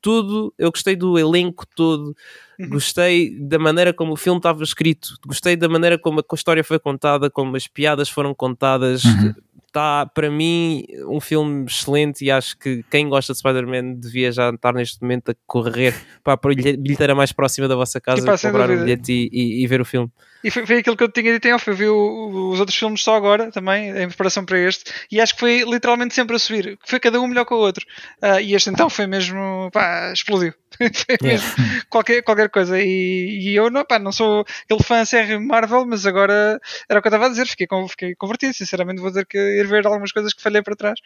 Tudo, 0.00 0.54
eu 0.56 0.70
gostei 0.70 0.94
do 0.94 1.18
elenco 1.18 1.66
todo, 1.74 2.14
uhum. 2.58 2.68
gostei 2.68 3.36
da 3.40 3.58
maneira 3.58 3.92
como 3.92 4.12
o 4.12 4.16
filme 4.16 4.38
estava 4.38 4.62
escrito, 4.62 5.16
gostei 5.26 5.56
da 5.56 5.68
maneira 5.68 5.98
como 5.98 6.20
a 6.20 6.34
história 6.34 6.62
foi 6.62 6.78
contada, 6.78 7.28
como 7.28 7.56
as 7.56 7.66
piadas 7.66 8.08
foram 8.08 8.34
contadas. 8.34 9.04
Uhum 9.04 9.34
está 9.76 10.06
para 10.06 10.30
mim 10.30 10.86
um 11.06 11.20
filme 11.20 11.66
excelente 11.66 12.24
e 12.24 12.30
acho 12.30 12.56
que 12.56 12.82
quem 12.90 13.08
gosta 13.08 13.34
de 13.34 13.38
Spider-Man 13.38 13.94
devia 13.96 14.32
já 14.32 14.48
estar 14.48 14.72
neste 14.72 15.02
momento 15.02 15.30
a 15.30 15.34
correr 15.46 15.94
para 16.24 16.32
a 16.32 16.54
bilheteira 16.76 17.14
mais 17.14 17.30
próxima 17.30 17.68
da 17.68 17.76
vossa 17.76 18.00
casa, 18.00 18.22
e 18.22 18.40
comprar 18.40 18.70
o 18.70 18.76
bilhete 18.78 19.12
e, 19.12 19.28
e, 19.30 19.62
e, 19.62 19.66
ver 19.66 19.80
o 19.82 19.84
filme. 19.84 20.10
E 20.42 20.50
foi, 20.50 20.64
foi, 20.64 20.78
aquilo 20.78 20.96
que 20.96 21.02
eu 21.02 21.08
tinha 21.10 21.32
dito 21.32 21.46
em 21.46 21.52
off. 21.52 21.68
Eu 21.68 21.74
vi 21.74 21.86
o, 21.88 22.50
os 22.50 22.60
outros 22.60 22.76
filmes 22.78 23.02
só 23.02 23.16
agora 23.16 23.50
também, 23.50 23.90
em 23.90 24.08
preparação 24.08 24.44
para 24.44 24.58
este, 24.58 24.90
e 25.10 25.20
acho 25.20 25.34
que 25.34 25.40
foi 25.40 25.62
literalmente 25.62 26.14
sempre 26.14 26.36
a 26.36 26.38
subir. 26.38 26.78
Foi 26.86 26.98
cada 26.98 27.20
um 27.20 27.26
melhor 27.26 27.44
que 27.44 27.52
o 27.52 27.58
outro. 27.58 27.84
Uh, 28.22 28.40
e 28.40 28.54
este 28.54 28.70
então 28.70 28.88
foi 28.88 29.06
mesmo. 29.06 29.70
pá, 29.72 30.12
explodiu. 30.12 30.54
mesmo 31.22 31.54
yeah. 31.58 31.84
qualquer, 31.88 32.22
qualquer 32.22 32.50
coisa. 32.50 32.80
E, 32.80 33.38
e, 33.40 33.56
eu 33.56 33.70
não, 33.70 33.84
pá, 33.84 33.98
não 33.98 34.12
sou 34.12 34.44
aquele 34.64 34.82
fã 34.82 35.04
CR 35.04 35.40
Marvel, 35.40 35.86
mas 35.86 36.06
agora 36.06 36.60
era 36.88 36.98
o 36.98 37.02
que 37.02 37.08
eu 37.08 37.10
estava 37.10 37.26
a 37.26 37.28
dizer. 37.28 37.46
Fiquei, 37.46 37.66
fiquei 37.88 38.14
convertido. 38.14 38.54
Sinceramente, 38.54 39.00
vou 39.00 39.10
dizer 39.10 39.26
que 39.26 39.38
ir 39.38 39.66
ver 39.66 39.86
algumas 39.86 40.12
coisas 40.12 40.32
que 40.32 40.42
falhei 40.42 40.62
para 40.62 40.76
trás, 40.76 40.98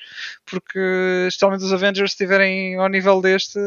porque 0.47 1.27
especialmente 1.29 1.65
os 1.65 1.73
Avengers 1.73 2.13
estiverem 2.13 2.77
ao 2.77 2.89
nível 2.89 3.21
deste, 3.21 3.59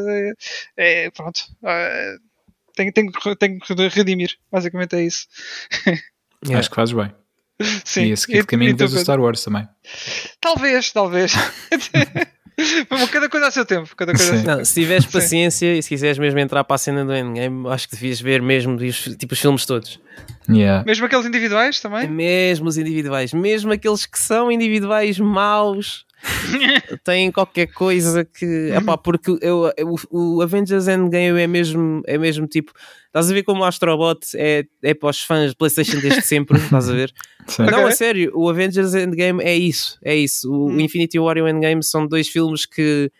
é, 0.76 1.10
pronto. 1.10 1.42
É, 1.64 2.16
tenho, 2.74 2.92
tenho, 2.92 3.12
tenho 3.38 3.58
que 3.60 3.74
redimir. 3.88 4.36
Basicamente 4.50 4.96
é 4.96 5.02
isso. 5.02 5.26
Yeah. 6.44 6.58
Acho 6.58 6.70
que 6.70 6.76
fazes 6.76 6.94
bem. 6.94 7.12
Sim. 7.84 8.06
E 8.06 8.12
a 8.12 8.16
seguir 8.16 8.40
de 8.40 8.46
caminho 8.46 8.76
vês 8.76 8.92
o 8.92 8.98
Star 8.98 9.20
Wars 9.20 9.42
também. 9.44 9.68
Talvez, 10.40 10.92
talvez. 10.92 11.32
cada 13.10 13.28
coisa 13.28 13.48
a 13.48 13.50
seu 13.50 13.64
tempo. 13.64 13.94
Cada 13.96 14.12
coisa 14.12 14.42
Não, 14.42 14.64
se 14.64 14.74
tiveres 14.74 15.06
paciência 15.06 15.72
Sim. 15.72 15.78
e 15.78 15.82
se 15.82 15.88
quiseres 15.88 16.18
mesmo 16.18 16.38
entrar 16.38 16.64
para 16.64 16.76
a 16.76 16.78
cena 16.78 17.04
do 17.04 17.14
Endgame, 17.14 17.68
acho 17.68 17.88
que 17.88 17.94
devias 17.94 18.20
ver 18.20 18.40
mesmo 18.40 18.76
tipo, 19.18 19.34
os 19.34 19.40
filmes 19.40 19.66
todos. 19.66 20.00
Yeah. 20.48 20.84
Mesmo 20.84 21.06
aqueles 21.06 21.26
individuais 21.26 21.80
também? 21.80 22.08
Mesmo 22.08 22.68
os 22.68 22.76
individuais, 22.76 23.32
mesmo 23.32 23.72
aqueles 23.72 24.06
que 24.06 24.18
são 24.18 24.52
individuais 24.52 25.18
maus 25.18 26.04
tem 27.04 27.30
qualquer 27.30 27.66
coisa 27.66 28.24
que. 28.24 28.44
Uhum. 28.44 28.76
Epá, 28.76 28.96
porque 28.96 29.30
eu, 29.40 29.72
eu, 29.76 29.94
o 30.10 30.40
Avengers 30.42 30.88
Endgame 30.88 31.40
é 31.40 31.46
mesmo, 31.46 32.02
é 32.06 32.18
mesmo 32.18 32.46
tipo. 32.46 32.72
Estás 33.06 33.30
a 33.30 33.34
ver 33.34 33.42
como 33.42 33.62
o 33.62 33.64
Astrobot 33.64 34.26
é, 34.34 34.64
é 34.82 34.94
para 34.94 35.10
os 35.10 35.22
fãs 35.22 35.50
de 35.50 35.56
PlayStation 35.56 36.00
desde 36.00 36.22
sempre? 36.22 36.58
estás 36.62 36.88
a 36.88 36.92
ver? 36.92 37.12
Sim. 37.46 37.62
Não, 37.62 37.80
okay. 37.80 37.84
a 37.84 37.92
sério, 37.92 38.32
o 38.34 38.48
Avengers 38.48 38.94
Endgame 38.94 39.42
é 39.42 39.54
isso. 39.54 39.98
É 40.02 40.14
isso. 40.16 40.50
O, 40.50 40.68
hum. 40.68 40.76
o 40.76 40.80
Infinity 40.80 41.18
War 41.18 41.36
e 41.36 41.42
o 41.42 41.48
Endgame 41.48 41.82
são 41.82 42.06
dois 42.06 42.28
filmes 42.28 42.66
que. 42.66 43.10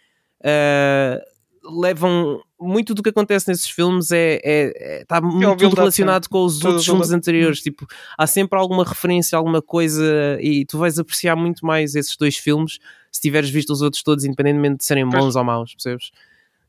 Uh, 0.40 1.34
levam 1.80 2.42
muito 2.64 2.94
do 2.94 3.02
que 3.02 3.10
acontece 3.10 3.48
nesses 3.48 3.68
filmes 3.68 4.10
é, 4.10 4.40
é, 4.42 5.00
é 5.00 5.04
tá 5.04 5.20
muito 5.20 5.56
tudo 5.56 5.76
relacionado 5.76 6.28
com 6.28 6.44
os 6.44 6.64
outros 6.64 6.84
filmes 6.84 7.10
anteriores 7.10 7.60
tipo 7.60 7.86
há 8.18 8.26
sempre 8.26 8.58
alguma 8.58 8.84
referência 8.84 9.36
alguma 9.36 9.62
coisa 9.62 10.38
e 10.40 10.64
tu 10.64 10.78
vais 10.78 10.98
apreciar 10.98 11.36
muito 11.36 11.64
mais 11.64 11.94
esses 11.94 12.16
dois 12.16 12.36
filmes 12.36 12.78
se 13.12 13.20
tiveres 13.20 13.50
visto 13.50 13.70
os 13.70 13.82
outros 13.82 14.02
todos 14.02 14.24
independentemente 14.24 14.78
de 14.78 14.84
serem 14.84 15.04
bons 15.04 15.20
pois. 15.20 15.36
ou 15.36 15.44
maus 15.44 15.74
percebes 15.74 16.10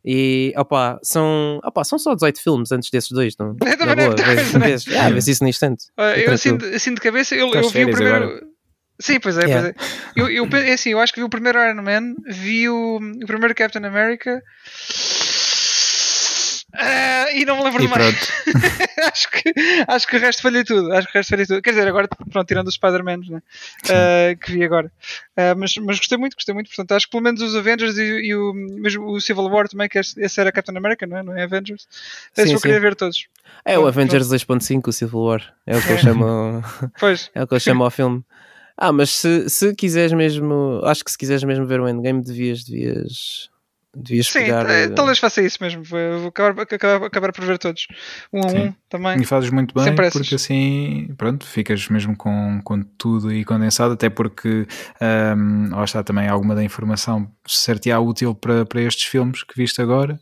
e 0.07 0.53
opa, 0.55 0.99
são, 1.01 1.59
opa, 1.63 1.83
são 1.83 1.97
só 1.97 2.13
18 2.13 2.39
filmes 2.39 2.71
antes 2.71 2.91
desses 2.91 3.09
dois, 3.09 3.35
não? 3.39 3.57
É, 3.65 3.75
também 3.75 3.95
boa, 3.95 4.15
vês, 4.15 4.51
vês, 4.51 4.95
ah, 4.95 5.09
vês 5.09 5.27
isso 5.27 5.43
no 5.43 5.49
instante. 5.49 5.85
Uh, 5.97 6.19
eu 6.27 6.33
assim, 6.33 6.59
assim 6.75 6.93
de 6.93 7.01
cabeça, 7.01 7.33
eu, 7.33 7.51
eu 7.51 7.67
vi 7.69 7.85
o 7.85 7.91
primeiro. 7.91 8.25
Agora? 8.25 8.47
Sim, 8.99 9.19
pois 9.19 9.35
é, 9.37 9.45
yeah. 9.45 9.73
pois 9.73 9.87
é. 9.87 10.11
Eu, 10.15 10.29
eu, 10.29 10.57
é 10.59 10.73
assim, 10.73 10.91
eu 10.91 10.99
acho 10.99 11.11
que 11.11 11.19
vi 11.19 11.25
o 11.25 11.29
primeiro 11.29 11.59
Iron 11.59 11.81
Man, 11.81 12.13
vi 12.27 12.69
o, 12.69 12.97
o 12.97 13.25
primeiro 13.25 13.55
Captain 13.55 13.83
America. 13.83 14.43
Uh, 16.75 17.37
e 17.37 17.45
não 17.45 17.57
me 17.57 17.63
lembro 17.63 17.83
e 17.83 17.87
de 17.87 17.91
mais. 17.91 18.31
acho, 19.11 19.31
que, 19.31 19.53
acho 19.87 20.07
que 20.07 20.17
o 20.17 20.19
resto 20.19 20.41
falhei 20.41 20.63
tudo. 20.63 20.91
Acho 20.91 21.07
que 21.07 21.13
o 21.13 21.19
resto 21.19 21.29
falhei 21.29 21.45
tudo. 21.45 21.61
Quer 21.61 21.69
dizer, 21.71 21.87
agora, 21.87 22.07
pronto, 22.07 22.47
tirando 22.47 22.67
os 22.67 22.73
Spider-Man 22.73 23.19
né? 23.29 23.41
uh, 23.85 24.37
que 24.39 24.51
vi 24.51 24.63
agora. 24.63 24.91
Uh, 25.37 25.57
mas, 25.57 25.75
mas 25.77 25.97
gostei 25.97 26.17
muito, 26.17 26.35
gostei 26.35 26.53
muito. 26.53 26.67
Portanto, 26.67 26.91
acho 26.91 27.05
que 27.05 27.11
pelo 27.11 27.23
menos 27.23 27.41
os 27.41 27.55
Avengers 27.55 27.97
e, 27.97 28.03
e 28.03 28.35
o, 28.35 28.53
mesmo 28.53 29.07
o 29.07 29.21
Civil 29.21 29.45
War 29.45 29.67
também, 29.69 29.87
que 29.87 29.99
esse 29.99 30.41
era 30.41 30.51
Captain 30.51 30.77
America, 30.77 31.07
não 31.07 31.17
é? 31.17 31.23
Não 31.23 31.37
é 31.37 31.43
Avengers. 31.43 31.87
Esse 32.35 32.51
vou 32.51 32.61
querer 32.61 32.81
ver 32.81 32.95
todos. 32.95 33.27
É 33.63 33.79
o 33.79 33.87
Avengers 33.87 34.27
2.5, 34.27 34.87
o 34.87 34.91
Civil 34.91 35.19
War. 35.19 35.53
É 35.65 35.77
o 35.77 35.81
que 35.81 35.89
é. 35.89 35.93
eu 35.93 35.97
chamo. 35.97 36.63
Pois. 36.99 37.29
É 37.35 37.43
o 37.43 37.47
que 37.47 37.55
eu 37.55 37.59
chamo 37.59 37.83
ao 37.83 37.91
filme. 37.91 38.23
Ah, 38.77 38.91
mas 38.91 39.09
se, 39.09 39.49
se 39.49 39.73
quiseres 39.73 40.11
mesmo, 40.11 40.81
acho 40.83 41.03
que 41.03 41.11
se 41.11 41.17
quiseres 41.17 41.43
mesmo 41.43 41.65
ver 41.65 41.79
o 41.79 41.87
Endgame, 41.87 42.21
devias, 42.21 42.63
devias, 42.63 43.49
devias 43.95 44.27
Sim, 44.27 44.39
pegar. 44.39 44.69
É, 44.69 44.87
talvez 44.89 45.19
faça 45.19 45.41
isso 45.41 45.57
mesmo. 45.61 45.83
Vou 45.83 46.27
acabar, 46.27 46.61
acabar, 46.61 47.05
acabar 47.05 47.31
por 47.31 47.45
ver 47.45 47.57
todos. 47.57 47.87
Um 48.31 48.41
a 48.41 48.47
um 48.47 48.73
também. 48.89 49.21
E 49.21 49.25
fazes 49.25 49.49
muito 49.49 49.73
bem, 49.73 49.95
porque 50.11 50.35
assim, 50.35 51.13
pronto, 51.17 51.45
ficas 51.45 51.87
mesmo 51.89 52.15
com, 52.15 52.61
com 52.63 52.81
tudo 52.81 53.29
aí 53.29 53.43
condensado, 53.43 53.93
até 53.93 54.09
porque 54.09 54.67
um, 55.37 55.75
lá 55.75 55.83
está 55.83 56.03
também 56.03 56.27
alguma 56.27 56.55
da 56.55 56.63
informação 56.63 57.31
ser-te-á 57.47 57.99
útil 57.99 58.35
para, 58.35 58.65
para 58.65 58.81
estes 58.81 59.05
filmes 59.05 59.43
que 59.43 59.55
viste 59.55 59.81
agora 59.81 60.19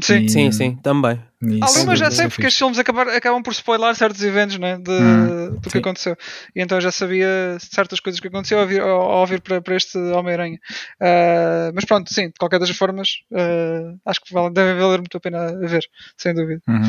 Sim, 0.00 0.24
e, 0.24 0.28
sim, 0.28 0.50
sim, 0.50 0.76
também. 0.76 1.22
Algumas 1.60 1.98
já 1.98 2.10
sei 2.10 2.28
porque 2.28 2.46
estes 2.46 2.58
filmes 2.58 2.78
acabar, 2.78 3.08
acabam 3.08 3.42
por 3.42 3.52
spoiler 3.52 3.94
certos 3.94 4.22
eventos 4.24 4.58
né, 4.58 4.76
de, 4.76 4.90
hum, 4.90 5.54
do 5.54 5.60
que 5.60 5.70
sim. 5.70 5.78
aconteceu. 5.78 6.16
E 6.54 6.60
então 6.60 6.80
já 6.80 6.90
sabia 6.90 7.56
certas 7.60 8.00
coisas 8.00 8.20
que 8.20 8.26
aconteceu 8.26 8.58
ao, 8.58 8.66
vir, 8.66 8.80
ao, 8.80 9.02
ao 9.02 9.26
vir 9.26 9.40
para, 9.40 9.60
para 9.60 9.76
este 9.76 9.96
Homem-Aranha. 9.98 10.58
Uh, 11.00 11.70
mas 11.74 11.84
pronto, 11.84 12.12
sim, 12.12 12.26
de 12.26 12.34
qualquer 12.38 12.58
das 12.58 12.70
formas, 12.70 13.08
uh, 13.30 13.96
acho 14.04 14.20
que 14.20 14.34
vale, 14.34 14.52
deve 14.52 14.80
valer 14.80 14.98
muito 14.98 15.16
a 15.16 15.20
pena 15.20 15.48
a 15.50 15.66
ver, 15.66 15.84
sem 16.16 16.34
dúvida. 16.34 16.60
Uhum. 16.66 16.82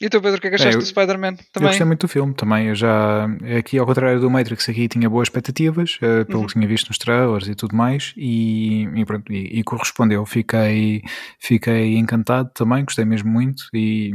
E 0.00 0.08
tu, 0.08 0.20
Pedro, 0.22 0.38
o 0.38 0.40
que 0.40 0.46
é 0.46 0.50
que 0.50 0.56
achaste 0.56 0.76
é, 0.76 0.78
do 0.78 0.86
Spider-Man? 0.86 1.34
Também? 1.52 1.66
Eu 1.66 1.68
gostei 1.68 1.86
muito 1.86 2.06
do 2.06 2.08
filme 2.08 2.32
também. 2.32 2.68
Eu 2.68 2.74
já, 2.74 3.26
aqui, 3.58 3.78
ao 3.78 3.84
contrário 3.84 4.18
do 4.18 4.30
Matrix, 4.30 4.66
aqui 4.66 4.88
tinha 4.88 5.10
boas 5.10 5.26
expectativas, 5.26 5.96
uh, 5.96 6.24
pelo 6.24 6.40
uhum. 6.40 6.46
que 6.46 6.54
tinha 6.54 6.66
visto 6.66 6.88
nos 6.88 6.96
trailers 6.96 7.48
e 7.48 7.54
tudo 7.54 7.76
mais, 7.76 8.14
e, 8.16 8.84
e, 8.94 9.04
pronto, 9.04 9.30
e, 9.30 9.58
e, 9.58 9.62
correspondeu. 9.62 10.24
Fiquei, 10.24 11.02
fiquei 11.38 11.98
encantado 11.98 12.50
também, 12.54 12.82
gostei 12.82 13.04
mesmo 13.04 13.30
muito. 13.30 13.64
E 13.74 14.12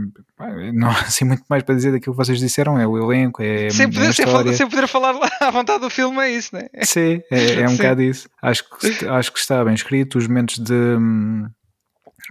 não 0.73 0.89
há 0.89 1.01
assim 1.01 1.23
muito 1.23 1.43
mais 1.47 1.61
para 1.61 1.75
dizer 1.75 1.91
daquilo 1.91 2.15
que 2.15 2.25
vocês 2.25 2.39
disseram: 2.39 2.79
é 2.79 2.87
o 2.87 2.97
elenco, 2.97 3.43
é 3.43 3.69
sem 3.69 3.87
poder, 3.87 4.07
a 4.07 4.09
história. 4.09 4.53
Sem 4.53 4.67
poder 4.67 4.87
falar 4.87 5.15
à 5.39 5.51
vontade 5.51 5.81
do 5.81 5.89
filme, 5.91 6.17
é 6.19 6.31
isso, 6.31 6.55
né? 6.55 6.67
Sim, 6.81 7.21
é, 7.31 7.61
é 7.61 7.65
um 7.65 7.69
Sim. 7.69 7.77
bocado 7.77 8.01
isso. 8.01 8.27
Acho 8.41 8.63
que, 8.69 9.07
acho 9.07 9.31
que 9.31 9.39
está 9.39 9.63
bem 9.63 9.75
escrito. 9.75 10.17
Os 10.17 10.27
momentos 10.27 10.57
de. 10.57 10.73
Hum, 10.73 11.47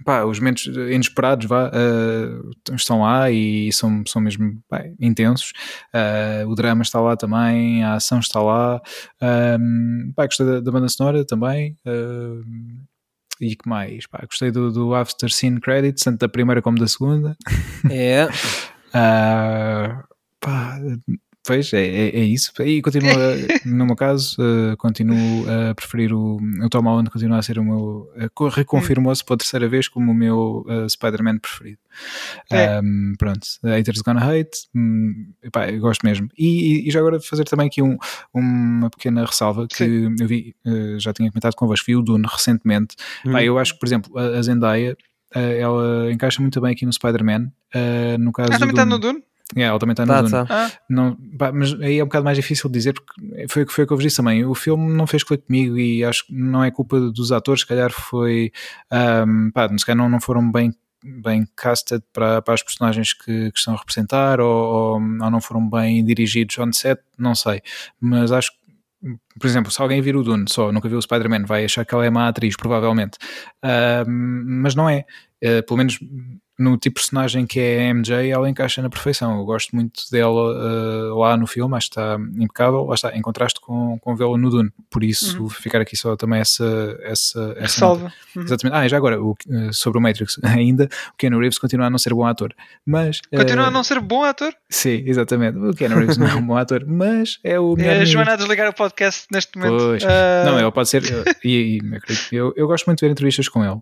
pá, 0.03 0.23
os 0.23 0.39
momentos 0.39 0.65
inesperados 0.65 1.45
vá, 1.45 1.69
uh, 1.69 2.75
estão 2.75 3.01
lá 3.01 3.29
e 3.31 3.71
são, 3.71 4.03
são 4.05 4.21
mesmo 4.21 4.61
pá, 4.67 4.83
intensos. 4.99 5.53
Uh, 5.93 6.47
o 6.49 6.55
drama 6.55 6.81
está 6.81 6.99
lá 6.99 7.15
também, 7.15 7.83
a 7.83 7.93
ação 7.95 8.19
está 8.19 8.41
lá. 8.41 8.81
Um, 9.59 10.11
pá, 10.15 10.25
gostei 10.25 10.45
da, 10.45 10.59
da, 10.59 10.71
banda 10.71 10.89
sonora 10.89 11.25
também. 11.25 11.77
Uh, 11.85 12.43
e 13.39 13.55
que 13.55 13.67
mais? 13.67 14.07
Pá, 14.07 14.23
gostei 14.25 14.51
do, 14.51 14.71
do 14.71 14.95
After 14.95 15.31
Scene 15.31 15.59
Credits, 15.59 16.03
tanto 16.03 16.19
da 16.19 16.29
primeira 16.29 16.61
como 16.61 16.77
da 16.77 16.87
segunda. 16.87 17.37
É. 17.89 18.25
uh, 18.25 20.03
pá, 20.39 20.79
Pois, 21.45 21.71
é, 21.73 21.85
é, 21.85 22.09
é 22.09 22.23
isso. 22.23 22.51
E 22.63 22.81
continua, 22.81 23.13
no 23.65 23.85
meu 23.85 23.95
caso, 23.95 24.35
uh, 24.41 24.75
continuo 24.77 25.45
a 25.47 25.75
preferir 25.75 26.11
o, 26.11 26.37
o 26.37 26.69
Tom 26.69 26.81
Holland, 26.81 27.11
continua 27.11 27.37
a 27.37 27.41
ser 27.43 27.59
o 27.59 27.63
meu. 27.63 28.11
Uh, 28.15 28.47
Reconfirmou-se 28.47 29.23
pela 29.23 29.37
terceira 29.37 29.67
vez 29.67 29.87
como 29.87 30.11
o 30.11 30.15
meu 30.15 30.65
uh, 30.67 30.89
Spider-Man 30.89 31.37
preferido. 31.37 31.77
É. 32.51 32.81
Um, 32.81 33.13
pronto, 33.19 33.47
Haters 33.63 34.01
Gonna 34.01 34.21
Hate, 34.21 34.67
um, 34.75 35.31
epá, 35.43 35.69
eu 35.69 35.79
gosto 35.79 36.03
mesmo. 36.03 36.29
E, 36.35 36.87
e, 36.87 36.91
já 36.91 36.99
agora 36.99 37.19
fazer 37.19 37.43
também 37.43 37.67
aqui 37.67 37.81
um, 37.81 37.95
uma 38.33 38.89
pequena 38.89 39.23
ressalva 39.23 39.67
que 39.67 39.77
Sim. 39.77 40.15
eu 40.19 40.27
vi, 40.27 40.55
uh, 40.65 40.99
já 40.99 41.13
tinha 41.13 41.29
comentado 41.29 41.55
convosco, 41.55 41.85
vi 41.85 41.95
o 41.95 42.01
Dune 42.01 42.25
recentemente. 42.27 42.95
Hum. 43.23 43.33
Pá, 43.33 43.43
eu 43.43 43.59
acho 43.59 43.73
que, 43.73 43.79
por 43.79 43.85
exemplo, 43.85 44.17
a, 44.17 44.39
a 44.39 44.41
Zendaya. 44.41 44.97
ela 45.31 46.11
encaixa 46.11 46.41
muito 46.41 46.59
bem 46.59 46.71
aqui 46.71 46.87
no 46.87 46.93
Spider-Man. 46.93 47.51
no 48.19 48.31
caso 48.31 48.49
ela 48.49 48.59
também 48.59 48.73
está 48.73 48.85
no 48.85 48.97
Dune? 48.97 49.21
Yeah, 49.53 49.69
ela 49.69 49.79
também 49.79 49.93
está 49.93 50.05
tá, 50.05 50.21
no 50.21 50.29
Dune. 50.29 50.47
Tá. 50.47 50.71
Não, 50.89 51.17
pá, 51.37 51.51
mas 51.51 51.73
aí 51.79 51.99
é 51.99 52.03
um 52.03 52.07
bocado 52.07 52.25
mais 52.25 52.35
difícil 52.35 52.69
de 52.69 52.73
dizer 52.79 52.93
porque 52.93 53.47
foi, 53.47 53.65
foi 53.67 53.83
o 53.83 53.87
que 53.87 53.93
eu 53.93 53.97
vos 53.97 54.03
disse 54.03 54.17
também. 54.17 54.43
O 54.43 54.55
filme 54.55 54.91
não 54.91 55.05
fez 55.05 55.23
clique 55.23 55.45
comigo 55.45 55.77
e 55.77 56.03
acho 56.03 56.25
que 56.25 56.33
não 56.33 56.63
é 56.63 56.71
culpa 56.71 56.99
dos 56.99 57.31
atores, 57.31 57.61
se 57.61 57.67
calhar 57.67 57.91
foi. 57.91 58.51
Um, 58.91 59.51
pá, 59.51 59.69
se 59.77 59.85
calhar 59.85 59.97
não, 59.97 60.09
não 60.09 60.19
foram 60.19 60.51
bem 60.51 60.73
bem 61.03 61.47
casted 61.55 62.01
para, 62.11 62.41
para 62.41 62.55
as 62.55 62.63
personagens 62.63 63.13
que, 63.13 63.51
que 63.51 63.59
estão 63.59 63.75
a 63.75 63.77
representar 63.77 64.39
ou, 64.39 64.49
ou, 64.49 64.93
ou, 64.95 65.31
não 65.31 65.39
foram 65.39 65.69
bem 65.69 66.03
dirigidos 66.03 66.57
on 66.57 66.73
set, 66.73 66.99
não 67.15 67.35
sei. 67.35 67.61
Mas 68.01 68.31
acho 68.31 68.51
que 68.51 68.65
por 69.39 69.45
exemplo, 69.45 69.71
se 69.71 69.79
alguém 69.79 70.01
vir 70.01 70.15
o 70.15 70.23
Dune 70.23 70.45
só, 70.49 70.71
nunca 70.71 70.89
viu 70.89 70.97
o 70.97 71.01
Spider-Man, 71.01 71.45
vai 71.45 71.65
achar 71.65 71.85
que 71.85 71.93
ela 71.93 72.05
é 72.05 72.09
má 72.09 72.27
atriz, 72.27 72.55
provavelmente. 72.55 73.17
Uh, 73.63 74.09
mas 74.09 74.73
não 74.73 74.89
é. 74.89 75.05
Uh, 75.43 75.63
pelo 75.63 75.77
menos 75.77 75.99
no 76.57 76.77
tipo 76.77 76.95
de 76.95 77.05
personagem 77.05 77.45
que 77.45 77.59
é 77.59 77.89
a 77.89 77.93
MJ, 77.93 78.29
ela 78.29 78.49
encaixa 78.49 78.81
na 78.81 78.89
perfeição. 78.89 79.37
Eu 79.37 79.45
gosto 79.45 79.75
muito 79.75 80.03
dela 80.09 81.11
uh, 81.11 81.19
lá 81.19 81.35
no 81.35 81.45
filme, 81.45 81.75
acho 81.75 81.89
que 81.89 81.99
está 81.99 82.17
impecável, 82.37 82.85
lá 82.85 82.95
está, 82.95 83.15
em 83.15 83.21
contraste 83.21 83.59
com, 83.59 83.99
com 83.99 84.15
vê-la 84.15 84.37
no 84.37 84.49
Dune. 84.49 84.71
Por 84.89 85.03
isso, 85.03 85.43
uhum. 85.43 85.49
ficar 85.49 85.81
aqui 85.81 85.97
só 85.97 86.15
também 86.15 86.39
essa. 86.39 86.97
essa, 87.03 87.55
essa. 87.57 87.85
Uhum. 87.85 88.09
Exatamente. 88.37 88.77
Ah, 88.77 88.85
e 88.85 88.89
já 88.89 88.97
agora, 88.97 89.21
o, 89.21 89.31
uh, 89.31 89.73
sobre 89.73 89.99
o 89.99 90.01
Matrix, 90.01 90.39
ainda, 90.43 90.89
o 91.13 91.17
Keanu 91.17 91.39
Reeves 91.39 91.59
continua 91.59 91.87
a 91.87 91.89
não 91.89 91.97
ser 91.97 92.13
bom 92.13 92.25
ator. 92.25 92.53
Mas, 92.85 93.19
continua 93.21 93.65
uh, 93.65 93.67
a 93.67 93.71
não 93.71 93.83
ser 93.83 93.99
bom 93.99 94.23
ator? 94.23 94.53
Sim, 94.69 95.03
exatamente. 95.05 95.57
O 95.57 95.73
Keanu 95.73 95.97
Reeves 95.97 96.17
não 96.17 96.27
é 96.27 96.35
um 96.35 96.45
bom 96.45 96.57
ator, 96.57 96.85
mas 96.87 97.37
é 97.43 97.59
o. 97.59 97.75
É, 97.77 98.05
Joana 98.05 98.33
a 98.33 98.35
desligar 98.37 98.69
o 98.69 98.73
podcast 98.73 99.27
neste 99.31 99.57
momento. 99.57 99.77
Pois. 99.77 100.03
Não, 100.45 100.59
ele 100.59 100.71
pode 100.71 100.87
ser. 100.89 101.03
e, 101.43 101.79
e 101.79 102.35
eu, 102.35 102.53
eu, 102.55 102.67
gosto 102.67 102.85
muito 102.85 102.99
de 102.99 103.05
ver 103.05 103.11
entrevistas 103.11 103.49
com 103.49 103.63
ele. 103.63 103.79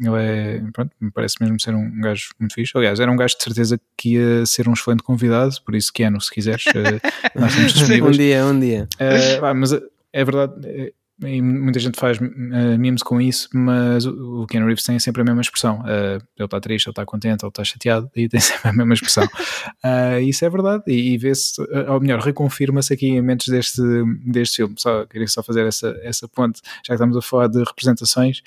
ele 0.00 0.22
é. 0.22 0.62
Pronto, 0.72 0.90
me 1.00 1.10
parece 1.10 1.36
mesmo 1.44 1.60
ser 1.60 1.74
um 1.74 2.00
gajo 2.00 2.30
muito 2.38 2.54
fixe. 2.54 2.72
Aliás, 2.76 3.00
era 3.00 3.10
um 3.10 3.16
gajo 3.16 3.36
de 3.36 3.42
certeza 3.42 3.80
que 3.96 4.14
ia 4.14 4.46
ser 4.46 4.68
um 4.68 4.72
excelente 4.72 5.02
convidado, 5.02 5.54
por 5.64 5.74
isso, 5.74 5.92
Keanu, 5.92 6.20
se 6.20 6.30
quiseres, 6.30 6.64
eh, 6.68 7.00
nós 7.34 7.50
estamos 7.50 7.72
disponíveis. 7.74 8.14
um 8.14 8.18
dia, 8.18 8.44
um 8.46 8.60
dia. 8.60 8.88
Uh, 8.94 9.54
mas 9.54 9.72
é 9.72 10.24
verdade, 10.24 10.92
e 11.22 11.40
muita 11.40 11.78
gente 11.78 11.98
faz 11.98 12.18
uh, 12.18 12.78
memes 12.78 13.02
com 13.02 13.20
isso, 13.20 13.48
mas 13.54 14.04
o, 14.04 14.42
o 14.42 14.46
Ken 14.46 14.64
Reeves 14.64 14.82
tem 14.82 14.98
sempre 14.98 15.22
a 15.22 15.24
mesma 15.24 15.42
expressão. 15.42 15.80
Uh, 15.80 16.16
ele 16.36 16.44
está 16.44 16.60
triste, 16.60 16.86
ele 16.86 16.92
está 16.92 17.06
contente, 17.06 17.44
ele 17.44 17.50
está 17.50 17.62
chateado 17.62 18.10
e 18.16 18.28
tem 18.28 18.40
sempre 18.40 18.68
a 18.68 18.72
mesma 18.72 18.94
expressão. 18.94 19.24
Uh, 19.24 20.18
isso 20.26 20.44
é 20.44 20.50
verdade 20.50 20.82
e, 20.88 21.14
e 21.14 21.18
vê-se, 21.18 21.54
ou 21.88 22.00
melhor, 22.00 22.20
reconfirma-se 22.20 22.92
aqui 22.92 23.06
em 23.06 23.20
momentos 23.20 23.46
deste, 23.46 23.80
deste 24.26 24.56
filme. 24.56 24.74
Só, 24.76 25.06
queria 25.06 25.28
só 25.28 25.42
fazer 25.42 25.64
essa, 25.66 25.96
essa 26.02 26.26
ponte, 26.26 26.60
já 26.64 26.88
que 26.88 26.94
estamos 26.94 27.16
a 27.16 27.22
falar 27.22 27.46
de 27.46 27.58
representações, 27.58 28.42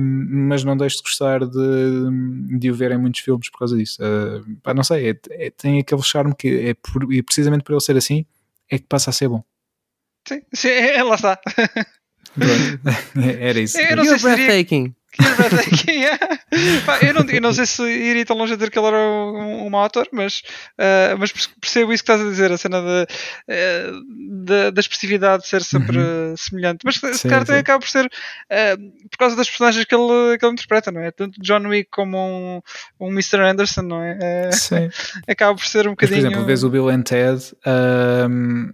mas 0.00 0.64
não 0.64 0.76
deixo 0.76 0.98
de 0.98 1.02
gostar 1.02 1.46
de, 1.46 2.58
de 2.58 2.70
o 2.70 2.74
ver 2.74 2.92
em 2.92 2.98
muitos 2.98 3.20
filmes 3.20 3.50
por 3.50 3.60
causa 3.60 3.76
disso. 3.76 3.98
Pá, 4.62 4.74
não 4.74 4.82
sei, 4.82 5.10
é, 5.10 5.46
é, 5.46 5.50
tem 5.50 5.78
aquele 5.78 6.02
charme 6.02 6.34
que 6.34 6.48
é 6.68 6.74
por, 6.74 7.12
e 7.12 7.22
precisamente 7.22 7.64
por 7.64 7.72
ele 7.72 7.80
ser 7.80 7.96
assim 7.96 8.26
é 8.70 8.78
que 8.78 8.86
passa 8.86 9.10
a 9.10 9.12
ser 9.12 9.28
bom. 9.28 9.42
Sim, 10.26 10.42
sim 10.52 10.68
é, 10.68 11.02
lá 11.04 11.14
está. 11.14 11.40
Era 13.40 13.60
isso. 13.60 13.78
Eu 13.80 13.96
não 13.96 14.04
You're 14.04 14.18
sei 14.18 14.34
breathtaking. 14.34 14.94
eu, 17.02 17.14
não, 17.14 17.22
eu 17.30 17.40
não 17.40 17.52
sei 17.52 17.64
se 17.64 17.82
iria 17.82 18.24
tão 18.24 18.36
longe 18.36 18.52
a 18.52 18.56
dizer 18.56 18.70
que 18.70 18.78
ele 18.78 18.88
era 18.88 18.98
um, 18.98 19.66
um 19.66 19.76
autor, 19.76 20.06
mas, 20.12 20.42
uh, 20.78 21.16
mas 21.18 21.32
percebo 21.32 21.92
isso 21.92 22.04
que 22.04 22.12
estás 22.12 22.20
a 22.20 22.30
dizer, 22.30 22.52
a 22.52 22.58
cena 22.58 22.82
da, 22.82 23.06
uh, 23.48 24.44
da, 24.44 24.70
da 24.70 24.80
expressividade 24.80 25.46
ser 25.46 25.62
sempre 25.62 25.98
uhum. 25.98 26.36
semelhante. 26.36 26.80
Mas 26.84 26.96
se 26.96 27.22
calhar 27.28 27.44
também 27.46 27.60
acaba 27.60 27.80
por 27.80 27.88
ser 27.88 28.04
uh, 28.04 29.08
por 29.10 29.18
causa 29.18 29.36
das 29.36 29.48
personagens 29.48 29.84
que 29.84 29.94
ele, 29.94 30.38
que 30.38 30.44
ele 30.44 30.52
interpreta, 30.52 30.92
não 30.92 31.00
é? 31.00 31.10
Tanto 31.10 31.40
John 31.40 31.66
Wick 31.66 31.88
como 31.90 32.18
um, 32.18 32.60
um 33.00 33.10
Mr. 33.10 33.40
Anderson, 33.40 33.82
não 33.82 34.02
é? 34.02 34.50
Sim. 34.52 34.90
acaba 35.26 35.54
por 35.54 35.64
ser 35.64 35.86
um 35.88 35.92
bocadinho. 35.92 36.16
Mas, 36.16 36.24
por 36.24 36.30
exemplo, 36.30 36.46
vês 36.46 36.62
o 36.62 36.68
Bill 36.68 36.90
and 36.90 37.02
Ted. 37.02 37.54
Um 38.28 38.72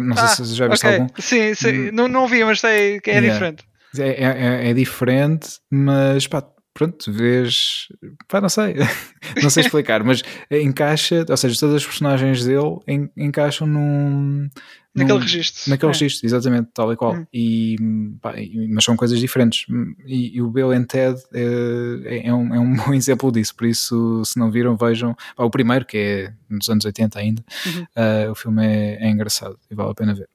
não 0.00 0.16
sei 0.16 0.24
ah, 0.24 0.28
se 0.28 0.54
já 0.54 0.68
viste 0.68 0.86
okay. 0.86 1.00
algum. 1.00 1.14
Sim, 1.18 1.54
sim. 1.54 1.88
Hum. 1.88 1.90
Não, 1.92 2.08
não 2.08 2.26
vi, 2.26 2.44
mas 2.44 2.60
sei 2.60 3.00
que 3.00 3.10
é 3.10 3.14
yeah. 3.14 3.32
diferente. 3.32 3.64
É, 3.98 4.08
é, 4.08 4.66
é, 4.66 4.70
é, 4.70 4.74
diferente, 4.74 5.58
mas 5.70 6.26
pá, 6.26 6.44
pronto, 6.72 7.12
vês. 7.12 7.88
Pá, 8.28 8.40
não 8.40 8.48
sei. 8.48 8.76
não 9.42 9.50
sei 9.50 9.64
explicar, 9.64 10.04
mas 10.04 10.22
encaixa, 10.50 11.24
ou 11.28 11.36
seja, 11.36 11.58
todas 11.58 11.76
as 11.76 11.86
personagens 11.86 12.44
dele 12.44 12.76
encaixam 13.16 13.66
num 13.66 14.48
Naquele 14.94 15.18
num, 15.18 15.24
registro. 15.24 15.70
Naquele 15.70 15.90
é. 15.90 15.92
registro, 15.92 16.26
exatamente, 16.26 16.68
tal 16.74 16.92
e 16.92 16.96
qual. 16.96 17.14
Hum. 17.14 17.26
E, 17.32 17.76
pá, 18.20 18.34
mas 18.68 18.84
são 18.84 18.96
coisas 18.96 19.20
diferentes. 19.20 19.66
E, 20.04 20.36
e 20.36 20.42
o 20.42 20.50
Bill 20.50 20.72
and 20.72 20.84
Ted 20.84 21.20
é, 21.32 22.26
é, 22.26 22.34
um, 22.34 22.54
é 22.54 22.58
um 22.58 22.74
bom 22.74 22.92
exemplo 22.92 23.30
disso. 23.30 23.54
Por 23.54 23.66
isso, 23.66 24.22
se 24.24 24.38
não 24.38 24.50
viram, 24.50 24.76
vejam. 24.76 25.16
Pá, 25.36 25.44
o 25.44 25.50
primeiro, 25.50 25.84
que 25.84 25.96
é 25.96 26.32
nos 26.48 26.68
anos 26.68 26.84
80 26.84 27.18
ainda, 27.18 27.44
uhum. 27.66 27.82
uh, 27.82 28.32
o 28.32 28.34
filme 28.34 28.66
é, 28.66 29.06
é, 29.06 29.08
engraçado 29.08 29.56
e 29.70 29.74
vale 29.74 29.90
a 29.90 29.94
pena 29.94 30.14
ver. 30.14 30.28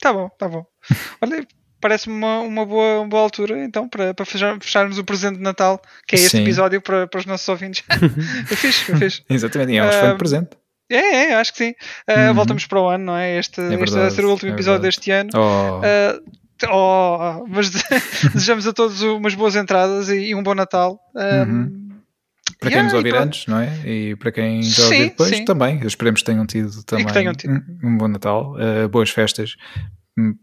Tá 0.00 0.12
bom, 0.12 0.28
tá 0.38 0.48
bom. 0.48 0.64
Olha, 1.20 1.46
parece-me 1.80 2.14
uma, 2.14 2.40
uma, 2.40 2.64
boa, 2.64 3.00
uma 3.00 3.08
boa 3.08 3.22
altura 3.22 3.64
então 3.64 3.88
para, 3.88 4.14
para 4.14 4.24
fechar, 4.24 4.56
fecharmos 4.60 4.98
o 4.98 5.04
presente 5.04 5.36
de 5.36 5.42
Natal, 5.42 5.82
que 6.06 6.14
é 6.14 6.18
este 6.18 6.30
Sim. 6.30 6.42
episódio 6.42 6.80
para, 6.80 7.08
para 7.08 7.18
os 7.18 7.26
nossos 7.26 7.48
ouvintes. 7.48 7.82
é 7.90 8.56
fixe, 8.56 8.92
é 8.92 8.96
fixe. 8.96 9.24
Exatamente, 9.28 9.72
e 9.72 9.76
é 9.76 9.84
um 9.84 9.88
excelente 9.88 10.14
uh, 10.14 10.18
presente. 10.18 10.50
É, 10.90 11.30
é, 11.30 11.34
acho 11.34 11.52
que 11.52 11.58
sim. 11.58 11.70
Uh, 12.08 12.28
uhum. 12.28 12.34
Voltamos 12.34 12.66
para 12.66 12.80
o 12.80 12.88
ano, 12.88 13.04
não 13.06 13.16
é? 13.16 13.38
Este, 13.38 13.60
é 13.60 13.68
verdade, 13.68 13.84
este 13.84 13.98
vai 13.98 14.10
ser 14.10 14.24
o 14.24 14.30
último 14.30 14.52
é 14.52 14.54
episódio 14.54 14.82
deste 14.82 15.10
ano. 15.10 15.30
Oh. 15.34 15.80
Uh, 15.80 16.72
oh, 16.72 17.46
mas 17.48 17.70
desejamos 18.32 18.66
a 18.66 18.72
todos 18.72 19.02
umas 19.02 19.34
boas 19.34 19.56
entradas 19.56 20.08
e, 20.08 20.28
e 20.28 20.34
um 20.34 20.42
bom 20.42 20.54
Natal. 20.54 21.00
Uhum. 21.14 21.86
Para 22.60 22.70
quem 22.70 22.78
yeah, 22.78 22.84
nos 22.84 22.94
ouvir 22.94 23.14
antes, 23.14 23.46
não 23.46 23.60
é? 23.60 23.70
E 23.84 24.16
para 24.16 24.32
quem 24.32 24.62
já 24.62 24.84
ouvir 24.84 25.10
depois 25.10 25.28
sim. 25.28 25.44
também. 25.44 25.80
Esperemos 25.84 26.20
que 26.22 26.26
tenham 26.26 26.46
tido 26.46 26.82
também 26.84 27.06
tenham 27.06 27.34
tido. 27.34 27.52
Um, 27.52 27.88
um, 27.88 27.98
bom 27.98 28.08
Natal, 28.08 28.54
uh, 28.54 28.88
boas 28.88 29.10
festas 29.10 29.56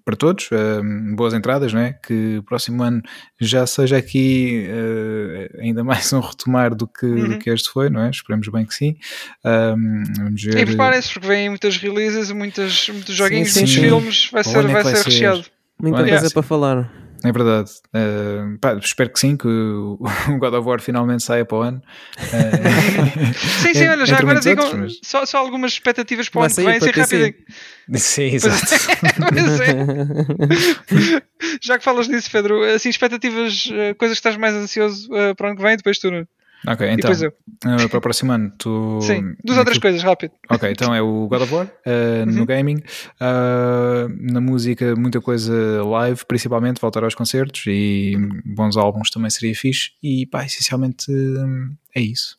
para 0.05 0.15
todos, 0.15 0.49
uh, 0.51 1.15
boas 1.15 1.33
entradas, 1.33 1.73
não 1.73 1.81
é? 1.81 1.93
Que 1.93 2.37
o 2.37 2.43
próximo 2.43 2.83
ano 2.83 3.01
já 3.41 3.65
seja 3.65 3.97
aqui 3.97 4.67
uh, 4.69 5.61
ainda 5.61 5.83
mais 5.83 6.13
um 6.13 6.19
retomar 6.19 6.75
do 6.75 6.87
que, 6.87 7.05
uhum. 7.05 7.29
do 7.29 7.39
que 7.39 7.49
este 7.49 7.69
foi, 7.69 7.89
não 7.89 8.01
é? 8.01 8.09
Esperemos 8.09 8.47
bem 8.49 8.65
que 8.65 8.73
sim. 8.73 8.95
Um, 9.43 10.03
vamos 10.17 10.43
ver. 10.43 10.57
E 10.57 10.65
preparem-se, 10.65 11.13
porque 11.13 11.27
vêm 11.27 11.49
muitas 11.49 11.77
releases, 11.77 12.31
muitas, 12.31 12.87
muitos 12.89 13.15
joguinhos, 13.15 13.51
sim, 13.51 13.53
sim, 13.53 13.59
muitos 13.61 13.75
sim. 13.75 13.81
filmes, 13.81 14.29
vai 14.31 14.43
ser, 14.43 14.67
vai, 14.67 14.83
vai 14.83 14.95
ser 14.95 15.05
recheado. 15.05 15.45
Muita 15.81 16.07
coisa 16.07 16.29
para 16.29 16.43
falar. 16.43 17.02
É 17.23 17.31
verdade. 17.31 17.71
Uh, 17.95 18.57
pá, 18.59 18.75
espero 18.75 19.09
que 19.09 19.19
sim, 19.19 19.37
que 19.37 19.47
o, 19.47 19.97
God 20.39 20.53
of 20.53 20.67
War 20.67 20.81
finalmente 20.81 21.23
saia 21.23 21.45
para 21.45 21.57
o 21.57 21.61
ano. 21.61 21.81
Uh, 22.17 23.33
sim, 23.63 23.73
sim, 23.73 23.87
olha, 23.87 24.05
já 24.05 24.17
agora 24.17 24.41
digam 24.41 24.77
mas... 24.77 24.99
só, 25.01 25.25
só 25.25 25.37
algumas 25.37 25.71
expectativas 25.71 26.27
para 26.27 26.41
o 26.41 26.43
ano 26.43 26.53
que 26.53 26.61
vem, 26.61 26.79
ser 26.79 26.95
rápido. 26.95 27.33
Sim, 27.95 28.35
exato. 28.35 28.75
é. 29.61 31.21
já 31.61 31.77
que 31.77 31.83
falas 31.83 32.07
nisso, 32.07 32.31
Pedro, 32.31 32.63
assim, 32.63 32.87
expectativas, 32.87 33.69
eh, 33.73 33.93
coisas 33.95 34.17
que 34.17 34.19
estás 34.19 34.37
mais 34.37 34.55
ansioso 34.55 35.09
uh, 35.11 35.35
para 35.35 35.47
o 35.47 35.49
ano 35.49 35.57
que 35.57 35.63
vem, 35.63 35.75
depois 35.75 35.99
tu, 35.99 36.09
Ok, 36.67 36.89
então, 36.91 37.11
uh, 37.11 37.89
para 37.89 37.97
o 37.97 38.01
próximo 38.01 38.31
ano, 38.31 38.51
tu... 38.57 38.99
Sim, 39.03 39.35
duas 39.43 39.57
outras 39.57 39.77
coisas, 39.77 40.01
rápido. 40.01 40.33
Ok, 40.49 40.71
então 40.71 40.93
é 40.93 41.01
o 41.01 41.27
God 41.27 41.41
of 41.41 41.53
War, 41.53 41.65
uh, 41.65 41.69
uhum. 42.27 42.35
no 42.37 42.45
gaming, 42.45 42.77
uh, 42.77 44.07
na 44.31 44.39
música, 44.39 44.95
muita 44.95 45.19
coisa 45.19 45.83
live, 45.83 46.25
principalmente, 46.25 46.79
voltar 46.79 47.03
aos 47.03 47.15
concertos 47.15 47.63
e 47.67 48.15
bons 48.45 48.77
álbuns 48.77 49.09
também 49.09 49.29
seria 49.29 49.55
fixe, 49.55 49.91
e 50.01 50.25
pá, 50.25 50.45
essencialmente 50.45 51.11
é 51.95 52.01
isso. 52.01 52.37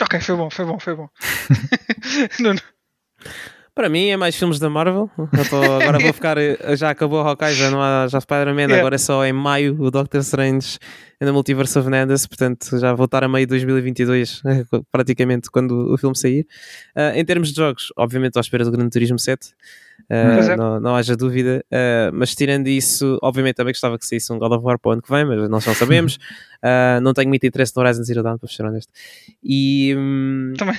Ok, 0.00 0.20
foi 0.20 0.36
bom, 0.36 0.50
foi 0.50 0.64
bom, 0.64 0.78
foi 0.80 0.96
bom. 0.96 1.08
Para 3.74 3.88
mim 3.88 4.08
é 4.08 4.16
mais 4.18 4.36
filmes 4.36 4.58
da 4.58 4.68
Marvel. 4.68 5.10
Tô, 5.48 5.62
agora 5.80 5.98
vou 5.98 6.12
ficar. 6.12 6.36
Já 6.76 6.90
acabou 6.90 7.20
a 7.20 7.28
Hawkeye, 7.28 7.54
já 7.54 7.70
não 7.70 7.80
há 7.80 8.06
já 8.06 8.20
Spider-Man, 8.20 8.62
yeah. 8.62 8.78
agora 8.78 8.96
é 8.96 8.98
só 8.98 9.24
em 9.24 9.32
maio 9.32 9.80
o 9.80 9.90
Doctor 9.90 10.20
Strange 10.20 10.78
no 11.18 11.32
Multiverse 11.32 11.78
of 11.78 11.88
Madness, 11.88 12.26
portanto 12.26 12.78
já 12.78 12.92
vou 12.92 13.06
estar 13.06 13.24
a 13.24 13.28
meio 13.28 13.46
de 13.46 13.50
2022, 13.50 14.42
praticamente, 14.90 15.50
quando 15.50 15.92
o 15.92 15.96
filme 15.96 16.16
sair. 16.16 16.46
Uh, 16.96 17.16
em 17.16 17.24
termos 17.24 17.50
de 17.50 17.56
jogos, 17.56 17.92
obviamente 17.96 18.30
estou 18.30 18.40
à 18.40 18.42
espera 18.42 18.64
do 18.64 18.70
Gran 18.72 18.88
Turismo 18.88 19.18
7. 19.18 19.48
Uh, 19.48 20.12
é. 20.12 20.56
não, 20.56 20.80
não 20.80 20.96
haja 20.96 21.16
dúvida, 21.16 21.64
uh, 21.70 22.12
mas 22.12 22.34
tirando 22.34 22.66
isso, 22.66 23.18
obviamente 23.22 23.54
também 23.54 23.72
gostava 23.72 23.98
que 23.98 24.04
saísse 24.04 24.32
um 24.32 24.38
God 24.38 24.52
of 24.52 24.64
War 24.64 24.78
para 24.78 24.88
o 24.90 24.92
ano 24.92 25.02
que 25.02 25.10
vem, 25.10 25.24
mas 25.24 25.48
nós 25.48 25.64
não 25.64 25.74
sabemos. 25.74 26.18
Não 27.02 27.12
tenho 27.12 27.28
muito 27.28 27.44
interesse 27.44 27.72
no 27.74 27.82
Horizon 27.82 28.04
Zero 28.04 28.22
Dawn, 28.22 28.38
para 28.38 28.48
ser 28.48 28.64
honesto. 28.64 28.92
E, 29.42 29.96
um, 29.98 30.54
também 30.56 30.76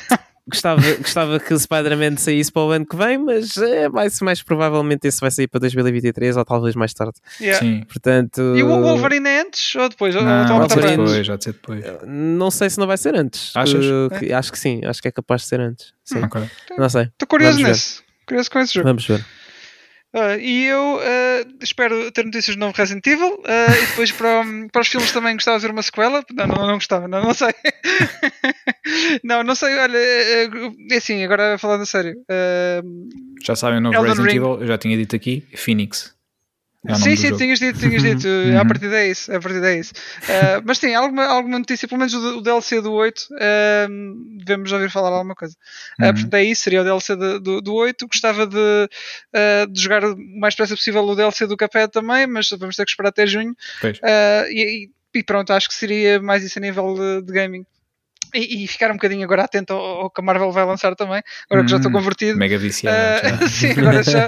gostava, 0.50 0.82
gostava 0.98 1.40
que 1.40 1.54
o 1.54 1.60
Spider-Man 1.60 2.18
saísse 2.18 2.52
para 2.52 2.62
o 2.64 2.72
ano 2.72 2.86
que 2.86 2.96
vem, 2.96 3.18
mas 3.18 3.56
é 3.58 3.88
mais, 3.90 4.20
mais 4.22 4.42
provavelmente 4.44 5.08
esse 5.08 5.20
vai 5.22 5.32
sair 5.32 5.48
para 5.48 5.60
2023 5.62 6.38
ou 6.38 6.46
talvez 6.46 6.76
mais 6.76 6.94
tarde. 6.94 7.14
Yeah. 7.40 7.60
Sim. 7.66 7.84
Portanto, 7.86 8.42
E 8.56 8.64
o 8.64 8.68
Wolverine 8.68 9.28
é 9.28 9.42
antes 9.42 9.76
ou 9.76 9.90
depois? 9.90 10.16
Ou 10.16 10.24
Não, 10.24 10.68
depois, 10.68 11.28
de 11.28 11.44
ser 11.44 11.54
depois. 11.54 11.84
não 12.08 12.52
sei 12.52 12.70
se 12.70 12.78
não 12.80 12.88
vai 12.88 12.98
ser 12.98 13.16
antes. 13.16 13.56
Achas? 13.56 13.86
Que- 14.12 14.20
que- 14.28 14.34
acho 14.34 14.52
que 14.52 14.60
sim, 14.60 14.82
acho 14.86 15.02
que 15.02 15.08
é 15.08 15.12
capaz 15.12 15.42
de 15.44 15.48
ser 15.48 15.60
antes. 15.60 15.94
Sim. 16.04 16.24
Ok. 16.24 16.42
Não 16.78 16.90
sei. 16.90 17.04
Estou 17.04 17.28
curioso 17.28 17.54
Vamos 17.54 17.64
ver. 17.68 17.70
nesse. 17.74 18.02
Curioso 18.26 18.52
com 18.52 18.60
esse 18.60 18.74
jogo. 18.74 18.88
Vamos 18.88 19.06
ver. 19.06 19.26
Ah, 20.16 20.38
e 20.38 20.66
eu 20.66 21.00
ah, 21.02 21.46
espero 21.62 22.12
ter 22.12 22.24
notícias 22.26 22.56
de 22.56 22.60
novo 22.60 22.74
Resident 22.78 23.06
Evil 23.08 23.42
ah, 23.46 23.76
e 23.76 23.86
depois 23.88 24.12
para, 24.12 24.44
para 24.72 24.82
os 24.82 24.88
filmes 24.88 25.12
também 25.12 25.34
gostava 25.34 25.58
de 25.58 25.66
ver 25.66 25.72
uma 25.72 25.82
sequela. 25.82 26.24
Não, 26.32 26.48
não, 26.48 26.68
não 26.68 26.74
gostava, 26.76 27.08
não, 27.08 27.22
não 27.24 27.34
sei. 27.34 27.54
não, 29.24 29.44
não 29.44 29.56
sei, 29.56 29.76
olha, 29.78 29.98
é, 29.98 30.50
assim, 30.96 31.24
agora 31.24 31.58
falando 31.58 31.82
a 31.82 31.86
sério. 31.86 32.16
Já 33.44 33.56
sabem 33.56 33.80
o 33.80 33.82
novo 33.82 33.96
Elden 33.96 34.10
Resident 34.10 34.32
Ring. 34.32 34.38
Evil, 34.38 34.62
eu 34.62 34.68
já 34.68 34.78
tinha 34.78 34.96
dito 34.96 35.16
aqui, 35.16 35.44
Phoenix. 35.56 36.14
É 36.86 36.96
sim, 36.96 37.16
sim, 37.16 37.36
tinhas 37.38 37.60
dito, 37.60 37.80
tinhas 37.80 38.02
dito. 38.04 38.28
Uhum. 38.28 38.60
A 38.60 38.66
partir 38.66 38.90
daí 38.90 39.08
é 39.08 39.12
isso. 39.12 39.34
A 39.34 39.40
partir 39.40 39.62
daí 39.62 39.78
é 39.78 39.80
isso. 39.80 39.94
Ah, 40.28 40.62
mas 40.66 40.80
tem 40.80 40.94
alguma, 40.96 41.26
alguma 41.26 41.58
notícia, 41.58 41.88
pelo 41.88 42.00
menos 42.00 42.14
o, 42.14 42.38
o 42.40 42.42
DLC 42.42 42.82
do 42.82 42.92
8, 42.92 43.28
ah, 43.40 43.88
devemos 44.40 44.70
ouvir 44.74 44.92
falar 44.92 45.10
alguma 45.10 45.34
coisa. 45.34 45.56
Ah, 46.00 46.08
Uhum. 46.08 46.14
portanto, 46.14 46.34
é 46.34 46.44
isso, 46.44 46.64
seria 46.64 46.82
o 46.82 46.84
DLC 46.84 47.16
de- 47.16 47.40
do, 47.40 47.62
do 47.62 47.74
8. 47.74 48.06
Gostava 48.08 48.46
de, 48.46 48.90
ah, 49.34 49.66
de 49.70 49.82
jogar 49.82 50.04
o 50.04 50.18
mais 50.40 50.54
depressa 50.56 50.76
possível 50.76 51.04
o 51.06 51.16
DLC 51.16 51.48
do 51.48 51.56
Cuphead 51.56 51.90
também, 51.92 52.28
mas 52.28 52.50
vamos 52.50 52.76
ter 52.76 52.84
que 52.84 52.92
esperar 52.92 53.10
até 53.10 53.26
junho. 53.26 53.56
E- 54.50 54.90
e 55.16 55.24
pronto, 55.24 55.54
acho 55.54 55.68
que 55.70 55.76
seria 55.76 56.20
mais 56.22 56.44
isso 56.44 56.58
a 56.58 56.62
nível 56.62 56.96
de, 56.96 57.22
de 57.28 57.32
gaming. 57.34 57.66
E, 58.34 58.64
e 58.64 58.68
ficar 58.68 58.90
um 58.90 58.94
bocadinho 58.96 59.24
agora 59.24 59.44
atento 59.44 59.74
ao, 59.74 60.02
ao 60.04 60.10
que 60.10 60.22
a 60.22 60.24
Marvel 60.24 60.52
vai 60.52 60.66
lançar 60.66 60.96
também, 60.96 61.22
agora 61.50 61.64
que 61.66 61.70
já 61.72 61.78
estou 61.78 61.90
Hum, 61.92 61.94
convertido. 61.94 62.38
Mega 62.38 62.58
viciado. 62.58 63.28
Já. 63.44 63.48
sim, 63.48 63.72
agora 63.72 64.04
já, 64.04 64.26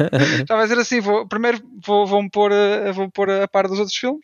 já 0.48 0.56
vai 0.56 0.68
ser 0.68 0.78
assim. 0.78 1.00
Vou, 1.00 1.28
primeiro 1.28 1.60
vou, 1.86 2.06
vou-me 2.06 2.30
pôr, 2.30 2.52
a- 2.54 2.92
vou 2.92 3.10
pôr 3.10 3.30
a 3.30 3.48
par 3.48 3.68
dos 3.68 3.80
outros 3.80 3.98
filmes 3.98 4.22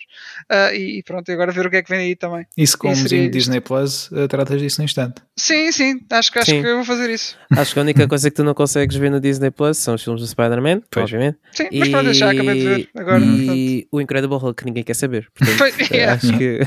ah, 0.49 0.73
e, 0.73 0.99
e 0.99 1.03
pronto, 1.03 1.27
e 1.29 1.33
agora 1.33 1.51
ver 1.51 1.65
o 1.65 1.69
que 1.69 1.77
é 1.77 1.81
que 1.83 1.89
vem 1.89 1.99
aí 1.99 2.15
também. 2.15 2.45
Isso 2.57 2.77
com 2.77 2.91
o 2.91 2.95
seria. 2.95 3.29
Disney 3.29 3.59
Plus, 3.61 4.09
eh, 4.13 4.27
tratas 4.27 4.59
disso 4.61 4.79
no 4.81 4.85
instante. 4.85 5.21
Sim, 5.37 5.71
sim, 5.71 5.99
acho, 6.11 6.31
que- 6.31 6.39
acho 6.39 6.51
Sim. 6.51 6.61
que 6.61 6.67
eu 6.67 6.75
vou 6.77 6.85
fazer 6.85 7.09
isso. 7.09 7.37
Acho 7.57 7.73
que 7.73 7.79
a 7.79 7.81
única 7.83 8.07
coisa 8.07 8.29
que 8.29 8.35
tu 8.35 8.43
não 8.43 8.53
consegues 8.53 8.95
ver 8.95 9.09
no 9.09 9.19
Disney 9.19 9.49
Plus 9.51 9.77
são 9.77 9.95
os 9.95 10.03
filmes 10.03 10.21
do 10.21 10.27
Spider-Man, 10.27 10.81
obviamente. 10.95 11.37
Sim, 11.53 11.67
mas 11.73 11.89
pronto, 11.89 12.13
já 12.13 12.31
acabei 12.31 12.55
de 12.55 12.63
ver 12.67 12.89
agora. 12.95 13.23
E 13.25 13.87
o 13.91 13.99
Incredible 14.01 14.37
Hulk 14.37 14.59
que 14.61 14.65
ninguém 14.65 14.83
quer 14.83 14.93
saber. 14.95 15.27
Portanto, 15.35 15.57
portanto. 15.57 15.87
Foi- 15.87 15.97
yeah. 15.97 16.13
acho 16.13 16.37
que. 16.37 16.59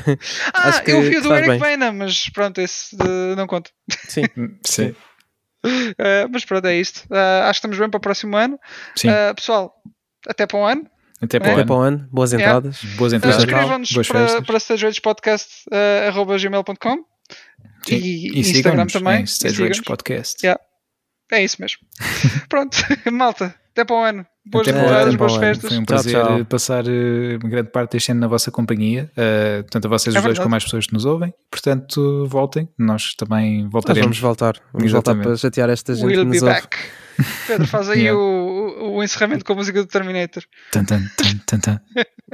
Ah, 0.53 0.69
acho 0.69 0.83
que- 0.83 0.91
eu 0.91 1.03
vi 1.03 1.17
o 1.19 1.23
do 1.23 1.35
Eric. 1.35 1.59
Bana, 1.59 1.93
mas 1.93 2.29
pronto, 2.31 2.61
esse 2.61 2.97
eh, 3.05 3.35
não 3.37 3.47
conta. 3.47 3.71
Sim. 4.09 4.25
Sim. 4.65 4.95
Ah, 5.99 6.29
mas 6.31 6.45
pronto, 6.45 6.67
é 6.67 6.77
isto. 6.77 7.03
Ah, 7.11 7.49
acho 7.49 7.61
que 7.61 7.67
estamos 7.67 7.79
bem 7.79 7.89
para 7.91 7.99
o 7.99 8.01
próximo 8.01 8.37
ano. 8.37 8.59
Sim. 8.97 9.09
Pessoal, 9.35 9.75
até 10.29 10.47
para 10.47 10.59
o 10.59 10.65
ano. 10.65 10.87
Até 11.23 11.39
para 11.39 11.49
é. 11.49 11.53
Até 11.53 11.61
ano. 11.63 11.69
para 11.69 11.77
o 11.77 11.81
ano. 11.81 12.09
Boas 12.11 12.33
Yeah. 12.33 12.59
entradas. 12.59 12.83
Boas 12.97 13.13
Uh, 13.13 13.17
entradas. 13.17 13.39
Escrevam-nos 13.39 13.93
Boas 13.93 14.09
para, 14.09 14.43
para 14.43 14.57
stageragespodcast.gmail.com 14.59 17.05
Sim. 17.87 17.97
e, 17.97 18.37
E, 18.37 18.41
Instagram 18.41 18.87
também. 18.87 19.25
E 19.25 19.83
Podcast. 19.83 20.45
Yeah. 20.45 20.61
É 21.33 21.43
isso 21.43 21.57
mesmo. 21.61 21.79
Pronto, 22.49 22.77
malta, 23.11 23.55
até 23.71 23.85
para 23.85 23.97
o 23.97 24.03
ano. 24.03 24.27
Boas 24.47 24.69
Até 24.69 24.79
ano. 24.79 25.17
boas 25.17 25.33
Até 25.37 25.47
festas. 25.47 25.71
Foi 25.71 25.79
um 25.79 25.85
Tchau, 25.85 25.87
prazer 25.87 26.13
tchau. 26.23 26.45
passar 26.45 26.85
eh, 26.87 27.39
grande 27.43 27.71
parte 27.71 27.93
deste 27.93 28.11
ano 28.13 28.21
na 28.21 28.27
vossa 28.29 28.51
companhia, 28.51 29.11
eh, 29.17 29.65
tanto 29.71 29.87
a 29.87 29.89
vocês 29.89 30.15
É 30.15 30.19
os 30.19 30.25
dois 30.25 30.39
como 30.39 30.55
as 30.55 30.65
pessoas 30.65 30.87
que 30.87 30.93
nos 30.93 31.07
ouvem. 31.07 31.33
Portanto, 31.51 32.27
voltem, 32.29 32.69
nós 32.79 33.15
também 33.15 33.63
Nós 33.63 33.73
voltaremos. 33.73 34.05
vamos 34.05 34.19
voltar. 34.21 34.53
Vamos 34.73 34.93
voltar 34.93 35.13
Exatamente. 35.13 35.29
para 35.29 35.37
chatear 35.39 35.71
esta 35.71 35.95
gente 35.95 36.05
We'll 36.07 36.25
be 36.27 36.33
nos 36.33 36.43
ouve. 36.43 36.55
back. 36.55 36.77
Pedro, 37.47 37.67
faz 37.69 37.89
aí 37.89 38.01
Yeah. 38.03 38.19
o, 38.21 38.97
o, 38.97 39.03
encerramento 39.03 39.45
com 39.45 39.53
a 39.53 39.57
música 39.57 39.81
do 39.81 39.87
Terminator. 39.89 40.43
Tan, 40.73 40.85
tan, 40.85 41.01
tan, 41.47 41.59
tan, 41.61 41.81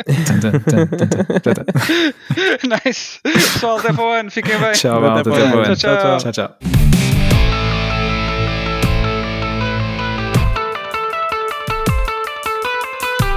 nice. 2.85 3.21
Pessoal, 3.23 3.79
até 3.79 3.93
para 3.93 4.05
o 4.05 4.09
ano. 4.11 4.31
Fiquem 4.31 4.59
bem. 4.59 4.73
Tchau, 4.73 5.05
Até 5.05 5.21
Até 5.21 5.31
para 5.31 5.33
o 5.33 5.45
ano. 5.45 5.59
ano. 5.61 5.77
Tchau, 5.77 5.97
tchau. 5.99 6.19
Tchau, 6.19 6.33
tchau. 6.33 7.50